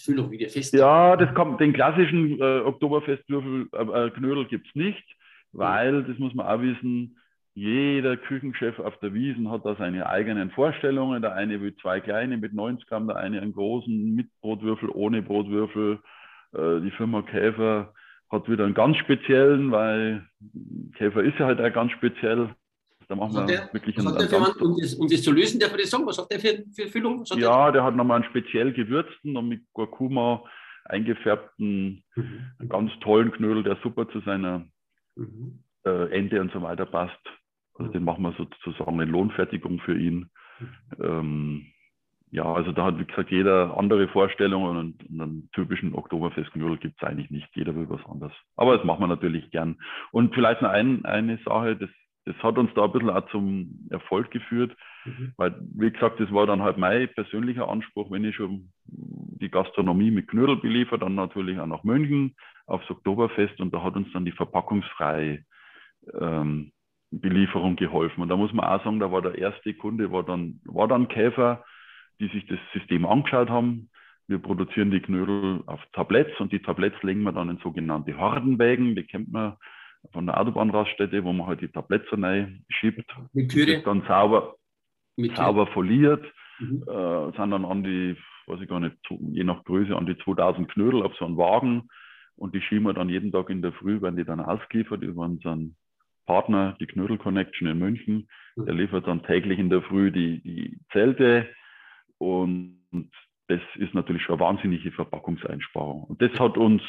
Füllung 0.02 0.30
wie 0.30 0.38
der 0.38 0.50
Fest. 0.50 0.74
Ja, 0.74 1.16
das 1.16 1.32
kommt, 1.34 1.60
den 1.60 1.72
klassischen 1.72 2.40
äh, 2.40 2.60
Oktoberfestwürfel 2.60 3.68
äh, 3.72 4.10
Knödel 4.10 4.46
gibt 4.46 4.66
es 4.66 4.74
nicht, 4.74 5.04
weil, 5.52 6.02
das 6.02 6.18
muss 6.18 6.34
man 6.34 6.46
auch 6.46 6.60
wissen, 6.60 7.16
jeder 7.54 8.16
Küchenchef 8.16 8.80
auf 8.80 8.98
der 8.98 9.14
Wiesen 9.14 9.50
hat 9.50 9.64
da 9.64 9.76
seine 9.76 10.08
eigenen 10.08 10.50
Vorstellungen. 10.50 11.22
Der 11.22 11.34
eine 11.34 11.60
will 11.60 11.76
zwei 11.76 12.00
kleine 12.00 12.36
mit 12.36 12.52
90 12.52 12.86
Gramm, 12.88 13.06
der 13.06 13.16
eine 13.16 13.40
einen 13.40 13.52
großen 13.52 14.14
mit 14.14 14.28
Brotwürfel, 14.40 14.88
ohne 14.90 15.22
Brotwürfel. 15.22 16.00
Äh, 16.52 16.80
die 16.80 16.90
Firma 16.90 17.22
Käfer 17.22 17.94
hat 18.30 18.48
wieder 18.48 18.64
einen 18.64 18.74
ganz 18.74 18.96
speziellen, 18.96 19.70
weil 19.70 20.26
Käfer 20.96 21.22
ist 21.22 21.38
ja 21.38 21.46
halt 21.46 21.60
auch 21.60 21.72
ganz 21.72 21.92
speziell. 21.92 22.54
Da 23.06 23.14
machen 23.14 23.34
wir 23.34 23.44
der, 23.44 23.72
wirklich 23.72 23.98
einen, 23.98 24.16
einen 24.16 24.28
ganz, 24.28 24.56
um, 24.56 24.76
das, 24.80 24.94
um 24.94 25.08
das 25.08 25.22
zu 25.22 25.30
lösen, 25.30 25.60
der 25.60 25.68
für 25.68 25.76
das 25.76 25.90
sagen, 25.90 26.06
was 26.06 26.18
hat 26.18 26.32
der 26.32 26.40
für, 26.40 26.64
für 26.74 26.88
Füllung? 26.88 27.22
ja, 27.36 27.64
der? 27.64 27.72
der 27.72 27.84
hat 27.84 27.94
nochmal 27.94 28.22
einen 28.22 28.30
speziell 28.30 28.72
gewürzten 28.72 29.36
und 29.36 29.48
mit 29.48 29.62
Kurkuma 29.72 30.42
eingefärbten, 30.86 32.02
mhm. 32.16 32.68
ganz 32.68 32.90
tollen 33.00 33.30
Knödel, 33.30 33.62
der 33.62 33.76
super 33.82 34.08
zu 34.08 34.20
seiner 34.20 34.66
mhm. 35.16 35.62
äh, 35.84 36.10
Ende 36.16 36.40
und 36.40 36.52
so 36.52 36.62
weiter 36.62 36.86
passt. 36.86 37.20
Also 37.74 37.90
den 37.92 38.04
machen 38.04 38.22
wir 38.22 38.32
sozusagen 38.32 39.00
eine 39.00 39.10
Lohnfertigung 39.10 39.80
für 39.80 39.98
ihn. 39.98 40.30
Ähm, 41.00 41.66
ja, 42.30 42.52
also 42.52 42.72
da 42.72 42.86
hat, 42.86 42.98
wie 42.98 43.04
gesagt, 43.04 43.30
jeder 43.30 43.76
andere 43.76 44.08
Vorstellungen 44.08 44.76
und, 44.76 45.08
und 45.08 45.20
einen 45.20 45.50
typischen 45.52 45.94
Oktoberfestknödel 45.94 46.78
gibt 46.78 47.00
es 47.00 47.08
eigentlich 47.08 47.30
nicht. 47.30 47.48
Jeder 47.54 47.76
will 47.76 47.88
was 47.88 48.04
anderes. 48.06 48.32
Aber 48.56 48.76
das 48.76 48.84
machen 48.84 49.02
wir 49.02 49.06
natürlich 49.06 49.50
gern. 49.50 49.76
Und 50.10 50.34
vielleicht 50.34 50.60
noch 50.60 50.70
ein, 50.70 51.04
eine 51.04 51.38
Sache, 51.44 51.76
das, 51.76 51.90
das 52.24 52.34
hat 52.42 52.58
uns 52.58 52.72
da 52.74 52.86
ein 52.86 52.92
bisschen 52.92 53.10
auch 53.10 53.28
zum 53.30 53.86
Erfolg 53.90 54.32
geführt, 54.32 54.76
mhm. 55.04 55.32
weil, 55.36 55.54
wie 55.76 55.92
gesagt, 55.92 56.18
das 56.18 56.32
war 56.32 56.44
dann 56.46 56.62
halt 56.62 56.76
mein 56.76 57.08
persönlicher 57.14 57.68
Anspruch, 57.68 58.10
wenn 58.10 58.24
ich 58.24 58.34
schon 58.34 58.72
die 58.86 59.50
Gastronomie 59.50 60.10
mit 60.10 60.26
Knödel 60.26 60.56
beliefere, 60.56 60.98
dann 60.98 61.14
natürlich 61.14 61.60
auch 61.60 61.66
nach 61.66 61.84
München 61.84 62.34
aufs 62.66 62.90
Oktoberfest 62.90 63.60
und 63.60 63.72
da 63.72 63.84
hat 63.84 63.94
uns 63.94 64.12
dann 64.12 64.24
die 64.24 64.32
verpackungsfrei 64.32 65.44
ähm, 66.20 66.72
Belieferung 67.20 67.76
geholfen. 67.76 68.22
Und 68.22 68.28
da 68.28 68.36
muss 68.36 68.52
man 68.52 68.66
auch 68.66 68.82
sagen, 68.84 69.00
da 69.00 69.10
war 69.10 69.22
der 69.22 69.36
erste 69.36 69.74
Kunde, 69.74 70.10
war 70.12 70.22
dann, 70.22 70.60
war 70.64 70.88
dann 70.88 71.08
Käfer, 71.08 71.64
die 72.20 72.28
sich 72.28 72.46
das 72.46 72.58
System 72.72 73.06
angeschaut 73.06 73.50
haben. 73.50 73.90
Wir 74.26 74.38
produzieren 74.38 74.90
die 74.90 75.00
Knödel 75.00 75.62
auf 75.66 75.80
Tabletts 75.92 76.38
und 76.40 76.52
die 76.52 76.60
Tabletts 76.60 77.02
legen 77.02 77.22
wir 77.22 77.32
dann 77.32 77.50
in 77.50 77.58
sogenannte 77.58 78.16
Hardenwägen. 78.16 78.96
Die 78.96 79.04
kennt 79.04 79.30
man 79.30 79.56
von 80.12 80.26
der 80.26 80.40
Autobahnraststätte, 80.40 81.24
wo 81.24 81.32
man 81.32 81.46
halt 81.46 81.60
die 81.60 81.68
Tabletts 81.68 82.08
schiebt. 82.68 83.04
Mit 83.32 83.50
Türe. 83.50 83.82
Dann 83.82 84.02
sauber, 84.06 84.56
sauber 85.34 85.66
foliert. 85.68 86.24
Mhm. 86.58 86.84
Äh, 86.88 87.36
sind 87.36 87.50
dann 87.50 87.64
an 87.64 87.82
die, 87.82 88.16
weiß 88.46 88.60
ich 88.60 88.68
gar 88.68 88.80
nicht, 88.80 88.96
je 89.08 89.44
nach 89.44 89.64
Größe, 89.64 89.94
an 89.94 90.06
die 90.06 90.16
2000 90.16 90.70
Knödel 90.70 91.02
auf 91.02 91.14
so 91.16 91.26
einen 91.26 91.36
Wagen. 91.36 91.88
Und 92.36 92.54
die 92.54 92.60
schieben 92.62 92.84
wir 92.84 92.94
dann 92.94 93.08
jeden 93.08 93.30
Tag 93.30 93.50
in 93.50 93.62
der 93.62 93.72
Früh, 93.72 94.00
werden 94.00 94.16
die 94.16 94.24
dann 94.24 94.40
ausgeliefert 94.40 95.02
über 95.02 95.22
unseren 95.22 95.76
Partner, 96.26 96.76
die 96.80 96.86
Knödel 96.86 97.18
Connection 97.18 97.68
in 97.68 97.78
München. 97.78 98.28
Mhm. 98.56 98.66
Der 98.66 98.74
liefert 98.74 99.06
dann 99.06 99.22
täglich 99.22 99.58
in 99.58 99.70
der 99.70 99.82
Früh 99.82 100.10
die, 100.10 100.42
die 100.42 100.78
Zelte. 100.92 101.48
Und 102.18 102.80
das 103.48 103.60
ist 103.76 103.94
natürlich 103.94 104.22
schon 104.22 104.40
eine 104.40 104.44
wahnsinnige 104.44 104.92
Verpackungseinsparung. 104.92 106.04
Und 106.04 106.22
das 106.22 106.32
hat 106.38 106.56
uns 106.56 106.82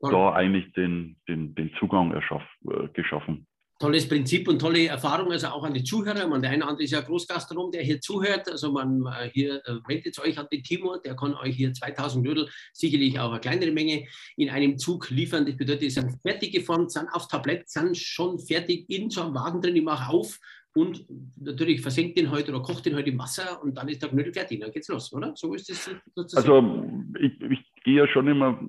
da 0.00 0.32
eigentlich 0.32 0.72
den, 0.74 1.16
den, 1.28 1.54
den 1.56 1.72
Zugang 1.80 2.12
erschaff, 2.12 2.44
äh, 2.70 2.88
geschaffen 2.92 3.46
tolles 3.78 4.08
Prinzip 4.08 4.48
und 4.48 4.58
tolle 4.58 4.86
Erfahrung, 4.86 5.30
also 5.30 5.48
auch 5.48 5.62
an 5.62 5.72
die 5.72 5.84
Zuhörer. 5.84 6.26
Man, 6.26 6.42
der 6.42 6.50
eine 6.50 6.64
oder 6.64 6.70
andere 6.70 6.84
ist 6.84 6.90
ja 6.90 7.00
Großgastronom, 7.00 7.70
der 7.70 7.82
hier 7.82 8.00
zuhört. 8.00 8.50
Also 8.50 8.72
man 8.72 9.06
äh, 9.06 9.30
hier 9.32 9.62
äh, 9.66 9.74
wendet 9.86 10.18
euch 10.18 10.36
an 10.36 10.48
den 10.50 10.64
Timo, 10.64 10.96
der 10.96 11.14
kann 11.14 11.34
euch 11.34 11.54
hier 11.54 11.72
2000 11.72 12.24
Nudel, 12.24 12.48
sicherlich 12.72 13.18
auch 13.20 13.30
eine 13.30 13.40
kleinere 13.40 13.70
Menge 13.70 14.06
in 14.36 14.50
einem 14.50 14.78
Zug 14.78 15.10
liefern. 15.10 15.46
Das 15.46 15.56
bedeutet, 15.56 15.82
die 15.82 15.90
sind 15.90 16.20
fertig 16.22 16.52
geformt, 16.52 16.90
sind 16.90 17.08
aufs 17.08 17.28
Tablett, 17.28 17.68
sind 17.68 17.96
schon 17.96 18.38
fertig 18.40 18.90
in 18.90 19.10
so 19.10 19.22
einem 19.22 19.34
Wagen 19.34 19.60
drin. 19.60 19.76
Ich 19.76 19.84
mache 19.84 20.12
auf 20.12 20.40
und 20.74 21.04
natürlich 21.40 21.80
versenkt 21.80 22.18
den 22.18 22.30
heute 22.30 22.52
oder 22.52 22.62
kocht 22.62 22.86
den 22.86 22.94
heute 22.94 23.10
im 23.10 23.18
Wasser 23.18 23.62
und 23.62 23.76
dann 23.76 23.88
ist 23.88 24.02
der 24.02 24.10
Knödel 24.10 24.32
fertig. 24.32 24.60
Dann 24.60 24.70
geht's 24.70 24.88
los, 24.88 25.12
oder? 25.12 25.32
So 25.34 25.54
ist 25.54 25.70
es 25.70 25.90
sozusagen. 26.14 26.46
Also 26.46 27.18
ich, 27.20 27.40
ich 27.40 27.82
gehe 27.84 27.96
ja 27.96 28.08
schon 28.08 28.28
immer 28.28 28.60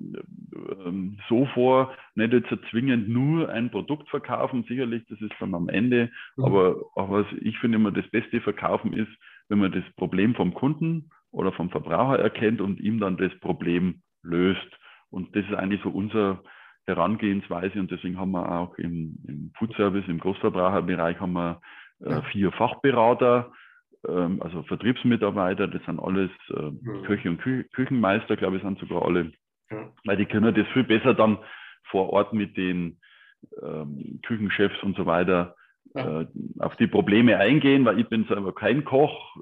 ähm, 0.84 1.18
so 1.28 1.46
vor, 1.54 1.94
nicht 2.14 2.32
jetzt 2.32 2.48
zwingend 2.70 3.08
nur 3.08 3.48
ein 3.48 3.70
Produkt 3.70 4.08
verkaufen, 4.08 4.64
sicherlich, 4.68 5.04
das 5.08 5.20
ist 5.20 5.32
dann 5.38 5.54
am 5.54 5.68
Ende, 5.68 6.10
mhm. 6.36 6.44
aber, 6.44 6.76
aber 6.96 7.26
ich 7.40 7.58
finde 7.58 7.76
immer, 7.76 7.92
das 7.92 8.08
beste 8.10 8.40
Verkaufen 8.40 8.92
ist, 8.92 9.10
wenn 9.48 9.58
man 9.58 9.72
das 9.72 9.84
Problem 9.96 10.34
vom 10.34 10.54
Kunden 10.54 11.10
oder 11.32 11.52
vom 11.52 11.70
Verbraucher 11.70 12.18
erkennt 12.18 12.60
und 12.60 12.80
ihm 12.80 12.98
dann 12.98 13.16
das 13.16 13.32
Problem 13.40 14.02
löst. 14.22 14.68
Und 15.10 15.34
das 15.36 15.44
ist 15.44 15.54
eigentlich 15.54 15.82
so 15.82 15.90
unser 15.90 16.42
Herangehensweise 16.86 17.78
und 17.78 17.90
deswegen 17.90 18.18
haben 18.18 18.32
wir 18.32 18.50
auch 18.50 18.76
im, 18.78 19.18
im 19.26 19.52
Food 19.56 19.74
Service, 19.76 20.04
im 20.08 20.18
Großverbraucherbereich 20.18 21.20
haben 21.20 21.34
wir 21.34 21.60
äh, 22.04 22.22
vier 22.32 22.52
Fachberater, 22.52 23.52
ähm, 24.08 24.40
also 24.42 24.62
Vertriebsmitarbeiter, 24.64 25.68
das 25.68 25.82
sind 25.84 26.00
alles 26.00 26.30
äh, 26.50 27.06
Köche 27.06 27.30
und 27.30 27.38
Kü 27.38 27.64
Küchenmeister, 27.72 28.36
glaube 28.36 28.56
ich, 28.56 28.62
sind 28.62 28.78
sogar 28.78 29.04
alle, 29.04 29.32
ja. 29.70 29.92
weil 30.04 30.16
die 30.16 30.26
können 30.26 30.54
das 30.54 30.66
viel 30.68 30.84
besser 30.84 31.14
dann 31.14 31.38
vor 31.84 32.10
Ort 32.10 32.32
mit 32.32 32.56
den 32.56 32.98
ähm, 33.62 34.20
Küchenchefs 34.24 34.82
und 34.82 34.96
so 34.96 35.06
weiter 35.06 35.56
ja. 35.94 36.22
äh, 36.22 36.26
auf 36.58 36.76
die 36.76 36.86
Probleme 36.86 37.38
eingehen, 37.38 37.84
weil 37.84 37.98
ich 37.98 38.08
bin 38.08 38.24
selber 38.24 38.54
kein 38.54 38.84
Koch, 38.84 39.36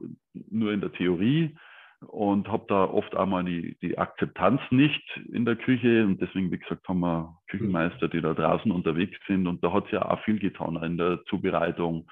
nur 0.51 0.73
in 0.73 0.81
der 0.81 0.92
Theorie 0.92 1.57
und 2.01 2.49
habe 2.49 2.64
da 2.68 2.85
oft 2.85 3.16
auch 3.16 3.27
mal 3.27 3.44
die, 3.44 3.77
die 3.83 3.99
Akzeptanz 3.99 4.61
nicht 4.71 5.03
in 5.33 5.44
der 5.44 5.57
Küche 5.57 6.05
und 6.05 6.21
deswegen, 6.21 6.51
wie 6.53 6.59
gesagt, 6.59 6.88
haben 6.88 7.01
wir 7.01 7.37
Küchenmeister, 7.49 8.09
die 8.09 8.21
da 8.21 8.35
draußen 8.35 8.71
unterwegs 8.71 9.18
sind 9.27 9.47
und 9.47 9.64
da 9.64 9.73
hat 9.73 9.87
es 9.87 9.92
ja 9.92 10.09
auch 10.09 10.23
viel 10.25 10.38
getan 10.38 10.81
in 10.83 10.97
der 10.97 11.25
Zubereitung, 11.25 12.09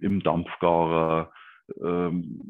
im 0.00 0.22
Dampfgarer. 0.22 1.32
Ähm, 1.82 2.40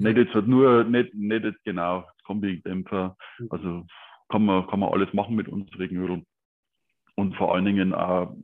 Nicht 0.00 0.16
jetzt 0.16 0.34
halt 0.34 0.48
nur, 0.48 0.84
nicht, 0.84 1.14
nicht 1.14 1.44
jetzt 1.44 1.62
genau, 1.64 2.04
Kombi-Dämpfer. 2.24 3.16
Mhm. 3.38 3.46
Also 3.50 3.86
kann 4.28 4.44
man, 4.44 4.66
kann 4.66 4.80
man 4.80 4.92
alles 4.92 5.12
machen 5.14 5.36
mit 5.36 5.48
unseren 5.48 5.88
Knödeln. 5.88 6.26
Und 7.16 7.34
vor 7.36 7.54
allen 7.54 7.64
Dingen 7.64 7.94
auch 7.94 8.36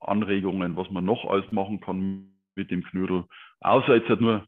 Anregungen, 0.00 0.76
was 0.76 0.90
man 0.90 1.04
noch 1.04 1.24
alles 1.24 1.50
machen 1.52 1.80
kann 1.80 2.32
mit 2.54 2.70
dem 2.70 2.82
Knödel. 2.84 3.24
Außer 3.60 3.96
jetzt 3.96 4.08
halt 4.08 4.20
nur 4.20 4.46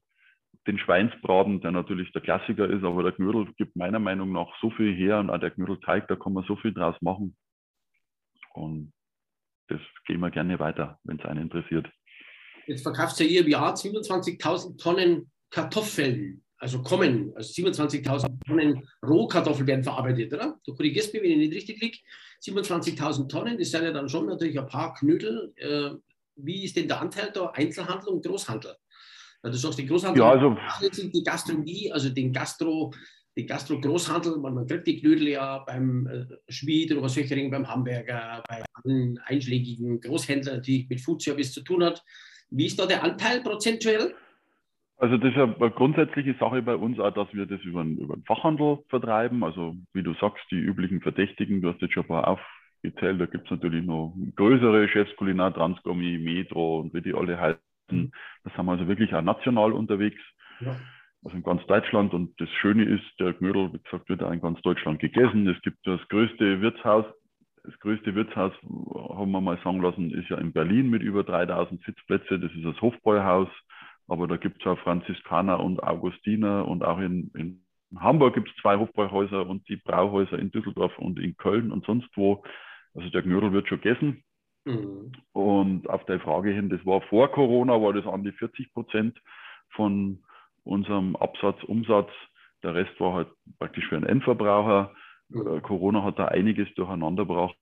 den 0.67 0.79
Schweinsbraten, 0.79 1.61
der 1.61 1.73
natürlich 1.73 2.11
der 2.13 2.23
Klassiker 2.23 2.69
ist, 2.69 2.85
aber 2.85 3.03
der 3.03 3.13
Knödel 3.13 3.53
gibt 3.57 3.77
meiner 3.77 3.99
Meinung 3.99 4.33
nach 4.33 4.49
so 4.61 4.71
viel 4.71 4.95
her 4.95 5.19
und 5.19 5.31
auch 5.31 5.39
der 5.39 5.51
Knödelteig, 5.51 6.09
da 6.09 6.17
kann 6.17 6.33
man 6.33 6.45
so 6.45 6.57
viel 6.57 6.73
draus 6.73 6.97
machen. 7.03 7.37
Und 8.55 8.93
das 9.69 9.81
gehen 10.07 10.21
wir 10.21 10.31
gerne 10.31 10.59
weiter, 10.59 10.99
wenn 11.05 11.19
es 11.19 11.25
einen 11.25 11.43
interessiert. 11.43 11.91
Jetzt 12.67 12.83
verkauft 12.83 13.19
ihr 13.21 13.41
im 13.41 13.49
Jahr 13.49 13.75
27.000 13.75 14.79
Tonnen 14.79 15.31
Kartoffeln, 15.51 16.43
also 16.59 16.83
kommen, 16.83 17.33
also 17.35 17.63
27.000 17.63 18.27
Tonnen 18.47 18.89
Rohkartoffeln 19.07 19.67
werden 19.67 19.85
verarbeitet, 19.85 20.33
oder? 20.33 20.59
Du 20.65 20.75
korrigierst 20.75 21.13
mich, 21.13 21.23
wenn 21.23 21.33
ich 21.33 21.49
nicht 21.49 21.55
richtig 21.55 21.81
liege. 21.81 21.99
27.000 22.43 23.29
Tonnen, 23.29 23.59
das 23.59 23.71
sind 23.71 23.85
ja 23.85 23.93
dann 23.93 24.09
schon 24.09 24.27
natürlich 24.27 24.59
ein 24.59 24.67
paar 24.67 24.95
Knödel. 24.95 25.53
Äh, 25.57 25.91
wie 26.37 26.65
ist 26.65 26.77
denn 26.77 26.89
der 26.89 27.01
Anteil 27.01 27.31
da 27.33 27.51
Einzelhandel 27.51 28.09
und 28.09 28.25
Großhandel? 28.25 28.75
Du 29.43 29.53
sagst, 29.53 29.79
die 29.79 29.87
Großhandel 29.87 30.23
ja, 30.23 30.31
also, 30.31 30.57
die 31.11 31.23
Gastronomie, 31.23 31.93
also 31.93 32.09
den 32.09 32.33
Gastro, 32.33 32.93
den 33.37 33.47
Gastro-Großhandel, 33.47 34.39
man, 34.39 34.55
man 34.55 34.67
kriegt 34.67 34.87
die 34.87 35.01
Knödel 35.01 35.29
ja 35.29 35.59
beim 35.59 36.07
äh, 36.07 36.53
Schmied 36.53 36.93
oder 36.93 37.09
Söchering, 37.09 37.51
beim 37.51 37.69
Hamburger, 37.69 38.43
bei 38.49 38.65
allen 38.73 39.19
einschlägigen 39.19 40.01
Großhändlern, 40.01 40.63
die 40.63 40.87
mit 40.89 41.01
Foodservice 41.01 41.53
zu 41.53 41.61
tun 41.61 41.85
hat. 41.85 42.03
Wie 42.51 42.67
ist 42.67 42.79
da 42.79 42.87
der 42.87 43.03
Anteil 43.03 43.41
prozentuell? 43.41 44.15
Also 44.97 45.17
das 45.17 45.31
ist 45.31 45.37
ja 45.37 45.45
eine 45.45 45.71
grundsätzliche 45.71 46.35
Sache 46.39 46.63
bei 46.63 46.77
uns 46.77 46.99
auch, 47.01 47.13
dass 47.13 47.33
wir 47.35 47.47
das 47.47 47.61
über 47.63 47.83
den, 47.83 47.99
über 47.99 48.15
den 48.15 48.25
Fachhandel 48.25 48.79
vertreiben. 48.89 49.43
Also 49.43 49.77
wie 49.93 50.03
du 50.03 50.15
sagst, 50.15 50.45
die 50.51 50.59
üblichen 50.59 51.01
Verdächtigen, 51.01 51.61
du 51.61 51.73
hast 51.73 51.83
jetzt 51.83 51.95
schon 51.95 52.05
ein 52.05 52.09
paar 52.09 52.29
aufgezählt, 52.29 53.21
da 53.21 53.27
gibt 53.27 53.45
es 53.45 53.51
natürlich 53.51 53.85
noch 53.85 54.15
größere 54.37 54.89
Chefs, 54.89 55.15
Kulinar, 55.17 55.53
Transgomi, 55.53 56.19
Metro 56.19 56.81
und 56.81 56.95
wie 56.95 57.03
die 57.03 57.15
alle 57.15 57.39
heißen. 57.39 58.13
Das 58.45 58.57
haben 58.57 58.67
wir 58.67 58.73
also 58.73 58.87
wirklich 58.89 59.13
auch 59.15 59.23
national 59.23 59.73
unterwegs. 59.73 60.21
Ja. 60.61 60.77
Also 61.25 61.37
in 61.37 61.43
ganz 61.43 61.67
Deutschland. 61.67 62.15
Und 62.15 62.39
das 62.41 62.49
Schöne 62.61 62.85
ist, 62.85 63.05
der 63.19 63.33
Knödel, 63.35 63.73
wie 63.73 63.79
gesagt, 63.79 64.09
wird 64.09 64.23
auch 64.23 64.31
in 64.31 64.41
ganz 64.41 64.61
Deutschland 64.63 65.01
gegessen. 65.01 65.49
Es 65.49 65.61
gibt 65.63 65.79
das 65.87 66.01
größte 66.09 66.61
Wirtshaus 66.61 67.07
das 67.65 67.79
größte 67.81 68.15
Wirtshaus, 68.15 68.53
haben 68.63 69.33
wir 69.33 69.41
mal 69.41 69.59
sagen 69.65 69.81
lassen, 69.81 70.11
ist 70.11 70.29
ja 70.29 70.39
in 70.39 70.53
Berlin 70.53 70.91
mit 70.91 71.03
über 71.03 71.25
3000 71.25 71.83
Sitzplätze. 71.85 72.39
Das 72.39 72.53
ist 72.53 72.65
das 72.65 72.81
Hofbräuhaus. 72.81 73.49
Aber 74.07 74.27
da 74.27 74.37
gibt 74.37 74.61
es 74.61 74.67
auch 74.67 74.79
Franziskaner 74.81 75.61
und 75.61 75.83
Augustiner 75.83 76.69
und 76.69 76.85
auch 76.85 76.99
in, 76.99 77.31
in 77.35 77.65
Hamburg 77.99 78.35
gibt 78.35 78.51
es 78.51 78.57
zwei 78.61 78.77
Hofbräuhäuser 78.77 79.47
und 79.47 79.67
die 79.69 79.77
Brauhäuser 79.77 80.39
in 80.39 80.51
Düsseldorf 80.51 80.99
und 80.99 81.19
in 81.19 81.37
Köln 81.37 81.73
und 81.73 81.87
sonst 81.87 82.09
wo. 82.15 82.43
Also 82.95 83.09
der 83.09 83.23
Knödel 83.23 83.53
wird 83.53 83.69
schon 83.69 83.81
gegessen. 83.81 84.23
Mhm. 84.67 85.13
Und 85.33 85.89
auf 85.89 86.05
der 86.05 86.21
Frage 86.21 86.51
hin, 86.51 86.69
das 86.69 86.85
war 86.85 87.01
vor 87.03 87.29
Corona, 87.33 87.81
war 87.81 87.95
das 87.95 88.07
an 88.07 88.25
die 88.25 88.33
40 88.33 88.73
Prozent 88.75 89.19
von 89.71 90.23
unserem 90.65 91.17
Absatz, 91.17 91.63
Umsatz. 91.65 92.11
Der 92.63 92.75
Rest 92.75 92.99
war 93.01 93.15
halt 93.15 93.29
praktisch 93.59 93.87
für 93.89 93.97
einen 93.97 94.07
Endverbraucher. 94.07 94.93
Corona 95.63 96.03
hat 96.03 96.19
da 96.19 96.27
einiges 96.27 96.73
durcheinander 96.75 97.25
gebracht. 97.25 97.57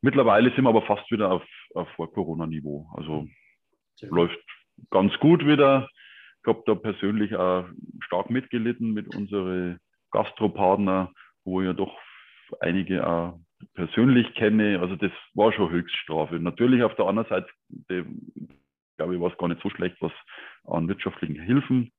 Mittlerweile 0.00 0.50
sind 0.54 0.64
wir 0.64 0.68
aber 0.68 0.82
fast 0.82 1.10
wieder 1.10 1.30
auf, 1.30 1.42
auf 1.74 1.88
Vor-Corona-Niveau. 1.96 2.90
Also 2.94 3.26
ja. 4.00 4.08
läuft 4.10 4.38
ganz 4.90 5.16
gut 5.18 5.46
wieder. 5.46 5.88
Ich 6.42 6.48
habe 6.48 6.62
da 6.66 6.74
persönlich 6.74 7.34
auch 7.36 7.66
stark 8.00 8.28
mitgelitten 8.28 8.92
mit 8.92 9.14
unseren 9.14 9.78
Gastropartner, 10.10 11.10
wo 11.44 11.60
ich 11.60 11.66
ja 11.66 11.72
doch 11.72 11.96
einige 12.60 13.06
auch 13.06 13.40
persönlich 13.72 14.34
kenne. 14.34 14.80
Also 14.80 14.96
das 14.96 15.12
war 15.32 15.52
schon 15.52 15.70
Höchststrafe. 15.70 16.38
Natürlich 16.38 16.82
auf 16.82 16.94
der 16.96 17.06
anderen 17.06 17.28
Seite, 17.28 17.48
glaube 18.98 19.14
ich, 19.14 19.20
war 19.20 19.32
es 19.32 19.38
gar 19.38 19.48
nicht 19.48 19.62
so 19.62 19.70
schlecht, 19.70 19.96
was 20.00 20.12
an 20.64 20.88
wirtschaftlichen 20.88 21.40
Hilfen 21.40 21.92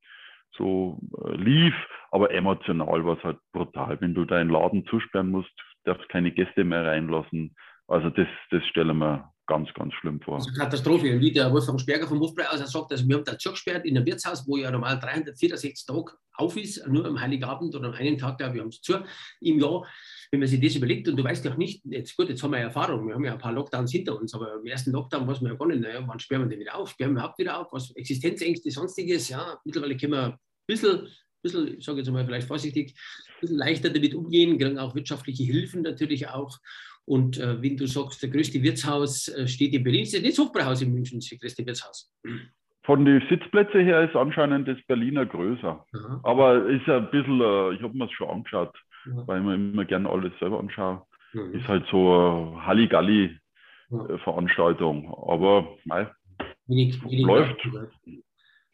so 0.58 1.00
äh, 1.24 1.36
lief, 1.36 1.74
aber 2.12 2.32
emotional 2.32 3.06
war 3.06 3.18
es 3.18 3.24
halt 3.24 3.38
brutal. 3.52 4.00
Wenn 4.02 4.14
du 4.14 4.26
deinen 4.26 4.50
Laden 4.50 4.86
zusperren 4.88 5.32
musst, 5.32 5.52
darfst 5.84 6.08
keine 6.10 6.32
Gäste 6.32 6.64
mehr 6.64 6.86
reinlassen. 6.86 7.56
Also 7.88 8.10
das, 8.10 8.28
das 8.52 8.66
stellen 8.66 8.98
wir 8.98 9.32
ganz, 9.48 9.70
ganz 9.74 9.94
schlimm 9.96 10.20
vor. 10.22 10.36
Also 10.36 10.52
Katastrophe. 10.52 11.20
Wie 11.20 11.32
der 11.32 11.52
Wolfgang 11.52 11.80
Sperger 11.80 12.08
vom 12.08 12.20
Hofbräu 12.20 12.46
aus 12.46 12.60
sagt, 12.72 12.92
also 12.92 13.08
wir 13.08 13.16
haben 13.18 13.24
da 13.24 13.38
zugesperrt 13.38 13.86
in 13.86 13.96
einem 13.96 14.06
Wirtshaus, 14.06 14.48
wo 14.48 14.58
ja 14.58 14.72
normal 14.72 15.00
364 15.00 15.86
Tage 15.86 16.14
auf 16.38 16.58
ist, 16.58 16.86
nur 16.88 17.06
am 17.06 17.20
Heiligabend 17.20 17.76
oder 17.76 17.90
an 17.90 17.94
einem 17.94 18.18
Tag, 18.18 18.38
glaube 18.38 18.56
ich, 18.56 18.62
haben 18.62 18.72
sie 18.72 18.82
zu 18.82 19.04
im 19.42 19.60
Jahr. 19.60 19.86
Wenn 20.32 20.40
man 20.40 20.50
sich 20.50 20.60
das 20.60 20.76
überlegt 20.76 21.08
und 21.08 21.18
du 21.18 21.24
weißt 21.24 21.46
ja 21.46 21.52
auch 21.52 21.58
nicht, 21.58 21.86
jetzt 21.86 22.18
gut, 22.18 22.30
jetzt 22.30 22.44
haben 22.44 22.52
wir 22.52 22.60
Erfahrung, 22.60 23.08
wir 23.08 23.16
haben 23.16 23.24
ja 23.24 23.34
ein 23.34 23.40
paar 23.40 23.54
Lockdowns 23.54 23.92
hinter 23.92 24.20
uns, 24.20 24.34
aber 24.34 24.56
im 24.56 24.66
ersten 24.66 24.92
Lockdown 24.92 25.28
weiß 25.28 25.42
man 25.42 25.52
ja 25.52 25.58
gar 25.58 25.68
nicht, 25.68 25.82
naja, 25.82 26.04
wann 26.06 26.20
sperren 26.20 26.44
wir 26.44 26.50
den 26.50 26.60
wieder 26.60 26.76
auf? 26.76 26.90
Sperren 26.90 27.12
wir 27.12 27.20
überhaupt 27.20 27.40
wieder 27.40 27.60
auf? 27.60 27.68
Was 27.72 27.96
Existenzängste, 27.96 28.72
sonstiges, 28.72 29.30
ja, 29.30 29.58
mittlerweile 29.64 29.96
können 29.96 30.14
wir 30.14 30.40
bisschen, 30.68 31.08
bisschen 31.42 31.78
ich 31.78 31.86
sage 31.86 32.00
jetzt 32.00 32.12
mal 32.12 32.26
vielleicht 32.26 32.48
vorsichtig, 32.48 32.94
ein 32.94 33.42
bisschen 33.42 33.58
leichter 33.58 33.90
damit 33.90 34.16
umgehen, 34.16 34.58
kriegen 34.58 34.80
auch 34.80 34.96
wirtschaftliche 34.96 35.44
Hilfen 35.44 35.82
natürlich 35.82 36.30
auch. 36.30 36.58
Und 37.06 37.38
äh, 37.38 37.62
wenn 37.62 37.78
du 37.78 37.86
sagst, 37.88 38.24
der 38.24 38.30
größte 38.30 38.64
Wirtshaus 38.64 39.28
äh, 39.28 39.48
steht 39.48 39.74
in 39.74 39.84
Berlin, 39.84 40.04
ist 40.04 40.14
das 40.14 40.22
nicht 40.22 40.38
das 40.38 40.44
Hofbräuhaus 40.44 40.82
in 40.82 40.94
München, 40.94 41.20
das 41.20 41.30
größte 41.40 41.66
Wirtshaus. 41.66 42.12
Von 42.84 43.06
den 43.06 43.24
Sitzplätzen 43.30 43.82
her 43.82 44.08
ist 44.08 44.16
anscheinend 44.16 44.68
das 44.68 44.78
Berliner 44.88 45.26
größer. 45.26 45.84
Aha. 45.92 46.22
Aber 46.24 46.68
ist 46.68 46.86
ja 46.88 46.98
ein 46.98 47.10
bisschen, 47.12 47.42
äh, 47.42 47.74
ich 47.74 47.82
habe 47.82 47.98
mir 47.98 48.06
es 48.06 48.12
schon 48.12 48.30
angeschaut, 48.30 48.76
ja. 49.06 49.28
weil 49.28 49.40
ich 49.40 49.46
mir 49.46 49.56
immer 49.56 49.86
gerne 49.86 50.10
alles 50.10 50.34
selber 50.40 50.60
anschaue. 50.60 51.02
Mhm. 51.34 51.54
Ist 51.54 51.68
halt 51.68 51.86
so 51.92 52.12
eine 52.12 52.66
Halligalli-Veranstaltung. 52.66 55.04
Ja. 55.04 55.18
Aber 55.28 55.78
mei, 55.86 56.10
wenig, 56.68 57.04
wenig 57.04 57.26
läuft. 57.26 57.58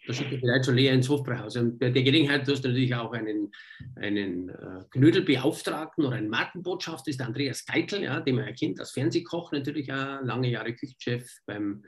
Da 0.08 0.14
vielleicht 0.14 0.66
schon 0.66 0.76
leer 0.76 0.94
ins 0.94 1.10
Hofbräuhaus. 1.10 1.56
Und 1.58 1.78
bei 1.78 1.90
der 1.92 2.02
Gelegenheit 2.04 2.48
hast 2.48 2.64
du 2.64 2.70
natürlich 2.70 2.96
auch 2.96 3.12
einen, 3.12 3.52
einen 3.96 4.50
äh, 4.50 4.84
Knödelbeauftragten 4.90 6.06
oder 6.06 6.16
einen 6.16 6.30
Markenbotschafter, 6.30 7.10
ist 7.10 7.20
der 7.20 7.28
Andreas 7.28 7.66
Geitel, 7.66 8.04
ja, 8.04 8.20
den 8.20 8.36
man 8.36 8.46
erkennt 8.46 8.80
als 8.80 8.92
Fernsehkoch, 8.92 9.52
natürlich 9.52 9.92
auch 9.94 10.22
lange 10.24 10.50
Jahre 10.50 10.74
Küchenchef 10.74 11.30
beim 11.46 11.84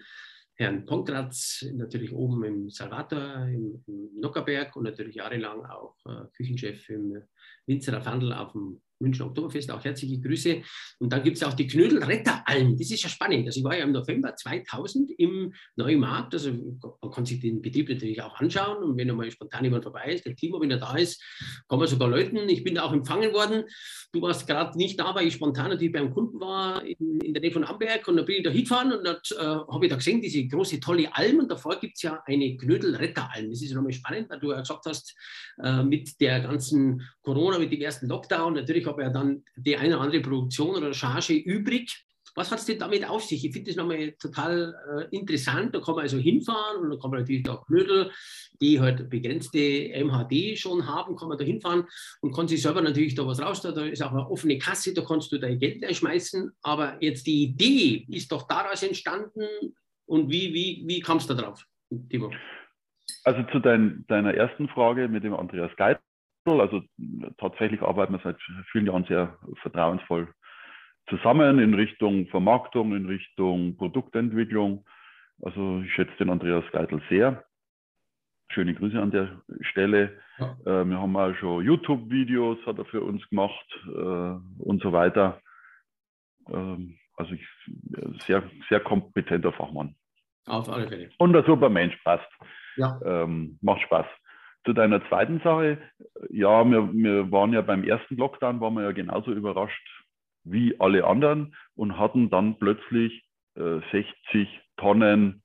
Herrn 0.56 0.86
Ponkratz, 0.86 1.66
natürlich 1.74 2.14
oben 2.14 2.44
im 2.44 2.70
Salvator, 2.70 3.48
im, 3.48 3.84
im 3.88 4.10
Nockerberg 4.20 4.76
und 4.76 4.84
natürlich 4.84 5.16
jahrelang 5.16 5.66
auch 5.66 5.96
äh, 6.06 6.28
Küchenchef 6.38 6.88
im 6.90 7.24
Winzerer 7.66 8.02
Fandel 8.02 8.34
auf 8.34 8.52
dem 8.52 8.82
München 9.04 9.26
Oktoberfest, 9.26 9.70
auch 9.72 9.84
herzliche 9.84 10.20
Grüße. 10.20 10.62
Und 11.00 11.14
dann 11.14 11.24
gibt 11.24 11.38
es 11.38 11.44
auch 11.44 11.54
die 11.54 11.68
Knödelretteralm. 11.68 12.78
Das 12.78 12.90
ist 12.90 13.04
ja 13.04 13.10
spannend. 13.10 13.46
Also 13.46 13.60
ich 13.60 13.64
war 13.64 13.78
ja 13.78 13.84
im 13.84 13.92
November 13.92 14.36
2000 14.36 15.12
im 15.18 15.54
Neuen 15.76 16.00
Markt. 16.00 16.34
Also 16.34 16.52
man 16.52 17.12
kann 17.12 17.26
sich 17.26 17.40
den 17.40 17.62
Betrieb 17.62 17.90
natürlich 17.90 18.22
auch 18.22 18.40
anschauen. 18.40 18.84
Und 18.84 18.98
wenn 18.98 19.10
einmal 19.10 19.30
spontan 19.30 19.64
jemand 19.64 19.84
vorbei 19.84 20.14
ist, 20.14 20.26
der 20.26 20.36
Klima, 20.36 20.60
wenn 20.60 20.72
er 20.72 20.78
da 20.78 20.96
ist, 20.96 21.22
kann 21.68 21.80
man 21.80 21.88
sogar 21.88 22.10
läuten. 22.10 22.38
Ich 22.50 22.64
bin 22.64 22.76
da 22.76 22.84
auch 22.84 22.94
empfangen 22.94 23.34
worden. 23.34 23.64
Du 24.12 24.22
warst 24.22 24.48
gerade 24.48 24.78
nicht 24.78 25.00
da, 25.00 25.14
weil 25.14 25.28
ich 25.28 25.36
spontan 25.36 25.70
natürlich 25.70 25.94
beim 25.94 26.12
Kunden 26.12 26.40
war 26.40 26.84
in, 26.84 27.20
in 27.22 27.34
der 27.34 27.42
Nähe 27.42 27.52
von 27.52 27.64
Amberg. 27.64 28.08
Und 28.08 28.18
da 28.18 28.24
bin 28.24 28.38
ich 28.38 28.44
da 28.44 28.50
hingefahren 28.50 28.94
und 28.94 29.06
äh, 29.06 29.44
habe 29.44 29.86
ich 29.86 29.90
da 29.90 29.98
gesehen, 29.98 30.22
diese 30.22 30.48
große, 30.48 30.80
tolle 30.80 31.14
Alm. 31.14 31.40
Und 31.40 31.52
davor 31.52 31.80
gibt 31.80 31.98
es 31.98 32.04
ja 32.04 32.22
eine 32.26 32.56
Knödelretteralm. 32.58 33.50
Das 33.50 33.62
ist 33.62 33.74
nochmal 33.74 33.94
spannend, 33.94 34.30
weil 34.30 34.40
du 34.40 34.52
ja 34.52 34.60
gesagt 34.60 34.86
hast, 34.86 35.16
äh, 35.62 35.84
mit 35.84 36.20
der 36.22 36.40
ganzen 36.42 37.02
Corona, 37.22 37.60
mit 37.60 37.72
dem 37.72 37.82
ersten 37.82 38.08
Lockdown, 38.08 38.54
natürlich 38.54 38.88
habe 38.94 39.04
ja 39.04 39.10
dann 39.10 39.44
die 39.56 39.76
eine 39.76 39.96
oder 39.96 40.06
andere 40.06 40.22
Produktion 40.22 40.76
oder 40.76 40.94
Charge 40.94 41.34
übrig. 41.34 42.06
Was 42.36 42.50
hat 42.52 42.60
es 42.60 42.66
denn 42.66 42.80
damit 42.80 43.08
auf 43.08 43.24
sich? 43.24 43.46
Ich 43.46 43.54
finde 43.54 43.70
das 43.70 43.76
nochmal 43.76 44.14
total 44.20 44.74
äh, 45.12 45.16
interessant. 45.16 45.76
Da 45.76 45.80
kann 45.80 45.94
man 45.94 46.04
also 46.04 46.18
hinfahren 46.18 46.82
und 46.82 46.90
da 46.90 46.98
kann 46.98 47.12
man 47.12 47.20
natürlich 47.20 47.48
auch 47.48 47.64
Knödel, 47.68 48.12
die 48.60 48.80
halt 48.80 49.08
begrenzte 49.08 49.60
MHD 50.04 50.58
schon 50.58 50.88
haben, 50.88 51.16
kann 51.16 51.30
man 51.30 51.38
da 51.38 51.44
hinfahren 51.44 51.86
und 52.22 52.34
kann 52.34 52.48
sich 52.48 52.64
selber 52.64 52.82
natürlich 52.82 53.14
da 53.14 53.28
was 53.28 53.40
raus. 53.40 53.62
Da 53.62 53.70
ist 53.86 54.02
auch 54.02 54.12
eine 54.12 54.28
offene 54.28 54.58
Kasse, 54.58 54.96
da 54.96 55.04
kannst 55.04 55.32
du 55.32 55.38
dein 55.38 55.60
Geld 55.60 55.86
einschmeißen. 55.86 56.52
Aber 56.64 56.98
jetzt 57.02 57.28
die 57.28 57.44
Idee 57.44 58.08
ist 58.10 58.32
doch 58.32 58.48
daraus 58.48 58.82
entstanden. 58.82 59.46
Und 60.06 60.32
wie, 60.32 60.54
wie, 60.54 60.84
wie 60.88 61.02
kam 61.02 61.18
es 61.18 61.28
da 61.28 61.36
drauf, 61.36 61.64
Timo? 62.10 62.32
Also 63.26 63.44
zu 63.52 63.60
dein, 63.60 64.06
deiner 64.08 64.34
ersten 64.34 64.68
Frage 64.70 65.08
mit 65.08 65.24
dem 65.24 65.36
Andreas 65.36 65.72
Geit 65.78 66.00
also 66.46 66.82
tatsächlich 67.38 67.82
arbeiten 67.82 68.14
wir 68.14 68.22
seit 68.24 68.38
vielen 68.72 68.86
Jahren 68.86 69.06
sehr 69.06 69.38
vertrauensvoll 69.62 70.28
zusammen 71.10 71.60
in 71.60 71.74
Richtung 71.74 72.28
Vermarktung, 72.28 72.96
in 72.96 73.06
Richtung 73.06 73.78
Produktentwicklung. 73.78 74.86
Also 75.42 75.82
ich 75.82 75.94
schätze 75.94 76.16
den 76.18 76.30
Andreas 76.30 76.64
Geitel 76.72 77.02
sehr. 77.10 77.44
Schöne 78.50 78.74
Grüße 78.74 79.02
an 79.02 79.12
der 79.12 79.42
Stelle. 79.62 80.20
Ja. 80.38 80.58
Äh, 80.66 80.86
wir 80.86 81.00
haben 81.00 81.16
auch 81.16 81.34
schon 81.36 81.66
YouTube-Videos, 81.66 82.60
hat 82.66 82.78
er 82.78 82.86
für 82.86 83.02
uns 83.02 83.28
gemacht 83.30 83.66
äh, 83.88 83.90
und 84.60 84.82
so 84.82 84.92
weiter. 84.92 85.42
Ähm, 86.50 86.98
also 87.16 87.34
ich, 87.34 87.46
sehr, 88.26 88.44
sehr 88.70 88.80
kompetenter 88.80 89.52
Fachmann. 89.54 89.96
Auf 90.46 90.70
alle 90.70 90.88
Fälle. 90.88 91.10
Und 91.18 91.36
ein 91.36 91.46
super 91.46 91.70
Mensch, 91.70 91.96
passt. 92.04 92.30
Ja. 92.76 93.00
Ähm, 93.06 93.58
macht 93.62 93.82
Spaß. 93.82 94.06
Zu 94.66 94.74
deiner 94.74 95.06
zweiten 95.10 95.40
Sache, 95.40 95.78
ja, 96.30 96.64
wir, 96.64 96.94
wir 96.94 97.32
waren 97.32 97.54
ja 97.54 97.62
beim 97.62 97.84
ersten 97.84 98.16
Lockdown, 98.16 98.62
waren 98.62 98.76
wir 98.76 98.84
ja 98.84 98.92
genauso 98.92 99.32
überrascht 99.32 99.88
wie 100.46 100.80
alle 100.80 101.06
anderen 101.06 101.56
und 101.76 101.98
hatten 101.98 102.30
dann 102.30 102.58
plötzlich 102.58 103.24
äh, 103.56 103.80
60 103.92 104.62
Tonnen 104.78 105.42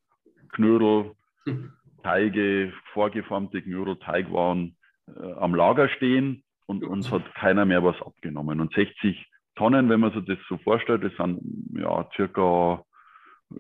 Knödel, 0.53 1.13
Teige, 2.03 2.73
vorgeformte 2.93 3.63
Knödel, 3.63 3.97
Teigwaren 3.97 4.77
äh, 5.07 5.33
am 5.33 5.55
Lager 5.55 5.89
stehen 5.89 6.43
und 6.67 6.85
uns 6.85 7.11
hat 7.11 7.35
keiner 7.35 7.65
mehr 7.65 7.83
was 7.83 8.01
abgenommen. 8.03 8.61
Und 8.61 8.73
60 8.75 9.27
Tonnen, 9.57 9.89
wenn 9.89 10.01
man 10.01 10.13
sich 10.13 10.25
das 10.27 10.39
so 10.49 10.59
vorstellt, 10.59 11.03
das 11.03 11.13
sind 11.17 11.41
ja 11.77 12.09
circa 12.15 12.85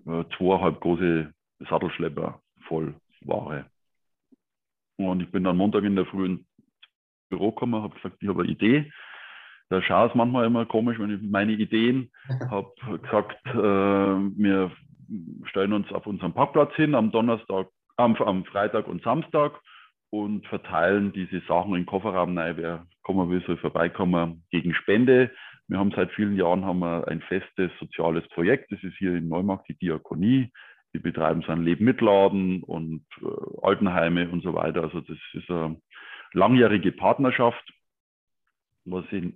äh, 0.07 0.25
zweieinhalb 0.37 0.81
große 0.81 1.33
Sattelschlepper 1.69 2.41
voll 2.69 2.95
Ware. 3.23 3.67
Und 4.99 5.23
ich 5.23 5.31
bin 5.31 5.45
dann 5.45 5.57
Montag 5.57 5.85
in 5.85 5.97
der 5.97 6.07
Früh 6.07 6.27
ins 6.27 6.41
Büro 7.31 7.53
gekommen, 7.53 7.83
habe 7.83 7.95
gesagt, 7.95 8.17
ich 8.21 8.29
habe 8.29 8.43
eine 8.43 8.53
Idee. 8.53 8.93
Da 9.71 9.83
schaut 9.83 10.11
es 10.11 10.17
manchmal 10.17 10.47
immer 10.47 10.67
komisch, 10.67 10.99
wenn 10.99 11.15
ich 11.15 11.23
meine 11.23 11.53
Ideen 11.53 12.11
habe 12.51 12.73
gesagt, 13.03 13.39
äh, 13.47 13.57
wir 13.57 14.73
stellen 15.45 15.73
uns 15.73 15.91
auf 15.93 16.07
unserem 16.07 16.33
Parkplatz 16.33 16.75
hin 16.75 16.95
am 16.95 17.11
Donnerstag, 17.13 17.69
am, 17.97 18.17
am 18.17 18.45
Freitag 18.45 18.89
und 18.89 19.03
Samstag 19.03 19.61
und 20.11 20.47
verteilen 20.47 21.13
diese 21.13 21.41
Sachen 21.47 21.75
in 21.75 21.83
den 21.83 21.87
Kofferraum 21.87 22.37
rein. 22.37 22.57
Wer 22.57 22.87
kommen 23.03 23.31
will, 23.31 23.43
soll 23.47 23.59
vorbeikommen 23.59 24.45
gegen 24.51 24.75
Spende. 24.75 25.31
Wir 25.69 25.79
haben 25.79 25.93
seit 25.95 26.11
vielen 26.13 26.35
Jahren 26.35 26.65
haben 26.65 26.79
wir 26.79 27.07
ein 27.09 27.21
festes 27.21 27.71
soziales 27.79 28.27
Projekt. 28.29 28.73
Das 28.73 28.83
ist 28.83 28.97
hier 28.97 29.15
in 29.15 29.29
Neumarkt 29.29 29.69
die 29.69 29.79
Diakonie. 29.79 30.51
Die 30.95 30.99
betreiben 30.99 31.43
so 31.43 31.53
einen 31.53 31.64
Lebmitladen 31.64 32.62
und 32.62 33.05
äh, 33.20 33.26
Altenheime 33.62 34.28
und 34.30 34.43
so 34.43 34.55
weiter. 34.55 34.82
Also 34.82 35.01
das 35.01 35.18
ist 35.34 35.51
eine 35.51 35.80
langjährige 36.32 36.93
Partnerschaft, 36.93 37.72
was 38.84 39.05
ich 39.11 39.34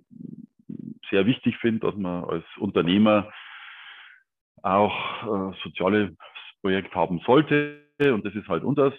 sehr 1.09 1.25
wichtig 1.25 1.57
finde, 1.57 1.87
dass 1.87 1.95
man 1.95 2.23
als 2.23 2.45
Unternehmer 2.57 3.31
auch 4.63 5.51
äh, 5.51 5.57
soziales 5.63 6.11
Projekt 6.61 6.95
haben 6.95 7.19
sollte. 7.25 7.83
Und 7.99 8.25
das 8.25 8.33
ist 8.33 8.47
halt 8.47 8.63
unseres. 8.63 8.93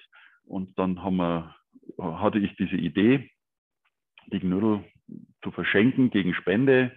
Und 0.44 0.78
dann 0.78 1.02
wir, 1.16 1.54
hatte 1.98 2.38
ich 2.38 2.54
diese 2.56 2.76
Idee, 2.76 3.30
die 4.26 4.40
Knödel 4.40 4.84
zu 5.42 5.50
verschenken 5.50 6.10
gegen 6.10 6.34
Spende. 6.34 6.92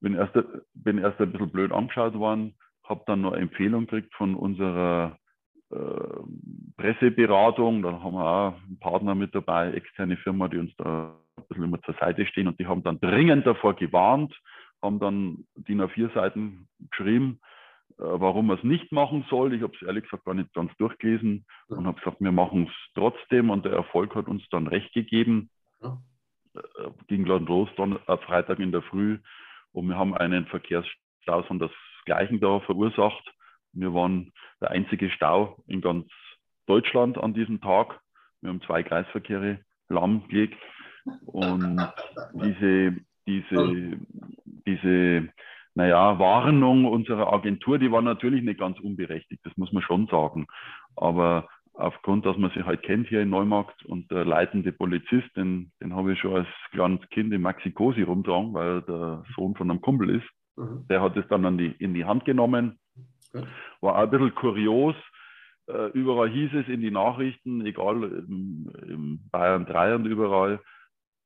Bin 0.00 0.14
erst, 0.14 0.32
bin 0.74 0.98
erst 0.98 1.20
ein 1.20 1.32
bisschen 1.32 1.50
blöd 1.50 1.72
angeschaut 1.72 2.14
worden, 2.14 2.56
habe 2.90 3.02
dann 3.06 3.22
noch 3.22 3.32
Empfehlung 3.32 3.86
gekriegt 3.86 4.14
von 4.14 4.34
unserer 4.34 5.16
äh, 5.70 5.76
Presseberatung. 6.76 7.82
Da 7.82 7.92
haben 8.02 8.14
wir 8.14 8.24
auch 8.24 8.54
einen 8.66 8.78
Partner 8.80 9.14
mit 9.14 9.34
dabei, 9.34 9.72
externe 9.72 10.16
Firma, 10.16 10.48
die 10.48 10.58
uns 10.58 10.74
da 10.76 11.16
ein 11.36 11.44
bisschen 11.48 11.64
immer 11.64 11.80
zur 11.82 11.94
Seite 11.94 12.26
stehen. 12.26 12.48
Und 12.48 12.58
die 12.58 12.66
haben 12.66 12.82
dann 12.82 13.00
dringend 13.00 13.46
davor 13.46 13.74
gewarnt, 13.74 14.36
haben 14.82 14.98
dann 14.98 15.44
DIN 15.54 15.80
A4 15.80 16.12
Seiten 16.12 16.68
geschrieben, 16.90 17.40
äh, 17.98 18.02
warum 18.02 18.48
man 18.48 18.58
es 18.58 18.64
nicht 18.64 18.90
machen 18.90 19.24
soll. 19.30 19.54
Ich 19.54 19.62
habe 19.62 19.72
es 19.74 19.86
ehrlich 19.86 20.04
gesagt 20.04 20.24
gar 20.24 20.34
nicht 20.34 20.52
ganz 20.52 20.76
durchgelesen 20.78 21.46
und 21.68 21.86
habe 21.86 21.98
gesagt, 22.00 22.20
wir 22.20 22.32
machen 22.32 22.66
es 22.68 22.92
trotzdem. 22.94 23.50
Und 23.50 23.64
der 23.64 23.72
Erfolg 23.72 24.14
hat 24.16 24.26
uns 24.26 24.42
dann 24.50 24.66
recht 24.66 24.92
gegeben. 24.92 25.50
Ja. 25.80 25.98
Äh, 26.54 26.90
ging 27.06 27.24
dann 27.26 27.46
los, 27.46 27.68
dann 27.76 27.98
Freitag 28.26 28.58
in 28.58 28.72
der 28.72 28.82
Früh. 28.82 29.18
Und 29.72 29.86
wir 29.86 29.96
haben 29.96 30.14
einen 30.14 30.46
Verkehrsstau 30.46 31.44
von 31.44 31.60
das 31.60 31.70
Gleichen 32.04 32.40
da 32.40 32.60
verursacht. 32.60 33.24
Wir 33.72 33.94
waren 33.94 34.32
der 34.60 34.70
einzige 34.70 35.10
Stau 35.10 35.62
in 35.66 35.80
ganz 35.80 36.06
Deutschland 36.66 37.18
an 37.18 37.34
diesem 37.34 37.60
Tag. 37.60 38.00
Wir 38.40 38.50
haben 38.50 38.62
zwei 38.62 38.82
Kreisverkehre 38.82 39.60
lahmgelegt 39.88 40.58
und 41.26 41.80
diese, 42.34 42.96
diese, 43.26 43.98
diese 44.66 45.28
naja, 45.74 46.18
Warnung 46.18 46.84
unserer 46.84 47.32
Agentur, 47.32 47.78
die 47.78 47.92
war 47.92 48.02
natürlich 48.02 48.42
nicht 48.42 48.60
ganz 48.60 48.78
unberechtigt, 48.80 49.40
das 49.44 49.56
muss 49.56 49.72
man 49.72 49.82
schon 49.82 50.06
sagen. 50.08 50.46
Aber 50.96 51.48
aufgrund, 51.74 52.26
dass 52.26 52.36
man 52.36 52.50
sich 52.50 52.64
halt 52.64 52.82
kennt 52.82 53.08
hier 53.08 53.22
in 53.22 53.30
Neumarkt 53.30 53.84
und 53.84 54.10
der 54.10 54.24
leitende 54.24 54.72
Polizist, 54.72 55.28
den, 55.36 55.72
den 55.80 55.94
habe 55.94 56.12
ich 56.12 56.18
schon 56.18 56.36
als 56.36 56.48
kleines 56.70 57.00
Kind 57.10 57.32
in 57.32 57.42
Maxikosi 57.42 58.02
rumtragen, 58.02 58.52
weil 58.52 58.68
er 58.68 58.82
der 58.82 59.24
Sohn 59.36 59.54
von 59.54 59.70
einem 59.70 59.80
Kumpel 59.80 60.10
ist. 60.10 60.28
Mhm. 60.56 60.86
Der 60.88 61.02
hat 61.02 61.16
es 61.16 61.26
dann 61.28 61.58
die, 61.58 61.72
in 61.78 61.94
die 61.94 62.04
Hand 62.04 62.24
genommen. 62.24 62.78
War 63.80 63.96
auch 63.96 64.02
ein 64.02 64.10
bisschen 64.10 64.34
kurios. 64.34 64.96
Äh, 65.68 65.90
überall 65.92 66.28
hieß 66.28 66.52
es 66.54 66.68
in 66.68 66.80
die 66.80 66.90
Nachrichten, 66.90 67.64
egal 67.64 68.02
im, 68.02 68.70
im 68.88 69.20
Bayern 69.30 69.66
3 69.66 69.94
und 69.94 70.06
überall, 70.06 70.60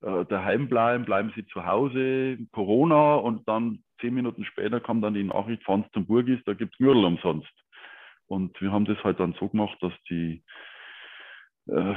äh, 0.02 0.24
daheim 0.26 0.68
bleiben, 0.68 1.04
bleiben 1.04 1.32
Sie 1.34 1.46
zu 1.46 1.64
Hause, 1.64 2.36
Corona 2.52 3.14
und 3.14 3.48
dann 3.48 3.82
zehn 4.00 4.12
Minuten 4.12 4.44
später 4.44 4.80
kam 4.80 5.00
dann 5.00 5.14
die 5.14 5.24
Nachricht, 5.24 5.62
fahren 5.62 5.84
Sie 5.84 5.92
zum 5.92 6.06
Burgis, 6.06 6.40
da 6.44 6.52
gibt 6.52 6.74
es 6.74 6.80
Mürl 6.80 7.04
umsonst. 7.04 7.52
Und 8.26 8.60
wir 8.60 8.70
haben 8.70 8.84
das 8.84 9.02
halt 9.02 9.18
dann 9.20 9.34
so 9.38 9.48
gemacht, 9.48 9.78
dass 9.80 9.92
die 10.10 10.42
äh, 11.68 11.94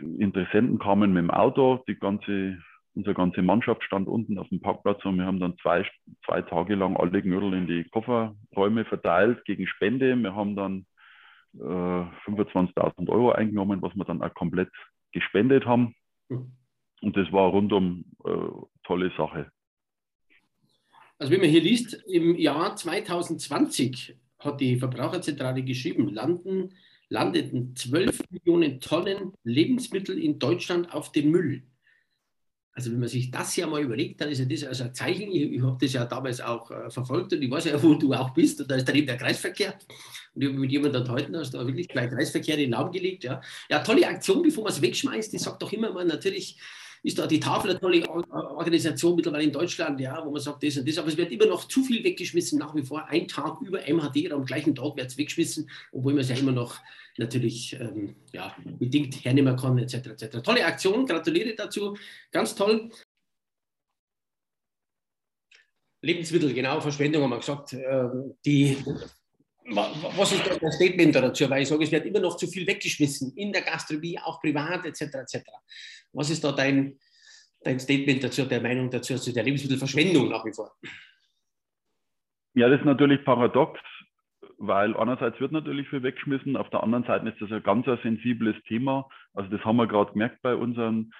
Interessenten 0.00 0.78
kamen 0.78 1.12
mit 1.12 1.22
dem 1.22 1.30
Auto, 1.30 1.84
die 1.86 1.96
ganze 1.96 2.58
Unsere 2.96 3.14
ganze 3.14 3.42
Mannschaft 3.42 3.84
stand 3.84 4.08
unten 4.08 4.38
auf 4.38 4.48
dem 4.48 4.60
Parkplatz 4.60 5.04
und 5.04 5.18
wir 5.18 5.26
haben 5.26 5.38
dann 5.38 5.58
zwei, 5.58 5.86
zwei 6.24 6.40
Tage 6.40 6.74
lang 6.76 6.96
alle 6.96 7.20
Knödel 7.20 7.52
in 7.52 7.66
die 7.66 7.84
Kofferräume 7.90 8.86
verteilt 8.86 9.44
gegen 9.44 9.66
Spende. 9.66 10.16
Wir 10.16 10.34
haben 10.34 10.56
dann 10.56 10.86
äh, 11.56 11.60
25.000 11.60 13.06
Euro 13.10 13.32
eingenommen, 13.32 13.82
was 13.82 13.94
wir 13.94 14.04
dann 14.06 14.22
auch 14.22 14.32
komplett 14.32 14.70
gespendet 15.12 15.66
haben. 15.66 15.94
Mhm. 16.30 16.52
Und 17.02 17.16
das 17.18 17.30
war 17.32 17.50
rundum 17.50 18.06
äh, 18.24 18.30
tolle 18.84 19.12
Sache. 19.18 19.52
Also 21.18 21.30
wenn 21.30 21.40
man 21.40 21.50
hier 21.50 21.60
liest, 21.60 22.02
im 22.06 22.34
Jahr 22.34 22.76
2020 22.76 24.16
hat 24.38 24.58
die 24.62 24.76
Verbraucherzentrale 24.76 25.62
geschrieben, 25.62 26.08
landen, 26.14 26.74
landeten 27.10 27.76
12 27.76 28.22
Millionen 28.30 28.80
Tonnen 28.80 29.34
Lebensmittel 29.44 30.18
in 30.18 30.38
Deutschland 30.38 30.94
auf 30.94 31.12
dem 31.12 31.30
Müll. 31.30 31.62
Also 32.76 32.92
wenn 32.92 33.00
man 33.00 33.08
sich 33.08 33.30
das 33.30 33.56
ja 33.56 33.66
mal 33.66 33.82
überlegt, 33.82 34.20
dann 34.20 34.28
ist 34.28 34.38
ja 34.38 34.44
das 34.44 34.62
also 34.64 34.84
ein 34.84 34.94
Zeichen. 34.94 35.32
Ich, 35.32 35.50
ich 35.50 35.62
habe 35.62 35.78
das 35.80 35.94
ja 35.94 36.04
damals 36.04 36.42
auch 36.42 36.70
äh, 36.70 36.90
verfolgt 36.90 37.32
und 37.32 37.40
ich 37.40 37.50
weiß 37.50 37.64
ja, 37.64 37.82
wo 37.82 37.94
du 37.94 38.12
auch 38.12 38.30
bist. 38.34 38.60
Und 38.60 38.70
da 38.70 38.74
ist 38.74 38.86
daneben 38.86 39.06
der 39.06 39.16
Kreisverkehr. 39.16 39.78
Und 40.34 40.42
ich 40.42 40.48
habe 40.48 40.58
mit 40.58 40.70
jemandem 40.70 41.00
unterhalten, 41.00 41.34
hast 41.38 41.54
da 41.54 41.66
wirklich 41.66 41.88
gleich 41.88 42.10
Kreisverkehr 42.10 42.58
in 42.58 42.70
den 42.70 42.74
Raum 42.74 42.92
gelegt. 42.92 43.24
Ja. 43.24 43.40
ja, 43.70 43.78
tolle 43.78 44.06
Aktion, 44.06 44.42
bevor 44.42 44.64
man 44.64 44.74
es 44.74 44.82
wegschmeißt. 44.82 45.32
Ich 45.32 45.40
sage 45.40 45.56
doch 45.58 45.72
immer 45.72 45.90
mal, 45.90 46.04
natürlich 46.04 46.58
ist 47.02 47.18
da 47.18 47.26
die 47.26 47.40
Tafel 47.40 47.70
eine 47.70 47.80
tolle 47.80 48.06
Organisation 48.10 49.16
mittlerweile 49.16 49.44
in 49.44 49.52
Deutschland, 49.52 49.98
ja, 50.00 50.20
wo 50.22 50.30
man 50.30 50.42
sagt, 50.42 50.62
das 50.62 50.76
und 50.76 50.86
das, 50.86 50.98
aber 50.98 51.08
es 51.08 51.16
wird 51.16 51.32
immer 51.32 51.46
noch 51.46 51.66
zu 51.68 51.82
viel 51.82 52.04
weggeschmissen, 52.04 52.58
nach 52.58 52.74
wie 52.74 52.82
vor. 52.82 53.06
Ein 53.08 53.26
Tag 53.26 53.60
über 53.62 53.80
MHD, 53.88 54.30
am 54.32 54.44
gleichen 54.44 54.74
Tag 54.74 54.96
wird 54.96 55.06
es 55.06 55.16
weggeschmissen, 55.16 55.70
obwohl 55.92 56.12
man 56.12 56.22
es 56.22 56.28
ja 56.28 56.36
immer 56.36 56.52
noch 56.52 56.78
natürlich 57.18 57.78
ähm, 57.80 58.16
ja, 58.32 58.54
bedingt 58.64 59.24
hernehmen 59.24 59.56
kann, 59.56 59.78
etc. 59.78 59.94
etc. 59.94 60.42
Tolle 60.42 60.64
Aktion, 60.64 61.06
gratuliere 61.06 61.54
dazu, 61.54 61.96
ganz 62.30 62.54
toll. 62.54 62.90
Lebensmittel, 66.02 66.52
genau, 66.54 66.80
Verschwendung 66.80 67.22
haben 67.22 67.30
wir 67.30 67.38
gesagt. 67.38 67.72
Äh, 67.72 68.08
die 68.44 68.76
was 69.68 70.32
ist 70.32 70.46
das 70.46 70.74
Statement 70.76 71.14
dazu? 71.14 71.48
Weil 71.50 71.62
ich 71.62 71.68
sage, 71.68 71.84
es 71.84 71.90
wird 71.90 72.06
immer 72.06 72.20
noch 72.20 72.36
zu 72.36 72.46
viel 72.46 72.66
weggeschmissen, 72.66 73.32
in 73.36 73.52
der 73.52 73.62
Gastronomie, 73.62 74.18
auch 74.18 74.40
privat, 74.40 74.84
etc. 74.84 75.02
etc. 75.02 75.38
Was 76.12 76.30
ist 76.30 76.44
da 76.44 76.52
dein, 76.52 76.98
dein 77.62 77.80
Statement 77.80 78.22
dazu, 78.22 78.44
der 78.44 78.60
Meinung 78.60 78.90
dazu, 78.90 79.16
zu 79.16 79.32
der 79.32 79.42
Lebensmittelverschwendung 79.42 80.28
nach 80.28 80.44
wie 80.44 80.52
vor? 80.52 80.72
Ja, 82.54 82.68
das 82.68 82.80
ist 82.80 82.86
natürlich 82.86 83.24
paradox, 83.24 83.80
weil 84.58 84.96
einerseits 84.96 85.40
wird 85.40 85.52
natürlich 85.52 85.88
viel 85.88 86.02
weggeschmissen, 86.02 86.56
auf 86.56 86.70
der 86.70 86.82
anderen 86.82 87.04
Seite 87.04 87.28
ist 87.28 87.40
das 87.40 87.52
ein 87.52 87.62
ganz 87.62 87.86
ein 87.88 87.98
sensibles 88.02 88.56
Thema. 88.64 89.08
Also 89.34 89.50
das 89.50 89.64
haben 89.64 89.76
wir 89.76 89.86
gerade 89.86 90.12
gemerkt 90.12 90.42
bei 90.42 90.54
unseren 90.54 91.12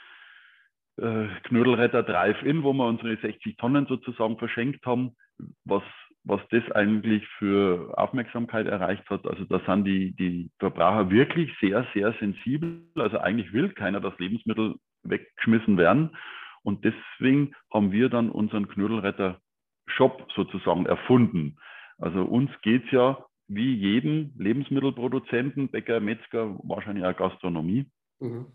äh, 0.97 1.27
Knödelretter 1.45 2.03
Drive-In, 2.03 2.63
wo 2.63 2.73
wir 2.73 2.87
unsere 2.87 3.17
60 3.17 3.57
Tonnen 3.57 3.87
sozusagen 3.87 4.39
verschenkt 4.39 4.85
haben, 4.87 5.17
was 5.65 5.83
was 6.27 6.41
das 6.51 6.69
eigentlich 6.73 7.25
für 7.39 7.97
Aufmerksamkeit 7.97 8.67
erreicht 8.67 9.09
hat. 9.09 9.25
Also 9.27 9.45
da 9.45 9.61
sind 9.61 9.85
die, 9.85 10.13
die 10.17 10.51
Verbraucher 10.59 11.09
wirklich 11.09 11.53
sehr, 11.61 11.87
sehr 11.95 12.15
sensibel. 12.19 12.83
Also 12.97 13.19
eigentlich 13.19 13.53
will 13.53 13.69
keiner, 13.73 14.01
dass 14.01 14.19
Lebensmittel 14.19 14.75
weggeschmissen 15.05 15.79
werden. 15.79 16.17
Und 16.65 16.85
deswegen 16.85 17.55
haben 17.73 17.93
wir 17.93 18.09
dann 18.09 18.31
unseren 18.31 18.67
Knödelretter-Shop 18.67 20.27
sozusagen 20.35 20.87
erfunden. 20.87 21.59
Also 21.99 22.23
uns 22.23 22.51
geht 22.63 22.85
es 22.87 22.91
ja 22.91 23.25
wie 23.49 23.75
jedem 23.75 24.33
Lebensmittelproduzenten, 24.39 25.69
Bäcker, 25.69 26.01
Metzger, 26.01 26.59
wahrscheinlich 26.63 27.05
auch 27.05 27.17
Gastronomie, 27.17 27.87
mhm. 28.19 28.47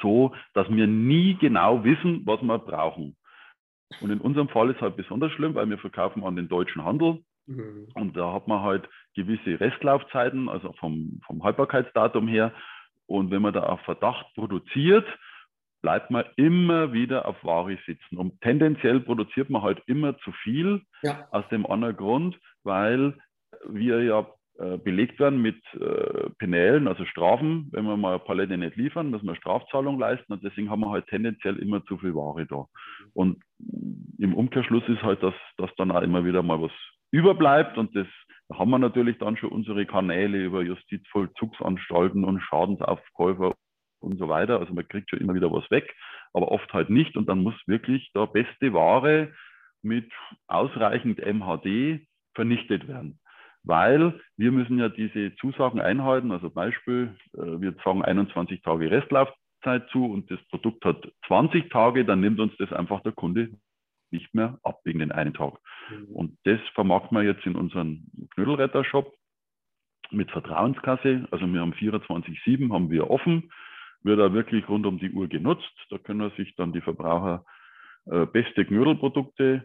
so, 0.00 0.34
dass 0.54 0.68
wir 0.70 0.86
nie 0.86 1.34
genau 1.34 1.84
wissen, 1.84 2.22
was 2.24 2.40
wir 2.42 2.58
brauchen. 2.58 3.16
Und 4.00 4.10
in 4.10 4.20
unserem 4.20 4.48
Fall 4.48 4.70
ist 4.70 4.76
es 4.76 4.82
halt 4.82 4.96
besonders 4.96 5.32
schlimm, 5.32 5.54
weil 5.54 5.68
wir 5.68 5.78
verkaufen 5.78 6.24
an 6.24 6.36
den 6.36 6.48
deutschen 6.48 6.84
Handel. 6.84 7.20
Mhm. 7.46 7.88
Und 7.94 8.16
da 8.16 8.32
hat 8.32 8.46
man 8.46 8.62
halt 8.62 8.88
gewisse 9.14 9.58
Restlaufzeiten, 9.58 10.48
also 10.48 10.72
vom, 10.74 11.20
vom 11.26 11.42
Haltbarkeitsdatum 11.42 12.28
her. 12.28 12.52
Und 13.06 13.30
wenn 13.30 13.42
man 13.42 13.54
da 13.54 13.62
auf 13.62 13.80
Verdacht 13.80 14.26
produziert, 14.34 15.06
bleibt 15.80 16.10
man 16.10 16.24
immer 16.36 16.92
wieder 16.92 17.26
auf 17.26 17.42
Ware 17.44 17.78
sitzen. 17.86 18.18
Und 18.18 18.40
tendenziell 18.40 19.00
produziert 19.00 19.48
man 19.48 19.62
halt 19.62 19.80
immer 19.86 20.18
zu 20.18 20.32
viel 20.42 20.82
ja. 21.02 21.26
aus 21.30 21.48
dem 21.50 21.64
anderen 21.66 21.96
Grund, 21.96 22.38
weil 22.68 23.14
wir 23.68 24.04
ja 24.04 24.28
äh, 24.58 24.78
belegt 24.78 25.18
werden 25.18 25.42
mit 25.42 25.60
äh, 25.74 26.30
Penälen, 26.38 26.86
also 26.86 27.04
Strafen, 27.04 27.68
wenn 27.72 27.84
wir 27.84 27.96
mal 27.96 28.10
eine 28.10 28.18
Palette 28.20 28.56
nicht 28.56 28.76
liefern, 28.76 29.10
müssen 29.10 29.26
wir 29.26 29.34
Strafzahlung 29.34 29.98
leisten 29.98 30.32
und 30.32 30.44
deswegen 30.44 30.70
haben 30.70 30.80
wir 30.80 30.90
halt 30.90 31.06
tendenziell 31.08 31.56
immer 31.56 31.84
zu 31.86 31.98
viel 31.98 32.14
Ware 32.14 32.46
da. 32.46 32.66
Und 33.14 33.42
im 34.18 34.34
Umkehrschluss 34.34 34.82
ist 34.88 35.02
halt, 35.02 35.22
dass, 35.22 35.34
dass 35.56 35.74
dann 35.76 35.90
auch 35.90 36.02
immer 36.02 36.24
wieder 36.24 36.42
mal 36.42 36.62
was 36.62 36.72
überbleibt 37.10 37.78
und 37.78 37.96
das 37.96 38.06
da 38.48 38.58
haben 38.58 38.70
wir 38.70 38.78
natürlich 38.78 39.18
dann 39.18 39.36
schon 39.36 39.50
unsere 39.50 39.84
Kanäle 39.84 40.42
über 40.42 40.62
Justizvollzugsanstalten 40.62 42.24
und 42.24 42.40
Schadensaufkäufer 42.40 43.54
und 44.00 44.18
so 44.18 44.28
weiter. 44.28 44.58
Also 44.58 44.72
man 44.72 44.88
kriegt 44.88 45.10
schon 45.10 45.20
immer 45.20 45.34
wieder 45.34 45.52
was 45.52 45.70
weg, 45.70 45.94
aber 46.32 46.50
oft 46.50 46.72
halt 46.72 46.88
nicht 46.88 47.16
und 47.16 47.28
dann 47.28 47.42
muss 47.42 47.54
wirklich 47.66 48.10
der 48.14 48.26
beste 48.26 48.72
Ware 48.72 49.32
mit 49.82 50.10
ausreichend 50.46 51.18
MHD 51.18 52.07
vernichtet 52.38 52.86
werden 52.86 53.18
weil 53.64 54.18
wir 54.36 54.50
müssen 54.50 54.78
ja 54.78 54.88
diese 54.88 55.34
Zusagen 55.36 55.80
einhalten. 55.80 56.32
Also 56.32 56.50
Beispiel, 56.50 57.14
äh, 57.34 57.60
wir 57.60 57.74
sagen 57.84 58.02
21 58.02 58.62
Tage 58.62 58.90
Restlaufzeit 58.90 59.88
zu 59.90 60.06
und 60.06 60.30
das 60.30 60.40
Produkt 60.48 60.84
hat 60.84 61.06
20 61.26 61.70
Tage, 61.70 62.04
dann 62.04 62.20
nimmt 62.20 62.40
uns 62.40 62.56
das 62.58 62.72
einfach 62.72 63.02
der 63.02 63.12
Kunde 63.12 63.50
nicht 64.10 64.34
mehr 64.34 64.58
ab 64.62 64.80
wegen 64.84 65.00
den 65.00 65.12
einen 65.12 65.34
Tag. 65.34 65.58
Mhm. 65.90 66.06
Und 66.14 66.38
das 66.44 66.60
vermarkten 66.74 67.16
wir 67.16 67.24
jetzt 67.24 67.44
in 67.44 67.56
unserem 67.56 68.06
Knödelretter-Shop 68.34 69.14
mit 70.10 70.30
Vertrauenskasse. 70.30 71.28
Also 71.30 71.46
wir 71.46 71.60
haben 71.60 71.74
24-7, 71.74 72.72
haben 72.72 72.90
wir 72.90 73.10
offen, 73.10 73.50
wird 74.02 74.18
da 74.18 74.32
wirklich 74.32 74.66
rund 74.66 74.86
um 74.86 74.98
die 74.98 75.10
Uhr 75.10 75.28
genutzt. 75.28 75.74
Da 75.90 75.98
können 75.98 76.30
sich 76.38 76.54
dann 76.56 76.72
die 76.72 76.80
Verbraucher 76.80 77.44
äh, 78.06 78.24
beste 78.24 78.64
Knödelprodukte 78.64 79.64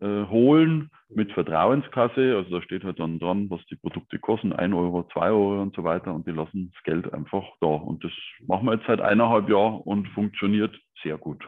äh, 0.00 0.26
holen 0.26 0.90
mit 1.08 1.32
Vertrauenskasse. 1.32 2.36
Also 2.36 2.50
da 2.50 2.62
steht 2.62 2.84
halt 2.84 2.98
dann 2.98 3.18
dran, 3.18 3.48
was 3.50 3.60
die 3.70 3.76
Produkte 3.76 4.18
kosten, 4.18 4.52
1 4.52 4.74
Euro, 4.74 5.08
2 5.12 5.30
Euro 5.30 5.62
und 5.62 5.74
so 5.74 5.84
weiter. 5.84 6.14
Und 6.14 6.26
die 6.26 6.32
lassen 6.32 6.72
das 6.74 6.82
Geld 6.84 7.12
einfach 7.12 7.44
da. 7.60 7.68
Und 7.68 8.04
das 8.04 8.12
machen 8.46 8.66
wir 8.66 8.74
jetzt 8.74 8.86
seit 8.86 9.00
eineinhalb 9.00 9.48
Jahren 9.48 9.80
und 9.82 10.08
funktioniert 10.08 10.74
sehr 11.02 11.16
gut. 11.18 11.42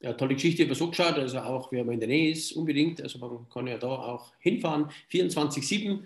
Ja, 0.00 0.12
tolle 0.14 0.34
Geschichte, 0.34 0.64
über 0.64 0.74
so 0.74 0.88
geschaut. 0.88 1.14
Also 1.14 1.38
auch, 1.38 1.70
wer 1.72 1.84
mal 1.84 1.94
in 1.94 2.00
der 2.00 2.08
Nähe 2.08 2.32
ist, 2.32 2.52
unbedingt. 2.52 3.00
Also 3.02 3.18
man 3.18 3.48
kann 3.48 3.66
ja 3.66 3.78
da 3.78 3.88
auch 3.88 4.32
hinfahren. 4.40 4.86
24-7. 5.10 6.04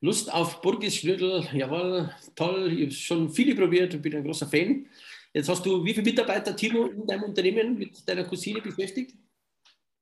Lust 0.00 0.32
auf 0.32 0.60
Burgisflügel, 0.60 1.44
jawohl, 1.52 2.10
toll. 2.34 2.72
Ich 2.72 2.82
habe 2.82 2.90
schon 2.90 3.30
viele 3.30 3.54
probiert 3.54 3.94
und 3.94 4.02
bin 4.02 4.16
ein 4.16 4.24
großer 4.24 4.46
Fan. 4.46 4.86
Jetzt 5.32 5.48
hast 5.48 5.64
du 5.64 5.84
wie 5.84 5.94
viele 5.94 6.04
Mitarbeiter, 6.04 6.54
Timo, 6.54 6.86
in 6.86 7.06
deinem 7.06 7.22
Unternehmen 7.24 7.78
mit 7.78 8.06
deiner 8.08 8.24
Cousine 8.24 8.60
beschäftigt? 8.60 9.14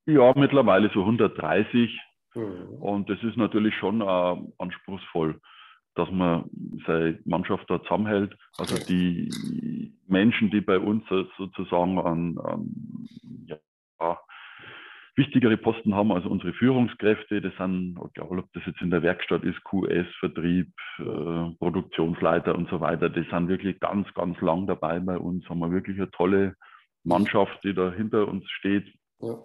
Ja, 0.06 0.32
mittlerweile 0.36 0.90
so 0.92 1.00
130. 1.00 1.98
Mhm. 2.34 2.74
Und 2.80 3.10
das 3.10 3.22
ist 3.22 3.36
natürlich 3.36 3.74
schon 3.76 4.00
äh, 4.00 4.36
anspruchsvoll, 4.58 5.40
dass 5.94 6.10
man 6.10 6.48
seine 6.86 7.18
Mannschaft 7.24 7.68
da 7.68 7.82
zusammenhält. 7.82 8.34
Also 8.58 8.76
die 8.86 9.92
Menschen, 10.06 10.50
die 10.50 10.60
bei 10.60 10.78
uns 10.78 11.04
sozusagen 11.36 11.98
an, 11.98 12.38
an 12.38 13.08
ja, 13.46 14.18
wichtigere 15.16 15.56
Posten 15.56 15.94
haben, 15.94 16.12
also 16.12 16.28
unsere 16.28 16.52
Führungskräfte, 16.54 17.42
das 17.42 17.54
sind, 17.56 17.98
egal 18.14 18.38
ob 18.38 18.52
das 18.52 18.64
jetzt 18.64 18.80
in 18.80 18.90
der 18.90 19.02
Werkstatt 19.02 19.42
ist, 19.42 19.62
QS, 19.64 20.06
Vertrieb, 20.20 20.72
äh, 20.98 21.50
Produktionsleiter 21.58 22.54
und 22.54 22.70
so 22.70 22.80
weiter, 22.80 23.10
die 23.10 23.26
sind 23.28 23.48
wirklich 23.48 23.80
ganz, 23.80 24.12
ganz 24.14 24.40
lang 24.40 24.66
dabei 24.66 25.00
bei 25.00 25.18
uns, 25.18 25.46
haben 25.48 25.58
wir 25.58 25.72
wirklich 25.72 25.96
eine 25.98 26.10
tolle 26.12 26.54
Mannschaft, 27.02 27.58
die 27.64 27.74
da 27.74 27.90
hinter 27.92 28.28
uns 28.28 28.48
steht. 28.50 28.86
Ja 29.20 29.36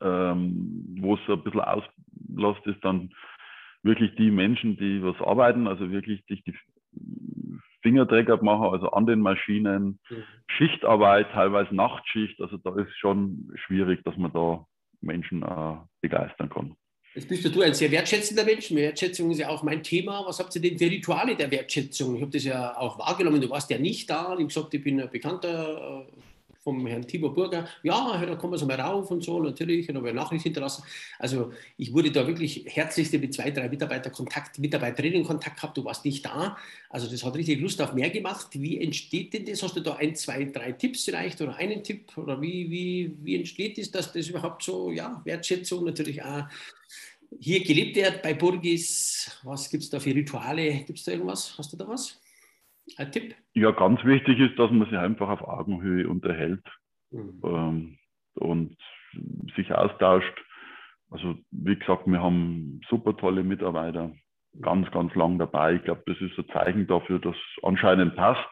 ähm, 0.00 0.96
wo 1.00 1.14
es 1.14 1.20
ein 1.28 1.42
bisschen 1.42 1.60
auslässt, 1.60 2.66
ist 2.66 2.84
dann 2.84 3.10
wirklich 3.82 4.14
die 4.16 4.30
Menschen, 4.30 4.76
die 4.76 5.02
was 5.02 5.16
arbeiten, 5.20 5.66
also 5.66 5.90
wirklich 5.90 6.22
sich 6.26 6.42
die 6.44 6.54
Fingerträger 7.82 8.42
machen, 8.42 8.72
also 8.72 8.90
an 8.90 9.06
den 9.06 9.20
Maschinen, 9.20 9.98
mhm. 10.10 10.24
Schichtarbeit, 10.48 11.30
teilweise 11.32 11.74
Nachtschicht, 11.74 12.40
also 12.40 12.56
da 12.58 12.74
ist 12.76 12.94
schon 12.98 13.50
schwierig, 13.66 14.04
dass 14.04 14.16
man 14.16 14.32
da 14.32 14.66
Menschen 15.00 15.42
äh, 15.42 15.76
begeistern 16.00 16.50
kann. 16.50 16.76
Jetzt 17.14 17.28
bist 17.28 17.44
du 17.44 17.62
ein 17.62 17.74
sehr 17.74 17.90
wertschätzender 17.90 18.44
Mensch. 18.44 18.70
Wertschätzung 18.70 19.32
ist 19.32 19.38
ja 19.38 19.48
auch 19.48 19.64
mein 19.64 19.82
Thema. 19.82 20.22
Was 20.26 20.38
habt 20.38 20.54
ihr 20.54 20.62
denn 20.62 20.78
für 20.78 20.84
Rituale 20.84 21.34
der 21.34 21.50
Wertschätzung? 21.50 22.14
Ich 22.14 22.22
habe 22.22 22.30
das 22.30 22.44
ja 22.44 22.76
auch 22.76 23.00
wahrgenommen. 23.00 23.40
Du 23.40 23.50
warst 23.50 23.68
ja 23.68 23.78
nicht 23.78 24.08
da. 24.08 24.26
Ich 24.26 24.30
habe 24.30 24.46
gesagt, 24.46 24.74
ich 24.74 24.84
bin 24.84 25.00
ein 25.00 25.10
bekannter 25.10 26.06
äh, 26.06 26.12
vom 26.62 26.86
Herrn 26.86 27.06
Tibor 27.06 27.32
Burger, 27.32 27.66
ja, 27.82 28.24
da 28.24 28.34
kommen 28.36 28.52
wir 28.52 28.58
so 28.58 28.66
mal 28.66 28.78
rauf 28.78 29.10
und 29.10 29.24
so, 29.24 29.40
natürlich, 29.42 29.88
und 29.88 29.96
habe 29.96 30.10
eine 30.10 30.20
Nachricht 30.20 30.42
hinterlassen. 30.42 30.84
Also 31.18 31.52
ich 31.78 31.92
wurde 31.92 32.10
da 32.12 32.26
wirklich 32.26 32.64
herzlichste 32.66 33.18
mit 33.18 33.32
zwei, 33.32 33.50
drei 33.50 33.68
Mitarbeiter 33.68 34.10
Kontakt, 34.10 34.58
Mitarbeiterinnen 34.58 35.24
Kontakt 35.24 35.56
gehabt, 35.56 35.76
du 35.78 35.84
warst 35.84 36.04
nicht 36.04 36.24
da. 36.24 36.58
Also 36.90 37.10
das 37.10 37.24
hat 37.24 37.34
richtig 37.34 37.60
Lust 37.60 37.80
auf 37.80 37.94
mehr 37.94 38.10
gemacht. 38.10 38.48
Wie 38.52 38.78
entsteht 38.78 39.32
denn 39.32 39.46
das? 39.46 39.62
Hast 39.62 39.76
du 39.76 39.80
da 39.80 39.94
ein, 39.94 40.14
zwei, 40.14 40.44
drei 40.44 40.72
Tipps 40.72 41.04
vielleicht 41.04 41.40
oder 41.40 41.56
einen 41.56 41.82
Tipp? 41.82 42.16
Oder 42.18 42.40
wie, 42.42 42.70
wie, 42.70 43.16
wie 43.22 43.36
entsteht 43.36 43.78
das, 43.78 43.90
dass 43.90 44.12
das 44.12 44.28
überhaupt 44.28 44.62
so, 44.62 44.90
ja, 44.90 45.22
Wertschätzung 45.24 45.84
natürlich 45.84 46.22
auch 46.22 46.44
hier 47.38 47.62
gelebt 47.64 47.96
wird 47.96 48.22
bei 48.22 48.34
Burgis? 48.34 49.30
Was 49.44 49.70
gibt 49.70 49.84
es 49.84 49.90
da 49.90 49.98
für 49.98 50.14
Rituale? 50.14 50.84
Gibt 50.84 50.98
es 50.98 51.04
da 51.04 51.12
irgendwas? 51.12 51.56
Hast 51.56 51.72
du 51.72 51.76
da 51.78 51.88
was? 51.88 52.19
Ein 52.98 53.12
Tipp? 53.12 53.34
Ja, 53.54 53.70
ganz 53.70 54.04
wichtig 54.04 54.38
ist, 54.38 54.58
dass 54.58 54.70
man 54.70 54.88
sich 54.88 54.98
einfach 54.98 55.28
auf 55.28 55.42
Augenhöhe 55.42 56.08
unterhält 56.08 56.64
mhm. 57.10 57.40
ähm, 57.44 57.98
und 58.34 58.76
sich 59.56 59.72
austauscht. 59.72 60.44
Also 61.10 61.36
wie 61.50 61.76
gesagt, 61.76 62.06
wir 62.06 62.22
haben 62.22 62.80
super 62.88 63.16
tolle 63.16 63.42
Mitarbeiter, 63.42 64.12
ganz, 64.60 64.90
ganz 64.92 65.14
lang 65.14 65.38
dabei. 65.38 65.74
Ich 65.74 65.82
glaube, 65.82 66.02
das 66.06 66.20
ist 66.20 66.38
ein 66.38 66.48
Zeichen 66.52 66.86
dafür, 66.86 67.18
dass 67.18 67.36
anscheinend 67.62 68.16
passt. 68.16 68.48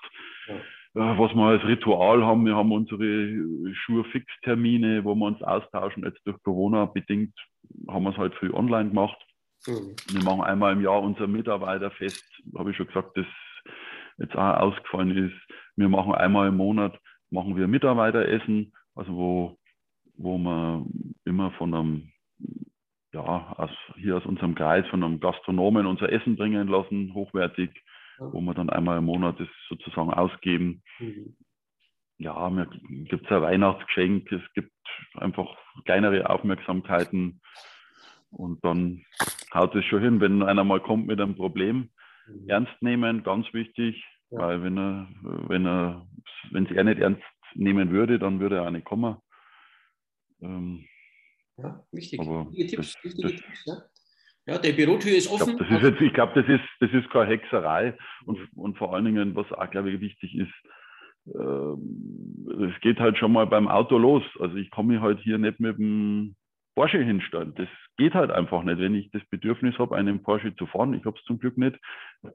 Ja. 0.49 0.55
Äh, 0.95 1.18
was 1.18 1.34
wir 1.34 1.45
als 1.45 1.64
Ritual 1.64 2.24
haben, 2.24 2.45
wir 2.47 2.57
haben 2.57 2.72
unsere 2.72 3.74
Schurfix-Termine, 3.74 5.05
wo 5.05 5.14
wir 5.14 5.26
uns 5.26 5.43
austauschen. 5.43 6.05
Jetzt 6.05 6.20
durch 6.24 6.43
Corona 6.43 6.86
bedingt 6.86 7.34
haben 7.89 8.05
wir 8.05 8.11
es 8.11 8.16
halt 8.16 8.34
früh 8.34 8.51
online 8.53 8.89
gemacht. 8.89 9.18
Mhm. 9.66 9.95
Wir 10.11 10.22
machen 10.24 10.43
einmal 10.43 10.72
im 10.72 10.82
Jahr 10.82 11.03
unser 11.03 11.26
Mitarbeiterfest, 11.26 12.24
habe 12.57 12.70
ich 12.70 12.76
schon 12.76 12.86
gesagt, 12.86 13.16
das 13.16 13.26
jetzt 14.19 14.37
auch 14.37 14.61
ausgefallen 14.61 15.16
ist. 15.16 15.55
Wir 15.77 15.89
machen 15.89 16.14
einmal 16.14 16.49
im 16.49 16.57
Monat 16.57 16.99
machen 17.31 17.57
wir 17.57 17.69
Mitarbeiteressen, 17.69 18.73
also 18.95 19.12
wo, 19.14 19.59
wo 20.16 20.39
wir 20.39 20.87
immer 21.25 21.51
von 21.53 21.75
einem, 21.75 22.12
ja, 23.12 23.53
aus, 23.57 23.71
hier 23.97 24.16
aus 24.16 24.27
unserem 24.27 24.55
Kreis, 24.55 24.87
von 24.89 25.03
einem 25.03 25.21
Gastronomen 25.21 25.87
unser 25.87 26.12
Essen 26.12 26.37
bringen 26.37 26.69
lassen, 26.69 27.14
hochwertig, 27.14 27.71
wo 28.19 28.41
wir 28.41 28.55
dann 28.55 28.71
einmal 28.71 28.99
im 28.99 29.05
Monat 29.05 29.39
das 29.39 29.49
sozusagen 29.69 30.12
ausgeben. 30.12 30.83
Mhm. 30.99 31.37
Ja, 32.19 32.51
mir 32.51 32.66
gibt 33.05 33.27
es 33.27 33.31
ein 33.31 33.43
Weihnachtsgeschenk, 33.43 34.33
es 34.33 34.43
gibt 34.55 34.73
einfach 35.14 35.47
kleinere 35.85 36.29
Aufmerksamkeiten 36.29 37.41
und 38.31 38.64
dann 38.64 39.05
haut 39.55 39.75
es 39.77 39.85
schon 39.85 40.03
hin, 40.03 40.21
wenn 40.21 40.43
einer 40.43 40.64
mal 40.64 40.81
kommt 40.81 41.07
mit 41.07 41.21
einem 41.21 41.37
Problem. 41.37 41.91
Mhm. 42.29 42.49
Ernst 42.49 42.83
nehmen, 42.83 43.22
ganz 43.22 43.53
wichtig, 43.53 44.05
ja. 44.31 44.39
weil 44.39 44.62
wenn 44.62 44.79
er, 44.79 45.09
wenn 45.22 45.66
er, 45.66 46.07
wenn 46.51 46.66
es 46.66 46.72
er 46.72 46.85
nicht 46.85 47.01
ernst 47.01 47.22
nehmen 47.55 47.91
würde, 47.91 48.18
dann 48.18 48.41
würde 48.41 48.57
er 48.57 48.66
auch 48.66 48.70
nicht 48.70 48.85
kommen. 48.85 49.16
Ähm, 50.41 50.85
ja, 51.57 51.85
wichtig. 51.91 52.20
Wichtige 52.20 52.66
Tipps, 52.66 52.95
das, 52.95 53.05
wichtige 53.05 53.33
das, 53.33 53.41
Tipps, 53.41 53.64
ja. 53.66 54.55
ja. 54.55 54.59
der 54.59 54.72
Bürotür 54.72 55.16
ist 55.16 55.29
offen. 55.29 55.59
Ich 56.01 56.12
glaube, 56.12 56.41
das, 56.41 56.49
ist, 56.49 56.68
das 56.81 56.91
ist 56.93 57.11
keine 57.11 57.31
Hexerei 57.31 57.97
und, 58.24 58.39
und 58.55 58.79
vor 58.79 58.95
allen 58.95 59.05
Dingen, 59.05 59.35
was 59.35 59.51
auch, 59.53 59.70
glaube 59.70 59.91
ich, 59.91 60.01
wichtig 60.01 60.37
ist, 60.37 60.55
äh, 61.35 62.64
es 62.64 62.81
geht 62.81 63.01
halt 63.01 63.18
schon 63.18 63.33
mal 63.33 63.47
beim 63.47 63.68
Auto 63.68 63.99
los. 63.99 64.22
Also 64.39 64.57
ich 64.57 64.70
komme 64.70 65.01
halt 65.01 65.20
hier 65.20 65.39
nicht 65.39 65.61
mit 65.61 65.79
dem 65.79 66.37
Porsche 66.74 67.03
hinstellen. 67.03 67.55
Das 67.57 67.68
geht 67.99 68.14
halt 68.14 68.30
einfach 68.30 68.62
nicht. 68.62 68.78
Wenn 68.78 68.94
ich 68.94 69.11
das 69.11 69.24
Bedürfnis 69.26 69.78
habe, 69.78 69.96
einen 69.96 70.22
Porsche 70.22 70.55
zu 70.57 70.66
fahren, 70.66 70.94
ich 70.94 71.05
habe 71.05 71.18
es 71.18 71.24
zum 71.24 71.38
Glück 71.38 71.59
nicht, 71.59 71.78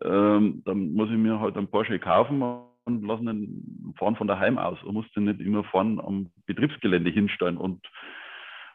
ähm, 0.03 0.61
dann 0.66 0.93
muss 0.93 1.09
ich 1.09 1.18
mir 1.18 1.39
halt 1.39 1.57
einen 1.57 1.70
Porsche 1.70 1.97
kaufen 1.99 2.41
und 2.86 3.03
lassen 3.03 3.26
den 3.26 3.93
fahren 3.97 4.16
von 4.16 4.28
daheim 4.28 4.57
aus. 4.57 4.78
Ich 4.86 4.91
muss 4.91 5.09
den 5.14 5.26
nicht 5.26 5.39
immer 5.39 5.64
fahren 5.64 5.99
am 5.99 6.32
Betriebsgelände 6.45 7.09
hinstellen 7.09 7.57
und, 7.57 7.82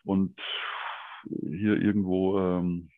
und 0.05 0.41
hier 1.41 1.81
irgendwo 1.81 2.39
ähm, 2.39 2.91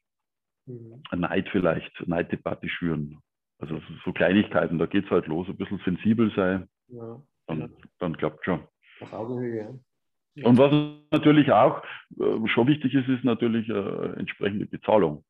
mhm. 0.66 1.02
Neid 1.16 1.48
vielleicht, 1.50 1.92
Neiddebatte 2.06 2.68
schüren. 2.68 3.18
Also 3.58 3.80
so 4.04 4.12
Kleinigkeiten, 4.12 4.78
da 4.78 4.86
geht 4.86 5.04
es 5.04 5.10
halt 5.10 5.26
los, 5.26 5.48
ein 5.48 5.56
bisschen 5.56 5.80
sensibel 5.84 6.32
sein, 6.34 6.68
ja, 6.88 7.20
dann, 7.46 7.70
dann 7.98 8.16
klappt 8.16 8.44
schon. 8.44 8.60
Auf 9.00 9.12
Augenhöhe, 9.12 9.78
ja. 10.34 10.46
Und 10.46 10.58
was 10.58 10.72
natürlich 11.10 11.50
auch 11.52 11.82
äh, 12.18 12.48
schon 12.48 12.68
wichtig 12.68 12.94
ist, 12.94 13.08
ist 13.08 13.24
natürlich 13.24 13.68
äh, 13.68 14.18
entsprechende 14.18 14.66
Bezahlung, 14.66 15.24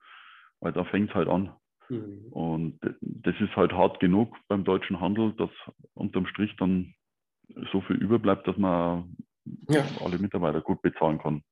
weil 0.61 0.73
da 0.73 0.85
fängt 0.85 1.11
es 1.11 1.15
halt 1.15 1.29
an. 1.29 1.53
Mhm. 1.89 2.27
Und 2.31 2.79
das 3.01 3.35
ist 3.41 3.57
halt 3.57 3.73
hart 3.73 4.01
genug 4.01 4.37
beim 4.49 4.65
deutschen 4.65 5.01
Handel, 5.01 5.33
dass 5.33 5.51
unterm 5.95 6.27
Strich 6.27 6.55
dann 6.57 6.95
so 7.73 7.81
viel 7.81 7.97
überbleibt, 7.97 8.47
dass 8.47 8.57
man 8.57 9.17
ja. 9.69 9.85
alle 10.05 10.19
Mitarbeiter 10.19 10.61
gut 10.61 10.83
bezahlen 10.83 11.19
kann. 11.19 11.43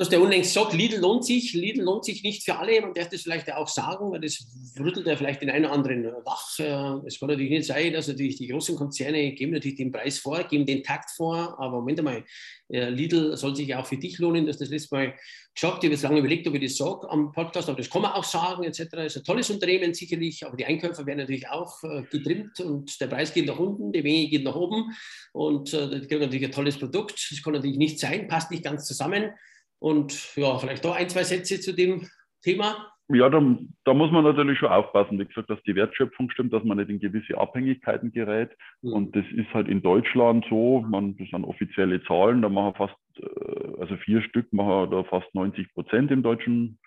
Hast 0.00 0.12
ja 0.12 0.20
unlängst 0.20 0.54
gesagt, 0.54 0.74
Lidl 0.74 1.00
lohnt 1.00 1.24
sich. 1.24 1.54
Lidl 1.54 1.82
lohnt 1.82 2.04
sich 2.04 2.22
nicht 2.22 2.44
für 2.44 2.56
alle. 2.56 2.80
Man 2.80 2.94
darf 2.94 3.08
das 3.08 3.22
vielleicht 3.22 3.52
auch 3.52 3.66
sagen, 3.66 4.12
weil 4.12 4.20
das 4.20 4.46
rüttelt 4.78 5.08
ja 5.08 5.16
vielleicht 5.16 5.42
den 5.42 5.50
einen 5.50 5.64
oder 5.64 5.74
anderen 5.74 6.04
wach. 6.24 6.56
Äh, 6.60 7.04
es 7.04 7.18
kann 7.18 7.28
natürlich 7.28 7.50
nicht 7.50 7.66
sein, 7.66 7.92
dass 7.92 8.06
natürlich 8.06 8.36
die 8.36 8.46
großen 8.46 8.76
Konzerne 8.76 9.32
geben 9.32 9.50
natürlich 9.50 9.76
den 9.76 9.90
Preis 9.90 10.18
vor, 10.18 10.44
geben 10.44 10.66
den 10.66 10.84
Takt 10.84 11.10
vor. 11.10 11.58
Aber 11.58 11.78
Moment 11.78 11.98
einmal, 11.98 12.24
äh, 12.68 12.90
Lidl 12.90 13.36
soll 13.36 13.56
sich 13.56 13.74
auch 13.74 13.86
für 13.86 13.96
dich 13.96 14.20
lohnen. 14.20 14.46
Das 14.46 14.58
das 14.58 14.68
letzte 14.68 14.94
Mal 14.94 15.06
gesagt. 15.08 15.18
Ich 15.56 15.64
habe 15.64 15.86
jetzt 15.88 16.02
lange 16.02 16.20
überlegt, 16.20 16.46
ob 16.46 16.54
ich 16.54 16.62
das 16.62 16.76
sage 16.76 17.10
am 17.10 17.32
Podcast, 17.32 17.68
aber 17.68 17.78
das 17.78 17.90
kann 17.90 18.02
man 18.02 18.12
auch 18.12 18.22
sagen, 18.22 18.62
etc. 18.62 18.80
Ist 19.04 19.16
ein 19.16 19.24
tolles 19.24 19.50
Unternehmen 19.50 19.94
sicherlich, 19.94 20.46
aber 20.46 20.56
die 20.56 20.64
Einkäufer 20.64 21.06
werden 21.06 21.18
natürlich 21.18 21.48
auch 21.48 21.82
äh, 21.82 22.04
getrimmt 22.08 22.60
und 22.60 23.00
der 23.00 23.08
Preis 23.08 23.34
geht 23.34 23.46
nach 23.46 23.58
unten, 23.58 23.90
die 23.90 24.02
Menge 24.02 24.28
geht 24.28 24.44
nach 24.44 24.54
oben 24.54 24.96
und 25.32 25.72
die 25.72 26.06
kriegen 26.06 26.20
natürlich 26.20 26.44
ein 26.44 26.52
tolles 26.52 26.78
Produkt. 26.78 27.26
Das 27.32 27.42
kann 27.42 27.54
natürlich 27.54 27.78
nicht 27.78 27.98
sein, 27.98 28.28
passt 28.28 28.52
nicht 28.52 28.62
ganz 28.62 28.84
zusammen. 28.86 29.32
Und 29.78 30.36
ja, 30.36 30.58
vielleicht 30.58 30.84
auch 30.86 30.96
ein, 30.96 31.08
zwei 31.08 31.24
Sätze 31.24 31.60
zu 31.60 31.74
dem 31.74 32.06
Thema. 32.42 32.92
Ja, 33.10 33.30
da, 33.30 33.40
da, 33.84 33.94
muss 33.94 34.10
man 34.10 34.24
natürlich 34.24 34.58
schon 34.58 34.68
aufpassen, 34.68 35.18
wie 35.18 35.24
gesagt, 35.24 35.48
dass 35.48 35.62
die 35.62 35.74
Wertschöpfung 35.74 36.30
stimmt, 36.30 36.52
dass 36.52 36.62
man 36.62 36.76
nicht 36.76 36.90
in 36.90 37.00
gewisse 37.00 37.38
Abhängigkeiten 37.38 38.12
gerät. 38.12 38.50
Mhm. 38.82 38.92
Und 38.92 39.16
das 39.16 39.24
ist 39.34 39.52
halt 39.54 39.66
in 39.68 39.80
Deutschland 39.80 40.44
so, 40.50 40.84
man, 40.86 41.16
das 41.16 41.28
sind 41.30 41.44
offizielle 41.44 42.02
Zahlen, 42.04 42.42
da 42.42 42.50
machen 42.50 42.74
fast, 42.74 42.96
äh, 43.16 43.80
also 43.80 43.96
vier 43.96 44.20
Stück 44.22 44.52
machen 44.52 44.90
da 44.90 45.04
fast 45.04 45.34
90 45.34 45.72
Prozent 45.72 46.10
im 46.10 46.22
deutschen 46.22 46.78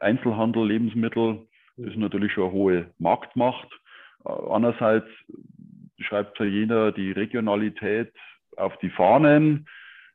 Einzelhandel, 0.00 0.66
Lebensmittel. 0.66 1.46
Das 1.76 1.88
ist 1.88 1.98
natürlich 1.98 2.32
schon 2.32 2.44
eine 2.44 2.52
hohe 2.52 2.90
Marktmacht. 2.98 3.68
Äh, 4.24 4.30
andererseits 4.30 5.08
schreibt 6.00 6.38
ja 6.38 6.46
jeder 6.46 6.92
die 6.92 7.12
Regionalität 7.12 8.10
auf 8.56 8.74
die 8.78 8.90
Fahnen. 8.90 9.66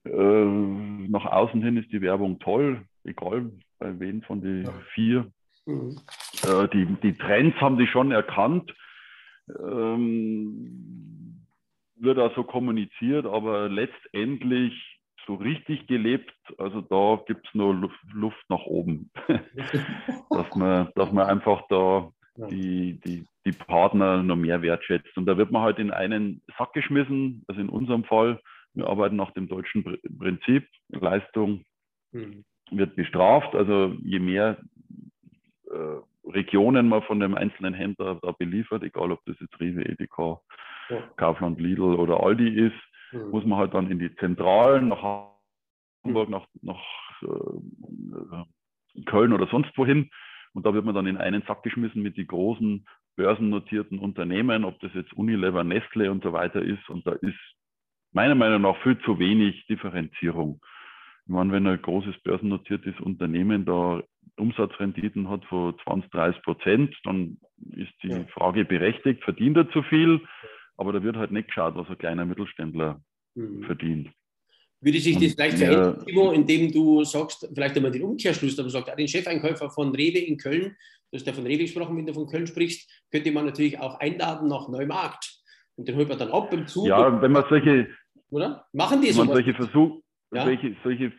Äh, 0.08 1.10
nach 1.10 1.26
außen 1.26 1.62
hin 1.62 1.78
ist 1.78 1.91
die 1.91 2.01
Werbung 2.01 2.39
toll, 2.39 2.86
egal 3.03 3.51
bei 3.80 3.99
wen 3.99 4.22
von 4.24 4.41
den 4.41 4.66
ja. 4.66 4.74
vier. 4.93 5.32
Mhm. 5.66 5.99
Äh, 6.43 6.68
die, 6.70 6.86
die 7.03 7.14
Trends 7.14 7.60
haben 7.60 7.78
die 7.78 7.88
schon 7.88 8.12
erkannt. 8.12 8.74
Ähm, 9.49 11.45
wird 11.95 12.20
auch 12.20 12.36
so 12.36 12.43
kommuniziert, 12.43 13.26
aber 13.26 13.70
letztendlich 13.70 14.74
so 15.26 15.36
richtig 15.36 15.88
gelebt, 15.88 16.34
also 16.58 16.82
da 16.82 17.22
gibt 17.28 17.47
es 17.47 17.53
nur 17.53 17.74
Luft, 17.74 17.99
Luft, 18.14 18.43
nach 18.49 18.66
oben. 18.66 19.12
dass, 20.30 20.55
man, 20.55 20.89
dass 20.95 21.12
man 21.12 21.28
einfach 21.28 21.64
da 21.70 22.10
die, 22.49 22.99
die, 23.05 23.26
die 23.45 23.51
Partner 23.51 24.24
noch 24.24 24.36
mehr 24.36 24.62
wertschätzt. 24.62 25.18
Und 25.18 25.26
da 25.26 25.38
wird 25.38 25.51
man 25.51 25.64
halt 25.64 25.80
in 25.80 25.91
einen 25.91 26.41
Sack 26.58 26.74
geschmissen, 26.74 27.43
also 27.47 27.60
in 27.60 27.70
unserem 27.70 28.03
Fall, 28.05 28.39
wir 28.78 28.88
arbeiten 28.88 29.15
nach 29.15 29.32
dem 29.32 29.47
deutschen 29.47 29.84
Prinzip. 30.19 30.67
Leistung 30.89 31.65
mhm. 32.11 32.45
wird 32.71 32.95
bestraft. 32.95 33.55
Also 33.55 33.95
je 34.03 34.19
mehr 34.19 34.57
äh, 35.71 36.30
Regionen 36.30 36.88
man 36.88 37.01
von 37.03 37.19
dem 37.19 37.36
einzelnen 37.36 37.73
Händler 37.73 38.19
da 38.21 38.32
beliefert, 38.32 38.84
egal 38.84 39.11
ob 39.11 39.23
das 39.25 39.36
jetzt 39.39 39.59
Rewe, 39.59 39.84
Edeka, 39.84 40.39
ja. 40.89 41.01
Kaufland, 41.17 41.59
Lidl 41.59 41.95
oder 41.95 42.21
Aldi 42.21 42.49
ist, 42.49 42.75
mhm. 43.11 43.30
muss 43.32 43.45
man 43.45 43.59
halt 43.59 43.73
dann 43.73 43.89
in 43.89 43.99
die 43.99 44.15
Zentralen 44.17 44.89
nach 44.89 45.01
Hamburg, 46.03 46.30
mhm. 46.30 46.36
nach, 46.36 46.47
nach 46.61 46.84
äh, 47.23 49.01
Köln 49.05 49.34
oder 49.34 49.47
sonst 49.47 49.75
wohin. 49.78 50.09
Und 50.53 50.65
da 50.65 50.73
wird 50.73 50.86
man 50.86 50.95
dann 50.95 51.07
in 51.07 51.17
einen 51.17 51.43
Sack 51.43 51.63
geschmissen 51.63 52.01
mit 52.01 52.17
den 52.17 52.28
großen 52.28 52.86
börsennotierten 53.15 53.99
Unternehmen, 53.99 54.63
ob 54.63 54.80
das 54.80 54.93
jetzt 54.93 55.13
Unilever, 55.13 55.63
Nestle 55.63 56.11
und 56.11 56.23
so 56.23 56.34
weiter 56.34 56.61
ist. 56.61 56.88
Und 56.89 57.05
da 57.07 57.13
ist 57.13 57.57
meiner 58.12 58.36
Meinung 58.36 58.62
nach 58.62 58.82
viel 58.84 58.97
zu 58.99 59.20
wenig 59.20 59.66
Differenzierung. 59.68 60.62
Ich 61.26 61.34
meine, 61.34 61.51
wenn 61.51 61.68
ein 61.68 61.82
großes 61.82 62.16
börsennotiertes 62.24 62.99
Unternehmen 63.01 63.66
da 63.66 64.01
Umsatzrenditen 64.38 65.30
hat 65.30 65.43
von 65.45 65.76
20, 65.84 66.12
30 66.12 66.41
Prozent, 66.43 66.95
dann 67.03 67.38
ist 67.76 67.91
die 68.03 68.10
ja. 68.10 68.26
Frage 68.34 68.66
berechtigt, 68.66 69.24
verdient 69.24 69.58
er 69.58 69.70
zu 69.72 69.84
viel? 69.84 70.22
Aber 70.78 70.93
da 70.93 71.01
wird 71.03 71.18
halt 71.18 71.32
nicht 71.32 71.47
geschaut, 71.47 71.76
was 71.76 71.89
ein 71.89 71.97
kleiner 71.97 72.26
Mittelständler 72.26 73.01
mhm. 73.36 73.64
verdient. 73.64 74.10
Würde 74.80 74.99
sich 74.99 75.18
das 75.18 75.34
vielleicht 75.34 75.58
verändern, 75.58 76.05
Timo, 76.05 76.32
indem 76.32 76.72
du 76.72 77.03
sagst, 77.03 77.49
vielleicht 77.53 77.76
einmal 77.76 77.91
den 77.91 78.03
Umkehrschluss, 78.03 78.55
dass 78.55 78.64
man 78.64 78.70
sagt, 78.84 78.99
den 78.99 79.08
Chefeinkäufer 79.08 79.72
von 79.72 79.93
Rewe 79.93 80.20
in 80.20 80.38
Köln, 80.38 80.76
du 81.12 81.18
hast 81.18 81.26
ja 81.26 81.34
von 81.34 81.47
Rewe 81.47 81.64
gesprochen, 81.64 81.97
wenn 81.97 82.05
du 82.05 82.14
von 82.14 82.28
Köln 82.28 82.45
sprichst, 82.45 82.88
könnte 83.12 83.32
man 83.32 83.45
natürlich 83.45 83.80
auch 83.80 83.99
einladen 83.99 84.47
nach 84.47 84.70
Neumarkt. 84.70 85.37
Und 85.78 85.88
den 85.88 85.95
holt 85.95 86.09
man 86.09 86.17
dann 86.17 86.32
ab 86.32 86.51
im 86.51 86.67
Zug. 86.67 86.88
Ja, 86.88 87.21
wenn 87.21 87.32
man 87.32 87.45
solche, 87.49 87.88
oder? 88.30 88.65
Machen 88.73 89.01
die 89.01 89.11
so? 89.11 89.23
Solche, 89.25 89.53
Versuch, 89.53 90.01
ja? 90.34 90.43
solche, 90.43 90.75
solche, 90.84 91.13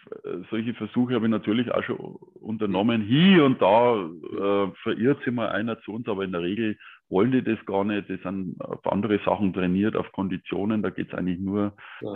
solche 0.50 0.74
Versuche 0.74 1.14
habe 1.14 1.26
ich 1.26 1.30
natürlich 1.30 1.70
auch 1.72 1.82
schon 1.84 1.96
unternommen. 1.96 3.02
Hier 3.02 3.44
und 3.44 3.62
da 3.62 3.94
äh, 3.94 4.70
verirrt 4.82 5.22
sich 5.24 5.32
mal 5.32 5.48
einer 5.48 5.80
zu 5.82 5.92
uns, 5.92 6.08
aber 6.08 6.24
in 6.24 6.32
der 6.32 6.42
Regel 6.42 6.76
wollen 7.08 7.32
die 7.32 7.42
das 7.42 7.64
gar 7.66 7.84
nicht. 7.84 8.08
Die 8.08 8.18
sind 8.22 8.60
auf 8.60 8.84
andere 8.86 9.20
Sachen 9.24 9.54
trainiert, 9.54 9.96
auf 9.96 10.10
Konditionen. 10.12 10.82
Da 10.82 10.90
geht 10.90 11.08
es 11.08 11.14
eigentlich 11.14 11.38
nur 11.38 11.72
ja. 12.00 12.14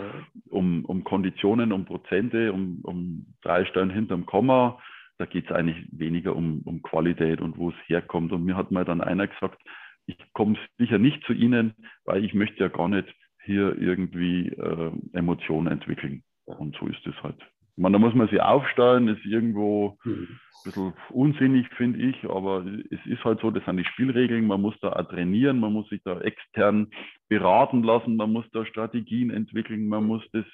um, 0.49 0.85
um 0.85 1.03
Konditionen, 1.03 1.71
um 1.71 1.85
Prozente, 1.85 2.51
um, 2.51 2.79
um 2.83 3.25
drei 3.41 3.65
Stellen 3.65 3.89
hinterm 3.89 4.25
Komma. 4.25 4.79
Da 5.17 5.25
geht 5.25 5.45
es 5.45 5.55
eigentlich 5.55 5.87
weniger 5.91 6.35
um, 6.35 6.61
um 6.65 6.81
Qualität 6.81 7.39
und 7.39 7.57
wo 7.57 7.69
es 7.69 7.75
herkommt. 7.87 8.31
Und 8.33 8.43
mir 8.43 8.57
hat 8.57 8.71
mal 8.71 8.85
dann 8.85 9.01
einer 9.01 9.27
gesagt, 9.27 9.59
ich 10.05 10.17
komme 10.33 10.57
sicher 10.77 10.97
nicht 10.97 11.23
zu 11.25 11.33
Ihnen, 11.33 11.73
weil 12.05 12.23
ich 12.23 12.33
möchte 12.33 12.59
ja 12.59 12.67
gar 12.67 12.87
nicht 12.87 13.07
hier 13.43 13.77
irgendwie 13.77 14.49
äh, 14.49 14.91
Emotionen 15.13 15.67
entwickeln. 15.67 16.23
Und 16.45 16.75
so 16.79 16.87
ist 16.87 17.05
es 17.05 17.15
halt. 17.23 17.37
Ich 17.75 17.81
meine, 17.81 17.93
da 17.93 17.99
muss 17.99 18.13
man 18.13 18.27
sich 18.27 18.39
aufstellen, 18.39 19.07
ist 19.07 19.25
irgendwo 19.25 19.97
mhm. 20.03 20.27
ein 20.29 20.63
bisschen 20.63 20.93
unsinnig, 21.09 21.67
finde 21.75 21.99
ich, 21.99 22.23
aber 22.25 22.63
es 22.91 22.99
ist 23.05 23.23
halt 23.23 23.39
so, 23.41 23.49
das 23.49 23.65
sind 23.65 23.77
die 23.77 23.85
Spielregeln, 23.85 24.45
man 24.45 24.61
muss 24.61 24.75
da 24.79 24.93
auch 24.93 25.07
trainieren, 25.07 25.59
man 25.59 25.73
muss 25.73 25.89
sich 25.89 26.01
da 26.03 26.19
extern 26.21 26.87
beraten 27.29 27.81
lassen, 27.81 28.15
man 28.15 28.31
muss 28.31 28.45
da 28.51 28.63
Strategien 28.65 29.31
entwickeln, 29.31 29.87
man 29.87 30.03
muss 30.03 30.23
das 30.33 30.45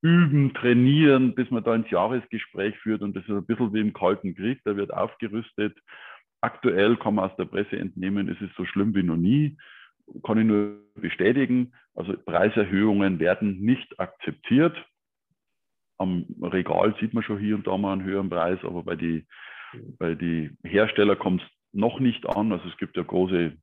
üben, 0.00 0.54
trainieren, 0.54 1.34
bis 1.34 1.50
man 1.50 1.64
da 1.64 1.74
ins 1.74 1.90
Jahresgespräch 1.90 2.76
führt 2.78 3.02
und 3.02 3.14
das 3.14 3.24
ist 3.24 3.30
ein 3.30 3.44
bisschen 3.44 3.74
wie 3.74 3.80
im 3.80 3.92
Kalten 3.92 4.34
Krieg, 4.34 4.60
da 4.64 4.74
wird 4.74 4.92
aufgerüstet. 4.92 5.76
Aktuell 6.44 6.96
kann 6.96 7.14
man 7.14 7.30
aus 7.30 7.36
der 7.36 7.46
Presse 7.46 7.78
entnehmen, 7.78 8.28
es 8.28 8.40
ist 8.40 8.54
so 8.56 8.64
schlimm 8.64 8.94
wie 8.94 9.02
noch 9.02 9.16
nie, 9.16 9.56
kann 10.22 10.38
ich 10.38 10.44
nur 10.44 10.80
bestätigen. 10.94 11.72
Also 11.94 12.14
Preiserhöhungen 12.24 13.18
werden 13.18 13.60
nicht 13.60 13.98
akzeptiert 13.98 14.76
am 15.98 16.26
Regal 16.42 16.94
sieht 17.00 17.14
man 17.14 17.22
schon 17.22 17.38
hier 17.38 17.54
und 17.54 17.66
da 17.66 17.76
mal 17.76 17.92
einen 17.92 18.04
höheren 18.04 18.30
Preis, 18.30 18.58
aber 18.62 18.82
bei 18.82 18.96
die, 18.96 19.26
bei 19.98 20.14
die 20.14 20.50
Hersteller 20.64 21.16
kommt 21.16 21.42
es 21.42 21.48
noch 21.72 22.00
nicht 22.00 22.26
an. 22.28 22.52
Also 22.52 22.68
es 22.68 22.76
gibt 22.78 22.96
ja 22.96 23.02
große 23.02 23.56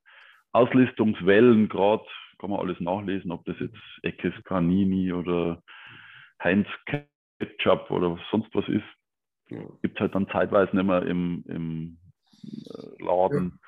Auslistungswellen 0.54 1.70
gerade, 1.70 2.06
kann 2.40 2.50
man 2.50 2.60
alles 2.60 2.80
nachlesen, 2.80 3.32
ob 3.32 3.46
das 3.46 3.58
jetzt 3.60 3.78
Eckes 4.04 4.34
Canini 4.46 5.14
oder 5.14 5.62
Heinz 6.44 6.68
Ketchup 7.40 7.92
oder 7.92 8.18
sonst 8.32 8.54
was 8.54 8.68
ist. 8.68 8.84
Gibt 9.82 9.96
es 9.96 10.00
halt 10.00 10.16
dann 10.16 10.30
zeitweise 10.30 10.76
nicht 10.76 10.86
mehr 10.86 11.04
im, 11.04 11.44
im 11.48 11.98
Laden. 13.00 13.60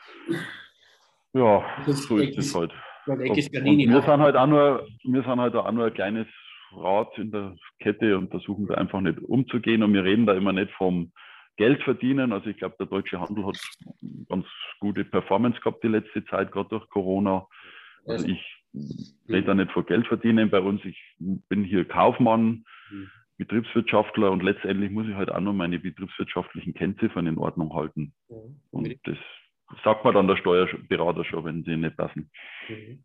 Ja, 1.33 1.63
ja 1.85 1.93
so 1.93 2.17
ist 2.17 2.37
es 2.37 2.55
halt. 2.55 2.71
Wir 3.05 4.01
sind 4.01 4.05
halt 4.05 4.35
auch 4.35 4.47
nur, 4.47 4.87
wir 5.03 5.23
sind 5.23 5.39
halt 5.39 5.55
auch 5.55 5.71
nur 5.71 5.87
ein 5.87 5.93
kleines 5.93 6.27
Rad 6.75 7.17
in 7.17 7.31
der 7.31 7.55
Kette 7.79 8.17
und 8.17 8.29
versuchen 8.29 8.67
da 8.67 8.75
einfach 8.75 9.01
nicht 9.01 9.19
umzugehen. 9.19 9.83
Und 9.83 9.93
wir 9.93 10.03
reden 10.03 10.25
da 10.25 10.33
immer 10.33 10.53
nicht 10.53 10.71
vom 10.71 11.11
Geld 11.57 11.83
verdienen. 11.83 12.31
Also 12.31 12.49
ich 12.49 12.57
glaube, 12.57 12.75
der 12.79 12.87
deutsche 12.87 13.19
Handel 13.19 13.45
hat 13.45 13.57
ganz 14.29 14.45
gute 14.79 15.03
Performance 15.05 15.59
gehabt 15.59 15.83
die 15.83 15.89
letzte 15.89 16.25
Zeit, 16.25 16.51
gerade 16.51 16.69
durch 16.69 16.89
Corona. 16.89 17.47
Also 18.05 18.27
ich 18.27 18.41
rede 19.29 19.47
da 19.47 19.53
nicht 19.53 19.71
von 19.71 19.85
Geld 19.85 20.07
verdienen 20.07 20.49
bei 20.49 20.59
uns. 20.59 20.83
Ich 20.83 20.99
bin 21.19 21.63
hier 21.63 21.85
Kaufmann, 21.85 22.65
mhm. 22.89 23.11
Betriebswirtschaftler 23.37 24.31
und 24.31 24.43
letztendlich 24.43 24.91
muss 24.91 25.07
ich 25.07 25.15
halt 25.15 25.31
auch 25.31 25.39
nur 25.39 25.53
meine 25.53 25.79
betriebswirtschaftlichen 25.79 26.73
Kennziffern 26.73 27.27
in 27.27 27.37
Ordnung 27.37 27.73
halten. 27.73 28.13
Und 28.71 28.95
das 29.05 29.17
sagt 29.83 30.05
man 30.05 30.13
dann 30.13 30.27
der 30.27 30.37
Steuerberater 30.37 31.25
schon, 31.25 31.45
wenn 31.45 31.63
sie 31.63 31.75
nicht 31.75 31.97
passen. 31.97 32.29
Mhm 32.69 33.03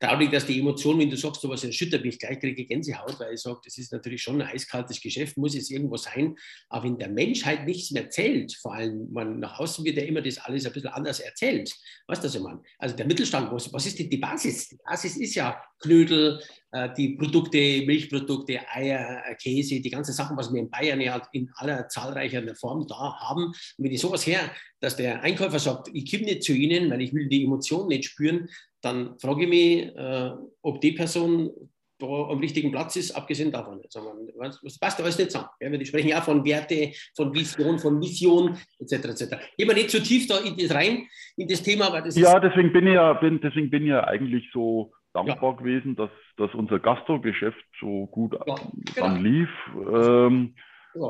traurig, 0.00 0.30
dass 0.30 0.46
die 0.46 0.60
Emotionen, 0.60 1.00
wenn 1.00 1.10
du 1.10 1.16
sagst, 1.16 1.40
sowas 1.40 1.64
erschüttert 1.64 2.04
mich 2.04 2.18
gleich, 2.18 2.38
kriege 2.38 2.62
ich 2.62 2.68
Gänsehaut, 2.68 3.18
weil 3.18 3.34
ich 3.34 3.40
sage, 3.40 3.60
das 3.64 3.78
ist 3.78 3.92
natürlich 3.92 4.22
schon 4.22 4.40
ein 4.40 4.48
eiskaltes 4.48 5.00
Geschäft, 5.00 5.36
muss 5.36 5.54
es 5.54 5.70
irgendwo 5.70 5.96
sein. 5.96 6.36
Aber 6.68 6.84
wenn 6.84 6.98
der 6.98 7.08
Menschheit 7.08 7.64
nichts 7.64 7.90
mehr 7.90 8.10
zählt, 8.10 8.54
vor 8.54 8.74
allem 8.74 9.10
man, 9.10 9.40
nach 9.40 9.58
außen 9.58 9.84
wird 9.84 9.96
ja 9.96 10.04
immer 10.04 10.20
das 10.20 10.38
alles 10.38 10.66
ein 10.66 10.72
bisschen 10.72 10.90
anders 10.90 11.20
erzählt. 11.20 11.72
Weißt 12.08 12.22
du, 12.22 12.28
was 12.28 12.34
ich 12.34 12.40
meine? 12.42 12.62
Also 12.78 12.96
der 12.96 13.06
Mittelstand, 13.06 13.50
was, 13.52 13.72
was 13.72 13.86
ist 13.86 13.98
denn 13.98 14.10
die 14.10 14.18
Basis? 14.18 14.68
Die 14.68 14.78
Basis 14.84 15.16
ist 15.16 15.34
ja 15.34 15.62
Knödel, 15.80 16.40
äh, 16.72 16.90
die 16.96 17.16
Produkte, 17.16 17.58
Milchprodukte, 17.86 18.60
Eier, 18.70 19.22
äh, 19.26 19.34
Käse, 19.36 19.80
die 19.80 19.90
ganzen 19.90 20.12
Sachen, 20.12 20.36
was 20.36 20.52
wir 20.52 20.60
in 20.60 20.70
Bayern 20.70 21.00
ja 21.00 21.20
in 21.32 21.50
aller 21.54 21.88
zahlreicher 21.88 22.42
Form 22.56 22.86
da 22.86 23.14
haben. 23.20 23.46
Und 23.46 23.56
wenn 23.78 23.92
ich 23.92 24.00
sowas 24.00 24.26
her, 24.26 24.50
dass 24.80 24.96
der 24.96 25.22
Einkäufer 25.22 25.58
sagt, 25.58 25.88
ich 25.92 26.10
komme 26.10 26.24
nicht 26.24 26.42
zu 26.42 26.52
Ihnen, 26.52 26.90
weil 26.90 27.02
ich 27.02 27.14
will 27.14 27.28
die 27.28 27.44
Emotionen 27.44 27.88
nicht 27.88 28.04
spüren, 28.04 28.48
dann 28.86 29.18
frage 29.18 29.42
ich 29.42 29.48
mich, 29.48 29.96
äh, 29.96 30.30
ob 30.62 30.80
die 30.80 30.92
Person 30.92 31.50
da 31.98 32.06
am 32.06 32.38
richtigen 32.38 32.70
Platz 32.70 32.96
ist, 32.96 33.12
abgesehen 33.12 33.50
davon. 33.50 33.80
Also 33.82 34.00
man, 34.38 34.50
das 34.62 34.78
passt 34.78 35.00
alles 35.00 35.18
nicht 35.18 35.30
zusammen. 35.30 35.48
Ja, 35.60 35.72
wir 35.72 35.86
sprechen 35.86 36.08
ja 36.08 36.20
von 36.20 36.44
Werte, 36.44 36.92
von 37.16 37.34
Vision, 37.34 37.78
von 37.78 37.98
Mission 37.98 38.56
etc. 38.78 38.92
etc. 38.92 39.36
Gehen 39.56 39.68
wir 39.68 39.74
nicht 39.74 39.90
zu 39.90 40.02
tief 40.02 40.26
da 40.26 40.38
in 40.38 40.56
das 40.56 40.74
rein, 40.74 41.06
in 41.36 41.48
das 41.48 41.62
Thema. 41.62 41.90
Weil 41.92 42.02
das 42.02 42.16
ja, 42.16 42.38
deswegen 42.38 42.72
bin 42.72 42.86
ich 42.86 42.94
ja, 42.94 43.12
bin, 43.14 43.40
deswegen 43.40 43.70
bin 43.70 43.84
ich 43.84 43.88
ja 43.88 44.04
eigentlich 44.04 44.48
so 44.52 44.92
dankbar 45.14 45.52
ja. 45.52 45.56
gewesen, 45.56 45.96
dass, 45.96 46.10
dass 46.36 46.52
unser 46.54 46.78
Gastro-Geschäft 46.78 47.64
so 47.80 48.06
gut 48.06 48.36
ja, 48.46 48.54
genau. 48.94 49.16
lief. 49.16 49.48
Ähm, 49.74 50.54
ja. 50.94 51.06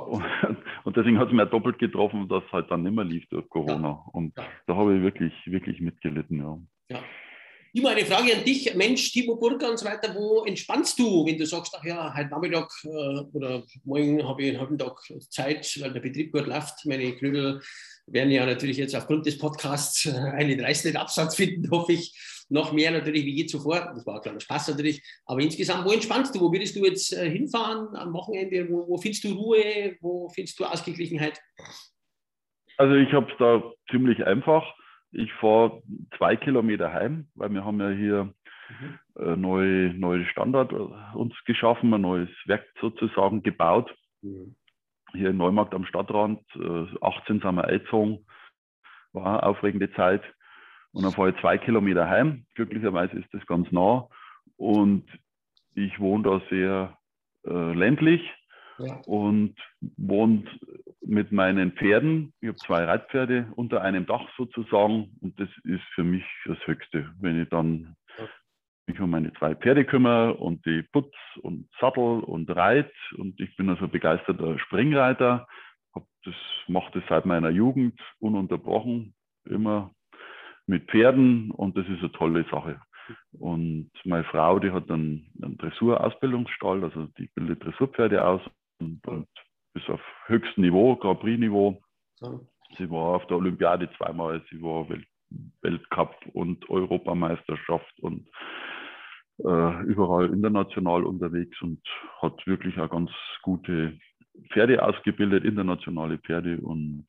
und, 0.84 0.96
deswegen 0.96 1.18
hat 1.18 1.28
es 1.28 1.34
mir 1.34 1.46
doppelt 1.46 1.78
getroffen, 1.78 2.28
dass 2.28 2.44
es 2.44 2.52
halt 2.52 2.70
dann 2.70 2.84
nicht 2.84 2.94
mehr 2.94 3.04
lief 3.04 3.28
durch 3.30 3.48
Corona. 3.48 4.04
Und 4.12 4.34
da 4.66 4.76
habe 4.76 4.96
ich 4.96 5.02
wirklich, 5.02 5.32
wirklich 5.46 5.80
mitgelitten. 5.80 6.38
Ja. 6.88 7.00
Immer 7.76 7.90
eine 7.90 8.06
Frage 8.06 8.34
an 8.34 8.42
dich, 8.42 8.74
Mensch, 8.74 9.12
Timo 9.12 9.36
Burger 9.36 9.68
und 9.68 9.78
so 9.78 9.84
weiter, 9.84 10.14
wo 10.14 10.46
entspannst 10.46 10.98
du, 10.98 11.26
wenn 11.26 11.36
du 11.36 11.44
sagst, 11.44 11.76
ach 11.78 11.84
ja, 11.84 12.10
heute 12.16 12.30
Nachmittag 12.30 12.70
äh, 12.84 12.88
oder 13.36 13.64
morgen 13.84 14.26
habe 14.26 14.42
ich 14.42 14.48
einen 14.48 14.60
halben 14.60 14.78
Tag 14.78 14.98
Zeit, 15.28 15.78
weil 15.82 15.92
der 15.92 16.00
Betrieb 16.00 16.32
gut 16.32 16.46
läuft, 16.46 16.86
meine 16.86 17.14
Knödel 17.14 17.60
werden 18.06 18.30
ja 18.30 18.46
natürlich 18.46 18.78
jetzt 18.78 18.96
aufgrund 18.96 19.26
des 19.26 19.36
Podcasts 19.36 20.08
einen 20.08 20.58
reißenden 20.58 20.98
Absatz 20.98 21.36
finden, 21.36 21.70
hoffe 21.70 21.92
ich. 21.92 22.46
Noch 22.48 22.72
mehr 22.72 22.92
natürlich 22.92 23.26
wie 23.26 23.34
je 23.34 23.46
zuvor. 23.46 23.92
Das 23.94 24.06
war 24.06 24.14
ein 24.14 24.22
kleiner 24.22 24.40
Spaß 24.40 24.68
natürlich. 24.68 25.02
Aber 25.26 25.40
insgesamt, 25.40 25.84
wo 25.84 25.92
entspannst 25.92 26.34
du? 26.34 26.40
Wo 26.40 26.50
würdest 26.50 26.76
du 26.76 26.84
jetzt 26.86 27.12
äh, 27.12 27.28
hinfahren 27.28 27.94
am 27.94 28.14
Wochenende? 28.14 28.70
Wo, 28.70 28.88
wo 28.88 28.96
findest 28.96 29.24
du 29.24 29.34
Ruhe? 29.34 29.96
Wo 30.00 30.30
findest 30.30 30.58
du 30.58 30.64
Ausgeglichenheit? 30.64 31.38
Also 32.78 32.94
ich 32.94 33.12
habe 33.12 33.30
es 33.30 33.36
da 33.38 33.62
ziemlich 33.90 34.24
einfach 34.24 34.64
ich 35.12 35.32
fahre 35.34 35.82
zwei 36.16 36.36
Kilometer 36.36 36.92
heim, 36.92 37.28
weil 37.34 37.50
wir 37.50 37.64
haben 37.64 37.80
ja 37.80 37.90
hier 37.90 38.24
mhm. 38.24 38.98
äh, 39.18 39.36
neue, 39.36 39.94
neue 39.94 40.24
Standard 40.26 40.72
äh, 40.72 41.16
uns 41.16 41.34
geschaffen, 41.44 41.92
ein 41.94 42.00
neues 42.00 42.30
Werk 42.46 42.66
sozusagen 42.80 43.42
gebaut. 43.42 43.94
Mhm. 44.22 44.54
Hier 45.12 45.30
in 45.30 45.36
Neumarkt 45.36 45.74
am 45.74 45.86
Stadtrand, 45.86 46.40
äh, 46.56 46.86
18 47.00 47.40
sind 47.40 47.54
wir 47.54 47.64
eingezogen, 47.64 48.26
war 49.12 49.26
eine 49.26 49.42
aufregende 49.44 49.90
Zeit. 49.92 50.22
Und 50.92 51.04
dann 51.04 51.12
fahre 51.12 51.30
ich 51.30 51.40
zwei 51.40 51.58
Kilometer 51.58 52.08
heim. 52.08 52.46
Glücklicherweise 52.54 53.18
ist 53.18 53.32
das 53.32 53.44
ganz 53.46 53.70
nah. 53.70 54.08
Und 54.56 55.04
ich 55.74 55.98
wohne 56.00 56.24
da 56.24 56.42
sehr 56.48 56.96
äh, 57.46 57.72
ländlich 57.74 58.22
ja. 58.78 58.96
und 59.06 59.54
wohnt 59.96 60.48
mit 61.06 61.32
meinen 61.32 61.72
Pferden. 61.72 62.32
Ich 62.40 62.48
habe 62.48 62.58
zwei 62.58 62.84
Reitpferde 62.84 63.46
unter 63.54 63.82
einem 63.82 64.06
Dach 64.06 64.28
sozusagen 64.36 65.16
und 65.20 65.38
das 65.40 65.48
ist 65.64 65.84
für 65.94 66.04
mich 66.04 66.24
das 66.44 66.58
Höchste, 66.66 67.10
wenn 67.20 67.40
ich 67.40 67.48
dann 67.48 67.96
mich 68.86 69.00
um 69.00 69.10
meine 69.10 69.32
zwei 69.34 69.54
Pferde 69.54 69.84
kümmere 69.84 70.34
und 70.34 70.64
die 70.64 70.82
Putz 70.92 71.12
und 71.40 71.68
Sattel 71.80 72.20
und 72.20 72.48
Reit 72.50 72.92
und 73.16 73.40
ich 73.40 73.54
bin 73.56 73.68
also 73.68 73.88
begeisterter 73.88 74.58
Springreiter. 74.58 75.46
Das 76.24 76.34
mache 76.68 76.92
das 76.92 77.02
seit 77.08 77.24
meiner 77.24 77.50
Jugend 77.50 78.00
ununterbrochen, 78.18 79.14
immer 79.44 79.92
mit 80.66 80.90
Pferden 80.90 81.50
und 81.52 81.76
das 81.76 81.86
ist 81.88 82.00
eine 82.00 82.12
tolle 82.12 82.44
Sache. 82.50 82.80
Und 83.32 83.90
meine 84.04 84.24
Frau, 84.24 84.58
die 84.58 84.72
hat 84.72 84.90
einen, 84.90 85.32
einen 85.40 85.56
Dressurausbildungsstall, 85.58 86.82
also 86.84 87.06
die 87.18 87.30
bildet 87.34 87.64
Dressurpferde 87.64 88.24
aus 88.24 88.42
und, 88.80 89.06
und 89.06 89.28
bis 89.76 89.88
auf 89.90 90.00
höchstem 90.24 90.64
Niveau, 90.64 90.96
Grand 90.96 91.20
Prix-Niveau. 91.20 91.82
Ja. 92.22 92.40
Sie 92.78 92.90
war 92.90 93.16
auf 93.16 93.26
der 93.26 93.36
Olympiade 93.36 93.90
zweimal, 93.98 94.42
sie 94.50 94.60
war 94.62 94.88
Welt, 94.88 95.06
Weltcup 95.60 96.16
und 96.32 96.68
Europameisterschaft 96.70 98.00
und 98.00 98.26
äh, 99.44 99.82
überall 99.82 100.32
international 100.32 101.04
unterwegs 101.04 101.60
und 101.60 101.82
hat 102.22 102.46
wirklich 102.46 102.78
auch 102.78 102.88
ganz 102.88 103.10
gute 103.42 103.98
Pferde 104.50 104.82
ausgebildet, 104.82 105.44
internationale 105.44 106.18
Pferde 106.18 106.58
und 106.58 107.06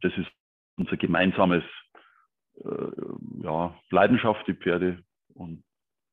das 0.00 0.12
ist 0.18 0.30
unser 0.76 0.96
gemeinsames 0.96 1.62
äh, 2.64 3.44
ja, 3.44 3.78
Leidenschaft, 3.90 4.44
die 4.48 4.54
Pferde 4.54 5.04
und 5.34 5.62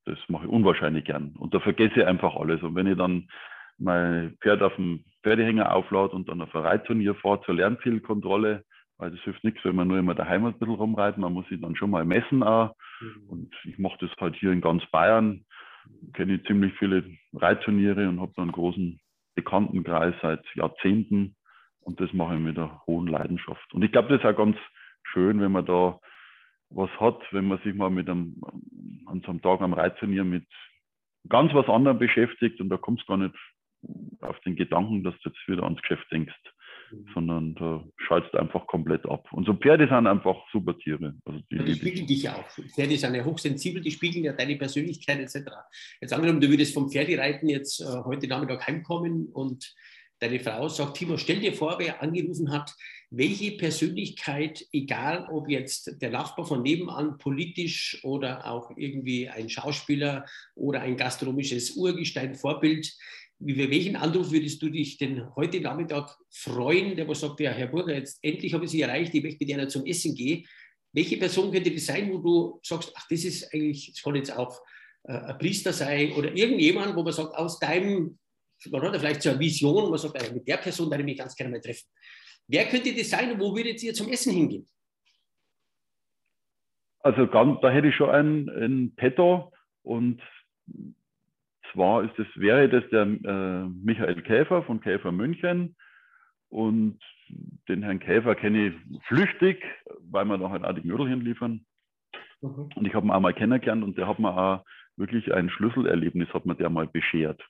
das 0.04 0.18
mache 0.28 0.44
ich 0.44 0.50
unwahrscheinlich 0.50 1.04
gern. 1.04 1.34
Und 1.38 1.54
da 1.54 1.60
vergesse 1.60 2.00
ich 2.00 2.06
einfach 2.06 2.34
alles. 2.34 2.62
Und 2.62 2.74
wenn 2.74 2.88
ich 2.88 2.98
dann 2.98 3.28
mein 3.82 4.36
Pferd 4.40 4.62
auf 4.62 4.74
dem 4.76 5.04
Pferdehänger 5.22 5.74
auflaut 5.74 6.12
und 6.12 6.28
dann 6.28 6.40
auf 6.40 6.54
ein 6.54 6.62
Reitturnier 6.62 7.14
fahrt 7.14 7.44
zur 7.44 7.54
Lernzielkontrolle, 7.54 8.64
weil 8.98 9.10
das 9.10 9.20
hilft 9.20 9.44
nichts, 9.44 9.64
wenn 9.64 9.76
man 9.76 9.88
nur 9.88 9.98
immer 9.98 10.14
daheim 10.14 10.44
ein 10.44 10.52
bisschen 10.58 10.74
rumreiten, 10.74 11.20
man 11.20 11.32
muss 11.32 11.48
sich 11.48 11.60
dann 11.60 11.76
schon 11.76 11.90
mal 11.90 12.04
messen 12.04 12.42
auch. 12.42 12.74
Mhm. 13.00 13.28
Und 13.28 13.54
ich 13.64 13.78
mache 13.78 13.98
das 14.00 14.10
halt 14.20 14.36
hier 14.36 14.52
in 14.52 14.60
ganz 14.60 14.84
Bayern 14.90 15.44
kenne 16.14 16.34
ich 16.34 16.44
ziemlich 16.44 16.72
viele 16.78 17.04
Reitturniere 17.32 18.08
und 18.08 18.20
habe 18.20 18.32
da 18.36 18.42
einen 18.42 18.52
großen 18.52 19.00
Bekanntenkreis 19.34 20.14
seit 20.22 20.44
Jahrzehnten. 20.54 21.36
Und 21.80 22.00
das 22.00 22.12
mache 22.12 22.34
ich 22.34 22.40
mit 22.40 22.58
einer 22.58 22.82
hohen 22.86 23.08
Leidenschaft. 23.08 23.72
Und 23.74 23.82
ich 23.82 23.92
glaube, 23.92 24.08
das 24.08 24.20
ist 24.20 24.26
auch 24.26 24.36
ganz 24.36 24.56
schön, 25.02 25.40
wenn 25.40 25.52
man 25.52 25.66
da 25.66 25.98
was 26.70 26.90
hat, 27.00 27.20
wenn 27.32 27.48
man 27.48 27.58
sich 27.58 27.74
mal 27.74 27.90
mit 27.90 28.08
einem, 28.08 28.40
an 29.06 29.20
so 29.20 29.30
einem 29.30 29.42
Tag 29.42 29.60
am 29.60 29.74
Reitturnier 29.74 30.24
mit 30.24 30.46
ganz 31.28 31.52
was 31.54 31.68
anderem 31.68 31.98
beschäftigt 31.98 32.60
und 32.60 32.68
da 32.68 32.76
kommst 32.76 33.02
du 33.02 33.06
gar 33.08 33.16
nicht 33.16 33.34
auf 34.20 34.38
den 34.40 34.56
Gedanken, 34.56 35.02
dass 35.02 35.14
du 35.22 35.30
jetzt 35.30 35.48
wieder 35.48 35.64
ans 35.64 35.80
Geschäft 35.82 36.06
denkst, 36.10 36.34
mhm. 36.90 37.06
sondern 37.14 37.54
da 37.54 37.84
schaltest 38.06 38.34
einfach 38.34 38.66
komplett 38.66 39.04
ab. 39.06 39.32
Und 39.32 39.46
so 39.46 39.54
Pferde 39.54 39.88
sind 39.88 40.06
einfach 40.06 40.36
super 40.52 40.78
Tiere. 40.78 41.14
Also 41.24 41.40
die, 41.50 41.58
die 41.64 41.74
spiegeln 41.74 42.06
dich 42.06 42.22
ja 42.22 42.36
auch. 42.36 42.48
Pferde 42.48 42.96
sind 42.96 43.14
ja 43.14 43.24
hochsensibel, 43.24 43.82
die 43.82 43.90
spiegeln 43.90 44.24
ja 44.24 44.32
deine 44.32 44.56
Persönlichkeit 44.56 45.18
etc. 45.18 45.50
Jetzt 46.00 46.12
angenommen, 46.12 46.40
du 46.40 46.48
würdest 46.48 46.74
vom 46.74 46.90
Pferdereiten 46.90 47.48
jetzt 47.48 47.80
äh, 47.80 48.04
heute 48.04 48.28
Nachmittag 48.28 48.66
heimkommen 48.66 49.26
und 49.32 49.74
deine 50.22 50.38
Frau 50.38 50.68
sagt, 50.68 50.96
Timo, 50.96 51.16
stell 51.16 51.40
dir 51.40 51.52
vor, 51.52 51.76
wer 51.78 52.00
angerufen 52.00 52.52
hat, 52.52 52.72
welche 53.10 53.52
Persönlichkeit, 53.52 54.64
egal 54.72 55.26
ob 55.30 55.50
jetzt 55.50 56.00
der 56.00 56.10
Nachbar 56.10 56.46
von 56.46 56.62
nebenan 56.62 57.18
politisch 57.18 57.98
oder 58.04 58.46
auch 58.46 58.70
irgendwie 58.76 59.28
ein 59.28 59.50
Schauspieler 59.50 60.24
oder 60.54 60.80
ein 60.80 60.96
gastronomisches 60.96 61.72
Urgestein, 61.72 62.36
Vorbild, 62.36 62.96
über 63.44 63.70
welchen 63.70 63.96
Anruf 63.96 64.30
würdest 64.30 64.62
du 64.62 64.68
dich 64.68 64.98
denn 64.98 65.34
heute 65.36 65.60
Nachmittag 65.60 66.16
freuen, 66.30 66.96
der 66.96 67.08
was 67.08 67.20
sagt, 67.20 67.40
ja, 67.40 67.50
Herr 67.50 67.68
Burger, 67.68 67.94
jetzt 67.94 68.18
endlich 68.22 68.54
habe 68.54 68.64
ich 68.64 68.70
Sie 68.70 68.80
erreicht, 68.80 69.14
ich 69.14 69.22
möchte 69.22 69.38
mit 69.40 69.48
Ihnen 69.48 69.68
zum 69.68 69.84
Essen 69.86 70.14
gehen. 70.14 70.46
Welche 70.92 71.16
Person 71.16 71.50
könnte 71.50 71.70
das 71.70 71.86
sein, 71.86 72.12
wo 72.12 72.18
du 72.18 72.60
sagst, 72.62 72.92
ach, 72.94 73.06
das 73.08 73.24
ist 73.24 73.52
eigentlich, 73.52 73.92
das 73.92 74.02
kann 74.02 74.14
jetzt 74.14 74.36
auch 74.36 74.60
äh, 75.04 75.12
ein 75.12 75.38
Priester 75.38 75.72
sein 75.72 76.12
oder 76.12 76.34
irgendjemand, 76.34 76.94
wo 76.94 77.02
man 77.02 77.12
sagt, 77.12 77.34
aus 77.34 77.58
deinem 77.58 78.18
man 78.70 78.82
hat 78.82 78.96
vielleicht 78.96 79.22
so 79.22 79.30
eine 79.30 79.40
Vision, 79.40 79.90
man 79.90 79.98
sagt, 79.98 80.32
mit 80.32 80.46
der 80.46 80.56
Person 80.58 80.90
werde 80.90 81.02
ich 81.02 81.06
mich 81.06 81.18
ganz 81.18 81.34
gerne 81.34 81.50
mal 81.50 81.60
treffen. 81.60 81.88
Wer 82.46 82.66
könnte 82.66 82.94
das 82.94 83.10
sein 83.10 83.32
und 83.32 83.40
wo 83.40 83.54
würdet 83.56 83.82
ihr 83.82 83.94
zum 83.94 84.08
Essen 84.08 84.32
hingehen? 84.32 84.68
Also 87.00 87.26
ganz, 87.26 87.60
da 87.60 87.70
hätte 87.70 87.88
ich 87.88 87.96
schon 87.96 88.10
ein, 88.10 88.48
ein 88.48 88.94
Petto 88.94 89.52
und 89.82 90.22
zwar 91.72 92.04
ist 92.04 92.18
das, 92.18 92.26
wäre 92.36 92.68
das 92.68 92.88
der 92.90 93.02
äh, 93.02 93.68
Michael 93.68 94.22
Käfer 94.22 94.62
von 94.62 94.80
Käfer 94.80 95.12
München 95.12 95.74
und 96.48 96.98
den 97.68 97.82
Herrn 97.82 98.00
Käfer 98.00 98.34
kenne 98.34 98.68
ich 98.68 99.02
flüchtig, 99.06 99.64
weil 100.10 100.26
wir 100.26 100.38
da 100.38 100.50
halt 100.50 100.64
auch 100.64 100.74
die 100.74 100.82
Knödelchen 100.82 101.22
liefern. 101.22 101.64
Mhm. 102.40 102.68
Und 102.74 102.86
ich 102.86 102.94
habe 102.94 103.06
ihn 103.06 103.10
auch 103.10 103.20
mal 103.20 103.32
kennengelernt 103.32 103.84
und 103.84 103.96
der 103.96 104.06
hat 104.06 104.18
mir 104.18 104.36
auch 104.36 104.64
wirklich 104.96 105.32
ein 105.32 105.48
Schlüsselerlebnis, 105.48 106.32
hat 106.34 106.46
mir 106.46 106.54
der 106.54 106.70
mal 106.70 106.86
beschert. 106.86 107.42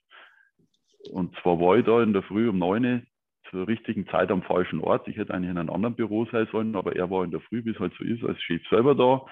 Und 1.11 1.35
zwar 1.41 1.59
war 1.59 1.77
ich 1.77 1.85
da 1.85 2.01
in 2.01 2.13
der 2.13 2.23
Früh 2.23 2.47
um 2.47 2.59
neun 2.59 3.05
zur 3.49 3.67
richtigen 3.67 4.07
Zeit 4.07 4.31
am 4.31 4.41
falschen 4.41 4.79
Ort. 4.79 5.07
Ich 5.07 5.17
hätte 5.17 5.33
eigentlich 5.33 5.51
in 5.51 5.57
einem 5.57 5.69
anderen 5.69 5.95
Büro 5.95 6.25
sein 6.31 6.47
sollen, 6.51 6.75
aber 6.75 6.95
er 6.95 7.09
war 7.09 7.25
in 7.25 7.31
der 7.31 7.41
Früh, 7.41 7.63
wie 7.65 7.71
es 7.71 7.79
halt 7.79 7.93
so 7.97 8.03
ist, 8.03 8.23
als 8.23 8.41
Chef 8.41 8.65
selber 8.69 8.95
da, 8.95 9.25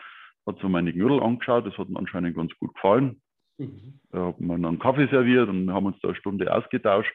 hat 0.45 0.59
so 0.59 0.67
meine 0.67 0.91
Knödel 0.91 1.21
angeschaut, 1.21 1.65
das 1.65 1.77
hat 1.77 1.87
ihm 1.87 1.97
anscheinend 1.97 2.35
ganz 2.35 2.51
gut 2.59 2.73
gefallen. 2.73 3.21
Mhm. 3.61 3.99
Er 4.11 4.27
hat 4.27 4.39
mir 4.39 4.55
einen 4.55 4.79
Kaffee 4.79 5.07
serviert 5.07 5.49
und 5.49 5.71
haben 5.71 5.85
uns 5.85 5.99
da 6.01 6.09
eine 6.09 6.17
Stunde 6.17 6.53
ausgetauscht. 6.53 7.13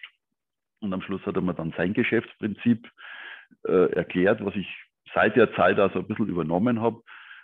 Und 0.80 0.92
am 0.92 1.02
Schluss 1.02 1.24
hat 1.26 1.36
er 1.36 1.42
mir 1.42 1.54
dann 1.54 1.74
sein 1.76 1.92
Geschäftsprinzip 1.92 2.88
äh, 3.66 3.92
erklärt, 3.92 4.44
was 4.44 4.54
ich 4.54 4.68
seit 5.14 5.36
der 5.36 5.52
Zeit 5.54 5.78
also 5.78 6.00
ein 6.00 6.06
bisschen 6.06 6.28
übernommen 6.28 6.80
habe, 6.80 7.00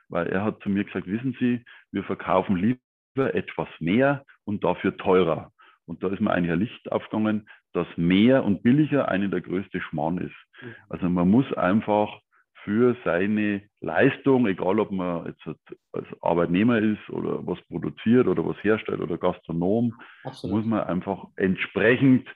weil 0.08 0.26
er 0.28 0.44
hat 0.44 0.60
zu 0.62 0.68
mir 0.68 0.84
gesagt, 0.84 1.06
wissen 1.06 1.36
Sie, 1.40 1.64
wir 1.90 2.04
verkaufen 2.04 2.56
lieber 2.56 3.34
etwas 3.34 3.68
mehr 3.80 4.24
und 4.44 4.62
dafür 4.62 4.96
teurer. 4.96 5.52
Und 5.86 6.02
da 6.02 6.08
ist 6.08 6.20
mir 6.20 6.30
eigentlich 6.30 6.52
ein 6.52 6.60
Licht 6.60 6.92
aufgegangen, 6.92 7.48
dass 7.72 7.86
mehr 7.96 8.44
und 8.44 8.62
billiger 8.62 9.08
eine 9.08 9.28
der 9.28 9.40
größte 9.40 9.80
Schmarrn 9.80 10.18
ist. 10.18 10.62
Mhm. 10.62 10.74
Also 10.88 11.08
man 11.08 11.28
muss 11.28 11.50
einfach 11.54 12.20
für 12.64 12.96
seine 13.04 13.62
Leistung, 13.80 14.46
egal 14.46 14.78
ob 14.80 14.90
man 14.90 15.26
jetzt 15.26 15.58
als 15.92 16.06
Arbeitnehmer 16.20 16.78
ist 16.78 17.08
oder 17.10 17.46
was 17.46 17.60
produziert 17.68 18.26
oder 18.26 18.46
was 18.46 18.62
herstellt 18.62 19.00
oder 19.00 19.18
Gastronom, 19.18 19.94
Absolut. 20.24 20.56
muss 20.56 20.66
man 20.66 20.84
einfach 20.84 21.26
entsprechend 21.36 22.28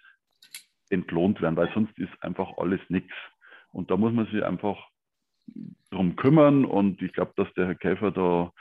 entlohnt 0.91 1.41
werden, 1.41 1.57
weil 1.57 1.70
sonst 1.74 1.97
ist 1.99 2.12
einfach 2.20 2.59
alles 2.59 2.81
nichts. 2.89 3.14
Und 3.72 3.91
da 3.91 3.97
muss 3.97 4.12
man 4.12 4.27
sich 4.27 4.43
einfach 4.43 4.79
darum 5.91 6.16
kümmern 6.16 6.64
und 6.64 7.01
ich 7.03 7.12
glaube, 7.12 7.33
dass 7.37 7.53
der 7.55 7.66
Herr 7.66 7.74
Käfer 7.74 8.11
da 8.11 8.53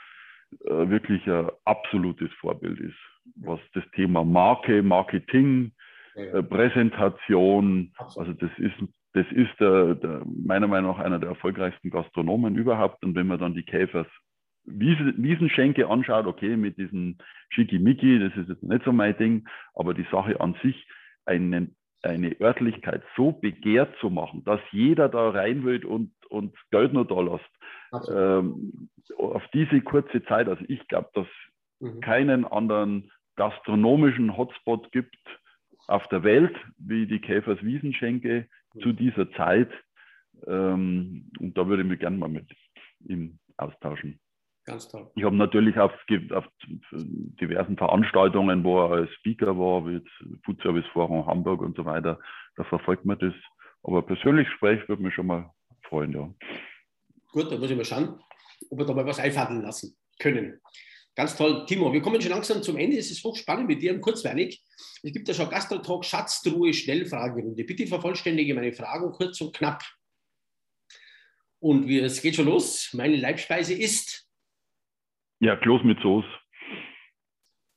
äh, 0.64 0.88
wirklich 0.88 1.26
ein 1.26 1.50
absolutes 1.64 2.30
Vorbild 2.40 2.78
ist, 2.78 2.98
was 3.36 3.60
das 3.74 3.84
Thema 3.94 4.24
Marke, 4.24 4.82
Marketing, 4.82 5.72
äh, 6.14 6.42
Präsentation, 6.42 7.92
also 7.98 8.32
das 8.32 8.50
ist, 8.58 8.74
das 9.16 9.26
ist 9.32 9.58
der, 9.58 9.94
der, 9.94 10.22
meiner 10.26 10.66
Meinung 10.66 10.90
nach 10.90 11.02
einer 11.02 11.18
der 11.18 11.30
erfolgreichsten 11.30 11.88
Gastronomen 11.88 12.54
überhaupt. 12.54 13.02
Und 13.02 13.14
wenn 13.14 13.26
man 13.26 13.38
dann 13.38 13.54
die 13.54 13.62
Käfers 13.62 14.06
Wiesenschenke 14.66 15.88
anschaut, 15.88 16.26
okay, 16.26 16.54
mit 16.56 16.76
diesem 16.76 17.16
Schickimicki, 17.48 18.18
das 18.18 18.36
ist 18.36 18.50
jetzt 18.50 18.62
nicht 18.62 18.84
so 18.84 18.92
mein 18.92 19.16
Ding, 19.16 19.48
aber 19.74 19.94
die 19.94 20.06
Sache 20.12 20.38
an 20.38 20.54
sich, 20.62 20.86
einen, 21.24 21.74
eine 22.02 22.38
Örtlichkeit 22.40 23.02
so 23.16 23.32
begehrt 23.32 23.96
zu 24.00 24.10
machen, 24.10 24.44
dass 24.44 24.60
jeder 24.70 25.08
da 25.08 25.30
rein 25.30 25.64
will 25.64 25.86
und, 25.86 26.12
und 26.28 26.54
Geld 26.70 26.92
nur 26.92 27.06
da 27.06 27.20
lässt, 27.22 28.10
ähm, 28.10 28.90
auf 29.16 29.42
diese 29.54 29.80
kurze 29.80 30.22
Zeit, 30.24 30.46
also 30.46 30.62
ich 30.68 30.86
glaube, 30.88 31.08
dass 31.14 31.26
mhm. 31.80 32.00
keinen 32.00 32.44
anderen 32.44 33.10
gastronomischen 33.36 34.36
Hotspot 34.36 34.92
gibt 34.92 35.16
auf 35.86 36.06
der 36.08 36.22
Welt 36.22 36.54
wie 36.76 37.06
die 37.06 37.20
Käfers 37.20 37.62
Wiesenschenke. 37.62 38.46
Zu 38.82 38.92
dieser 38.92 39.30
Zeit. 39.32 39.70
Ähm, 40.46 41.30
und 41.38 41.56
da 41.56 41.66
würde 41.66 41.82
ich 41.82 41.88
mich 41.88 42.00
gerne 42.00 42.16
mal 42.16 42.28
mit 42.28 42.46
ihm 43.08 43.38
austauschen. 43.56 44.20
Ganz 44.66 44.88
toll. 44.88 45.08
Ich 45.14 45.22
habe 45.22 45.36
natürlich 45.36 45.78
auf, 45.78 45.92
auf, 46.32 46.44
diversen 46.90 47.76
Veranstaltungen, 47.76 48.64
wo 48.64 48.80
er 48.80 48.90
als 48.90 49.12
Speaker 49.14 49.56
war, 49.56 49.86
wie 49.86 50.02
Food 50.44 50.60
Service 50.60 50.86
Forum 50.92 51.24
Hamburg 51.24 51.62
und 51.62 51.76
so 51.76 51.84
weiter, 51.84 52.18
da 52.56 52.64
verfolgt 52.64 53.04
man 53.04 53.18
das. 53.18 53.32
Aber 53.84 54.02
persönlich 54.02 54.48
Gespräch 54.48 54.88
würde 54.88 55.02
mich 55.04 55.14
schon 55.14 55.28
mal 55.28 55.52
freuen, 55.82 56.12
ja. 56.12 56.34
Gut, 57.30 57.52
dann 57.52 57.60
muss 57.60 57.70
ich 57.70 57.76
mal 57.76 57.84
schauen, 57.84 58.18
ob 58.70 58.78
wir 58.78 58.86
da 58.86 58.92
mal 58.92 59.06
was 59.06 59.20
einfallen 59.20 59.62
lassen 59.62 59.96
können. 60.18 60.60
Ganz 61.14 61.36
toll. 61.36 61.64
Timo, 61.66 61.92
wir 61.92 62.02
kommen 62.02 62.20
schon 62.20 62.32
langsam 62.32 62.60
zum 62.62 62.76
Ende. 62.76 62.98
Es 62.98 63.10
ist 63.10 63.22
hochspannend 63.22 63.68
mit 63.68 63.80
dir 63.80 63.94
und 63.94 64.00
kurzweilig. 64.00 64.62
Es 65.02 65.12
gibt 65.12 65.26
ja 65.28 65.34
schon 65.34 65.48
Gastrotalk, 65.48 66.04
Schatztruhe, 66.04 66.72
Schnellfragerunde. 66.72 67.64
Bitte 67.64 67.86
vervollständige 67.86 68.54
meine 68.54 68.72
Fragen 68.72 69.10
kurz 69.12 69.40
und 69.40 69.54
knapp. 69.54 69.82
Und 71.58 71.88
es 71.90 72.20
geht 72.20 72.36
schon 72.36 72.46
los. 72.46 72.92
Meine 72.92 73.16
Leibspeise 73.16 73.74
ist? 73.74 74.28
Ja, 75.40 75.56
Kloß 75.56 75.82
mit 75.84 76.00
Soße. 76.00 76.28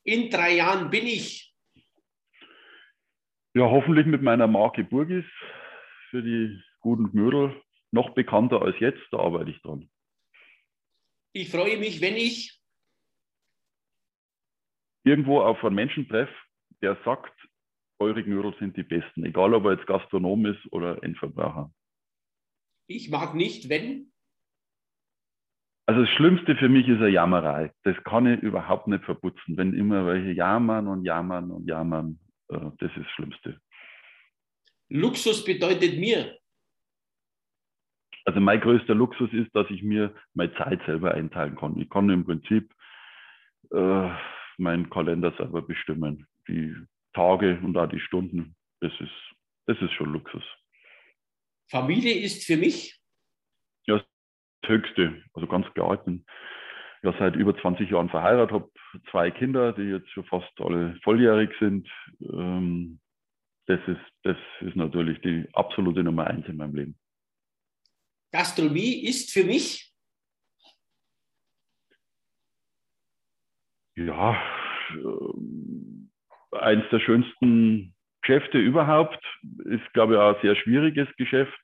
In 0.04 0.30
drei 0.30 0.56
Jahren 0.56 0.89
bin 0.89 1.08
ich? 1.08 1.54
Ja, 3.54 3.64
hoffentlich 3.64 4.06
mit 4.06 4.22
meiner 4.22 4.47
Marke 4.47 4.84
Burgis 4.84 5.26
für 6.10 6.22
die 6.22 6.62
guten 6.80 7.12
Knödel 7.12 7.62
noch 7.91 8.14
bekannter 8.14 8.62
als 8.62 8.80
jetzt, 8.80 9.02
da 9.12 9.20
arbeite 9.20 9.52
ich 9.52 9.62
dran. 9.62 9.89
Ich 11.34 11.50
freue 11.50 11.78
mich, 11.78 12.02
wenn 12.02 12.16
ich 12.16 12.60
irgendwo 15.04 15.41
auf 15.41 15.64
einen 15.64 15.76
Menschen 15.76 16.08
treffe, 16.08 16.34
der 16.82 16.97
sagt, 17.05 17.34
eure 17.99 18.23
Knödel 18.23 18.55
sind 18.59 18.77
die 18.77 18.84
besten, 18.84 19.25
egal 19.25 19.53
ob 19.53 19.65
er 19.65 19.73
jetzt 19.73 19.88
Gastronom 19.88 20.45
ist 20.45 20.71
oder 20.71 21.03
Endverbraucher. 21.03 21.71
Ich 22.88 23.09
mag 23.09 23.36
nicht, 23.36 23.69
wenn. 23.69 24.11
Also 25.86 26.01
das 26.01 26.09
Schlimmste 26.11 26.55
für 26.55 26.69
mich 26.69 26.88
ist 26.88 26.97
eine 26.97 27.09
Jammerei. 27.09 27.71
Das 27.84 27.95
kann 28.03 28.27
ich 28.27 28.41
überhaupt 28.41 28.88
nicht 28.88 29.03
verputzen, 29.03 29.57
wenn 29.57 29.73
immer 29.73 30.05
welche 30.05 30.32
jammern 30.32 30.88
und 30.88 31.03
jammern 31.03 31.51
und 31.51 31.67
jammern. 31.67 32.19
Äh, 32.49 32.59
das 32.77 32.91
ist 32.91 32.97
das 32.97 33.11
Schlimmste. 33.15 33.59
Luxus 34.89 35.43
bedeutet 35.43 35.99
mir. 35.99 36.38
Also 38.25 38.39
mein 38.39 38.61
größter 38.61 38.93
Luxus 38.93 39.32
ist, 39.34 39.55
dass 39.55 39.69
ich 39.69 39.82
mir 39.82 40.13
meine 40.34 40.53
Zeit 40.55 40.80
selber 40.86 41.13
einteilen 41.13 41.55
kann. 41.55 41.80
Ich 41.80 41.89
kann 41.89 42.09
im 42.09 42.25
Prinzip 42.25 42.71
äh, 43.71 44.09
meinen 44.57 44.89
Kalender 44.89 45.34
selber 45.38 45.61
bestimmen. 45.61 46.27
Die 46.50 46.76
Tage 47.14 47.60
und 47.64 47.78
auch 47.78 47.88
die 47.88 48.00
Stunden, 48.00 48.56
das 48.82 48.91
ist, 49.00 49.36
das 49.68 49.78
ist 49.82 49.93
schon 49.93 50.12
Luxus. 50.12 50.43
Familie 51.70 52.16
ist 52.16 52.45
für 52.45 52.58
mich? 52.58 53.00
Ja, 53.86 54.04
das 54.62 54.70
Höchste. 54.70 55.24
Also 55.34 55.47
ganz 55.47 55.72
klar, 55.74 55.93
ich 55.93 56.02
bin 56.02 56.26
ja 57.04 57.14
seit 57.20 57.36
über 57.36 57.56
20 57.56 57.89
Jahren 57.89 58.10
verheiratet, 58.10 58.52
habe 58.54 58.72
zwei 59.12 59.32
Kinder, 59.32 59.74
die 59.74 59.84
jetzt 59.84 60.10
schon 60.10 60.26
fast 60.26 60.52
alle 60.60 61.00
volljährig 61.04 61.52
sind. 61.60 61.88
Ähm, 62.22 63.00
das, 63.68 63.80
ist, 63.88 64.02
das 64.24 64.38
ist 64.62 64.76
natürlich 64.76 65.22
die 65.22 65.47
absolute 65.54 66.04
Nummer 66.04 66.26
eins 66.26 66.47
in 66.47 66.58
meinem 66.58 66.76
Leben. 66.76 67.00
Gastronomie 68.32 69.06
ist 69.06 69.32
für 69.32 69.43
mich? 69.43 69.93
Ja, 73.95 74.34
äh, 74.91 75.39
eins 76.52 76.84
der 76.91 77.00
schönsten 77.00 77.95
Geschäfte 78.22 78.58
überhaupt. 78.58 79.24
Ist, 79.66 79.93
glaube 79.93 80.14
ich, 80.14 80.20
auch 80.20 80.36
ein 80.36 80.41
sehr 80.41 80.56
schwieriges 80.56 81.08
Geschäft. 81.18 81.60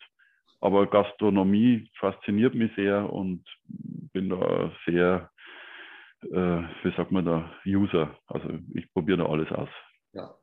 Aber 0.62 0.88
Gastronomie 0.88 1.90
fasziniert 2.00 2.56
mich 2.56 2.72
sehr 2.76 3.12
und 3.12 3.46
bin 4.14 4.30
da 4.30 4.72
sehr, 4.86 5.30
äh, 6.24 6.28
wie 6.84 6.96
sagt 6.96 7.12
man 7.12 7.26
da, 7.26 7.54
User. 7.66 8.18
Also 8.28 8.50
ich 8.74 8.92
probiere 8.94 9.20
da 9.20 9.26
alles 9.26 9.52
aus. 9.52 9.70
Ja. 10.14 10.34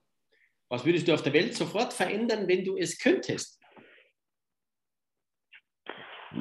Was 0.68 0.86
würdest 0.86 1.08
du 1.08 1.14
auf 1.14 1.22
der 1.22 1.32
Welt 1.32 1.54
sofort 1.54 1.92
verändern, 1.92 2.46
wenn 2.46 2.64
du 2.64 2.76
es 2.76 2.98
könntest? 2.98 3.60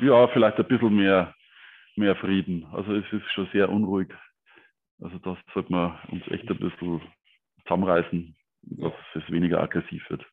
Ja, 0.02 0.28
vielleicht 0.30 0.58
ein 0.58 0.68
bisschen 0.68 0.96
mehr, 0.96 1.34
mehr 1.96 2.16
Frieden. 2.16 2.66
Also 2.72 2.94
es 2.96 3.06
ist 3.12 3.30
schon 3.34 3.50
sehr 3.52 3.70
unruhig. 3.70 4.10
Also 5.02 5.18
das 5.20 5.38
sollte 5.54 5.72
man 5.72 6.00
uns 6.10 6.26
echt 6.30 6.50
ein 6.50 6.60
bisschen 6.60 7.02
zusammenreißen, 7.72 8.36
dass 8.64 8.94
es 9.16 9.32
weniger 9.32 9.62
aggressiv 9.62 10.04
wird. 10.10 10.26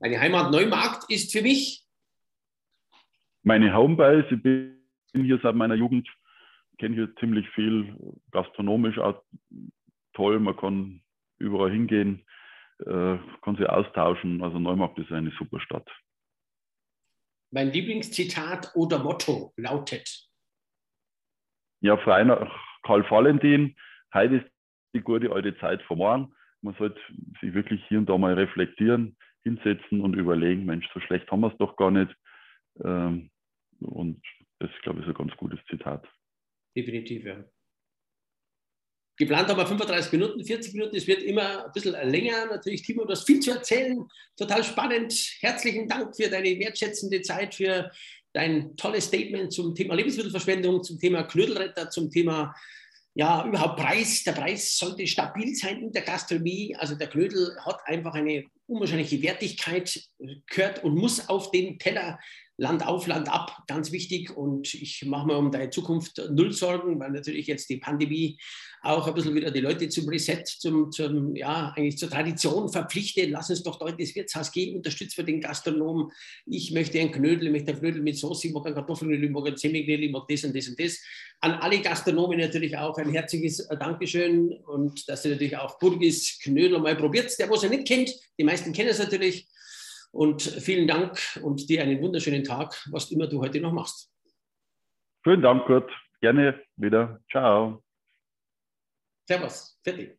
Meine 0.00 0.20
Heimat 0.20 0.50
Neumarkt 0.50 1.10
ist 1.10 1.32
für 1.32 1.42
mich 1.42 1.84
meine 3.42 3.72
Homebase. 3.72 4.26
Ich 4.34 4.42
bin 4.42 4.76
hier 5.12 5.38
seit 5.42 5.54
meiner 5.54 5.76
Jugend, 5.76 6.08
kenne 6.78 6.96
hier 6.96 7.14
ziemlich 7.16 7.48
viel, 7.50 7.96
gastronomisch 8.32 8.98
auch 8.98 9.22
toll. 10.14 10.40
Man 10.40 10.56
kann 10.56 11.02
überall 11.38 11.70
hingehen, 11.70 12.26
äh, 12.80 13.18
kann 13.42 13.56
sich 13.56 13.68
austauschen. 13.68 14.42
Also 14.42 14.58
Neumarkt 14.58 14.98
ist 14.98 15.12
eine 15.12 15.30
super 15.38 15.60
Stadt. 15.60 15.88
Mein 17.52 17.70
Lieblingszitat 17.70 18.72
oder 18.74 18.98
Motto 18.98 19.52
lautet? 19.56 20.28
Ja, 21.80 21.96
frei 21.98 22.24
nach 22.24 22.50
Karl 22.82 23.08
Valentin. 23.08 23.76
Heute 24.12 24.36
ist 24.36 24.50
die 24.92 25.00
gute 25.00 25.30
alte 25.30 25.56
Zeit 25.58 25.82
vor 25.82 25.96
morgen. 25.96 26.34
Man 26.66 26.74
sollte 26.78 27.00
sich 27.40 27.54
wirklich 27.54 27.80
hier 27.86 27.98
und 27.98 28.08
da 28.08 28.18
mal 28.18 28.34
reflektieren, 28.34 29.16
hinsetzen 29.44 30.00
und 30.00 30.14
überlegen, 30.14 30.64
Mensch, 30.64 30.84
so 30.92 30.98
schlecht 30.98 31.30
haben 31.30 31.42
wir 31.42 31.52
es 31.52 31.58
doch 31.58 31.76
gar 31.76 31.92
nicht. 31.92 32.12
Ähm, 32.84 33.30
und 33.78 34.20
das, 34.58 34.70
glaube 34.82 34.98
ich, 34.98 35.06
ist 35.06 35.12
ein 35.12 35.26
ganz 35.26 35.36
gutes 35.36 35.60
Zitat. 35.70 36.04
Definitiv, 36.76 37.24
ja. 37.24 37.44
Geplant 39.16 39.48
haben 39.48 39.58
wir 39.58 39.66
35 39.66 40.10
Minuten, 40.10 40.44
40 40.44 40.74
Minuten. 40.74 40.96
Es 40.96 41.06
wird 41.06 41.22
immer 41.22 41.66
ein 41.66 41.72
bisschen 41.72 41.92
länger. 42.10 42.46
Natürlich, 42.46 42.82
Timo, 42.82 43.04
du 43.04 43.12
hast 43.12 43.24
viel 43.24 43.38
zu 43.38 43.52
erzählen. 43.52 44.04
Total 44.36 44.64
spannend. 44.64 45.14
Herzlichen 45.38 45.86
Dank 45.86 46.16
für 46.16 46.28
deine 46.28 46.58
wertschätzende 46.58 47.22
Zeit, 47.22 47.54
für 47.54 47.92
dein 48.32 48.76
tolles 48.76 49.04
Statement 49.04 49.52
zum 49.52 49.72
Thema 49.72 49.94
Lebensmittelverschwendung, 49.94 50.82
zum 50.82 50.98
Thema 50.98 51.22
Knödelretter, 51.22 51.90
zum 51.90 52.10
Thema 52.10 52.52
ja, 53.16 53.46
überhaupt 53.46 53.80
Preis. 53.80 54.22
Der 54.24 54.32
Preis 54.32 54.76
sollte 54.76 55.06
stabil 55.06 55.54
sein 55.54 55.80
in 55.80 55.90
der 55.90 56.02
Gastronomie. 56.02 56.76
Also 56.78 56.94
der 56.94 57.08
Knödel 57.08 57.56
hat 57.64 57.80
einfach 57.86 58.12
eine 58.12 58.44
unwahrscheinliche 58.66 59.22
Wertigkeit, 59.22 60.00
gehört 60.46 60.84
und 60.84 60.94
muss 60.96 61.28
auf 61.28 61.50
den 61.50 61.78
Teller 61.78 62.18
Land 62.58 62.86
auf, 62.86 63.06
Land 63.06 63.28
ab, 63.28 63.64
ganz 63.66 63.92
wichtig. 63.92 64.34
Und 64.34 64.72
ich 64.72 65.04
mache 65.04 65.26
mir 65.26 65.36
um 65.36 65.50
deine 65.50 65.70
Zukunft 65.70 66.22
null 66.30 66.52
Sorgen, 66.52 66.98
weil 66.98 67.10
natürlich 67.10 67.46
jetzt 67.46 67.68
die 67.68 67.76
Pandemie 67.76 68.38
auch 68.82 69.06
ein 69.06 69.14
bisschen 69.14 69.34
wieder 69.34 69.50
die 69.50 69.60
Leute 69.60 69.88
zum 69.88 70.08
Reset, 70.08 70.42
zum, 70.44 70.90
zum 70.90 71.36
ja, 71.36 71.72
eigentlich 71.76 71.98
zur 71.98 72.08
Tradition 72.08 72.70
verpflichtet. 72.70 73.30
Lass 73.30 73.50
uns 73.50 73.62
doch 73.62 73.78
dort 73.78 73.98
ins 74.00 74.14
Wirtshaus 74.14 74.52
gehen, 74.52 74.76
unterstützt 74.76 75.16
für 75.16 75.24
den 75.24 75.40
Gastronomen. 75.40 76.10
Ich 76.46 76.72
möchte 76.72 76.98
ein 76.98 77.12
Knödel, 77.12 77.46
ich 77.46 77.52
möchte 77.52 77.72
ein 77.72 77.78
Knödel 77.78 78.02
mit 78.02 78.16
Soße, 78.16 78.46
ich 78.46 78.54
mag 78.54 78.66
ein 78.66 78.74
Kartoffelknödel, 78.74 79.26
ich 79.26 79.30
mag 79.32 79.46
ein 79.46 79.56
Semiknödel, 79.56 80.04
ich 80.04 80.12
mag 80.12 80.26
das 80.28 80.44
und 80.44 80.56
das 80.56 80.68
und 80.68 80.80
das. 80.80 81.02
An 81.40 81.52
alle 81.52 81.80
Gastronomen 81.80 82.38
natürlich 82.38 82.76
auch 82.76 82.96
ein 82.96 83.10
herzliches 83.10 83.68
Dankeschön 83.78 84.52
und 84.66 85.06
dass 85.08 85.24
ihr 85.26 85.32
natürlich 85.32 85.56
auch 85.56 85.78
Burgis 85.78 86.38
Knödel 86.42 86.78
mal 86.78 86.96
probiert. 86.96 87.30
Der, 87.38 87.50
was 87.50 87.64
er 87.64 87.70
nicht 87.70 87.86
kennt, 87.86 88.14
die 88.38 88.44
meisten 88.56 88.72
kennen 88.72 88.88
es 88.88 88.98
natürlich. 88.98 89.48
Und 90.12 90.40
vielen 90.40 90.88
Dank 90.88 91.20
und 91.42 91.68
dir 91.68 91.82
einen 91.82 92.00
wunderschönen 92.00 92.42
Tag, 92.42 92.74
was 92.90 93.10
immer 93.10 93.26
du 93.26 93.42
heute 93.42 93.60
noch 93.60 93.72
machst. 93.72 94.10
Vielen 95.24 95.42
Dank, 95.42 95.66
Kurt. 95.66 95.90
Gerne 96.22 96.58
wieder. 96.76 97.20
Ciao. 97.30 97.82
Servus. 99.28 99.78
Fertig. 99.84 100.18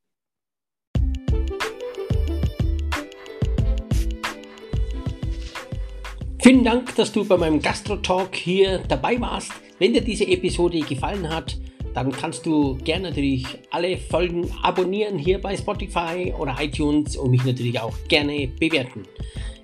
Vielen 6.44 6.64
Dank, 6.64 6.96
dass 6.96 7.12
du 7.12 7.26
bei 7.28 7.38
meinem 7.38 7.60
Gastro-Talk 7.60 8.36
hier 8.36 8.84
dabei 8.88 9.20
warst. 9.20 9.52
Wenn 9.80 9.94
dir 9.94 10.02
diese 10.02 10.28
Episode 10.28 10.80
gefallen 10.82 11.28
hat, 11.28 11.58
dann 11.98 12.12
kannst 12.12 12.46
du 12.46 12.76
gerne 12.76 13.10
natürlich 13.10 13.44
alle 13.72 13.98
Folgen 13.98 14.48
abonnieren 14.62 15.18
hier 15.18 15.42
bei 15.42 15.58
Spotify 15.58 16.32
oder 16.38 16.56
iTunes 16.60 17.18
und 17.18 17.32
mich 17.32 17.44
natürlich 17.44 17.80
auch 17.80 17.96
gerne 18.08 18.48
bewerten. 18.60 19.02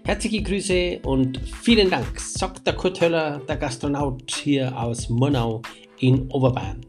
Herzliche 0.03 0.41
Grüße 0.41 1.01
und 1.03 1.39
vielen 1.61 1.91
Dank, 1.91 2.19
sagt 2.19 2.65
der 2.65 2.73
Kurt 2.73 2.99
Höller, 3.01 3.39
der 3.47 3.57
Gastronaut 3.57 4.31
hier 4.31 4.75
aus 4.75 5.09
Murnau 5.09 5.61
in 5.99 6.27
Oberbayern. 6.31 6.81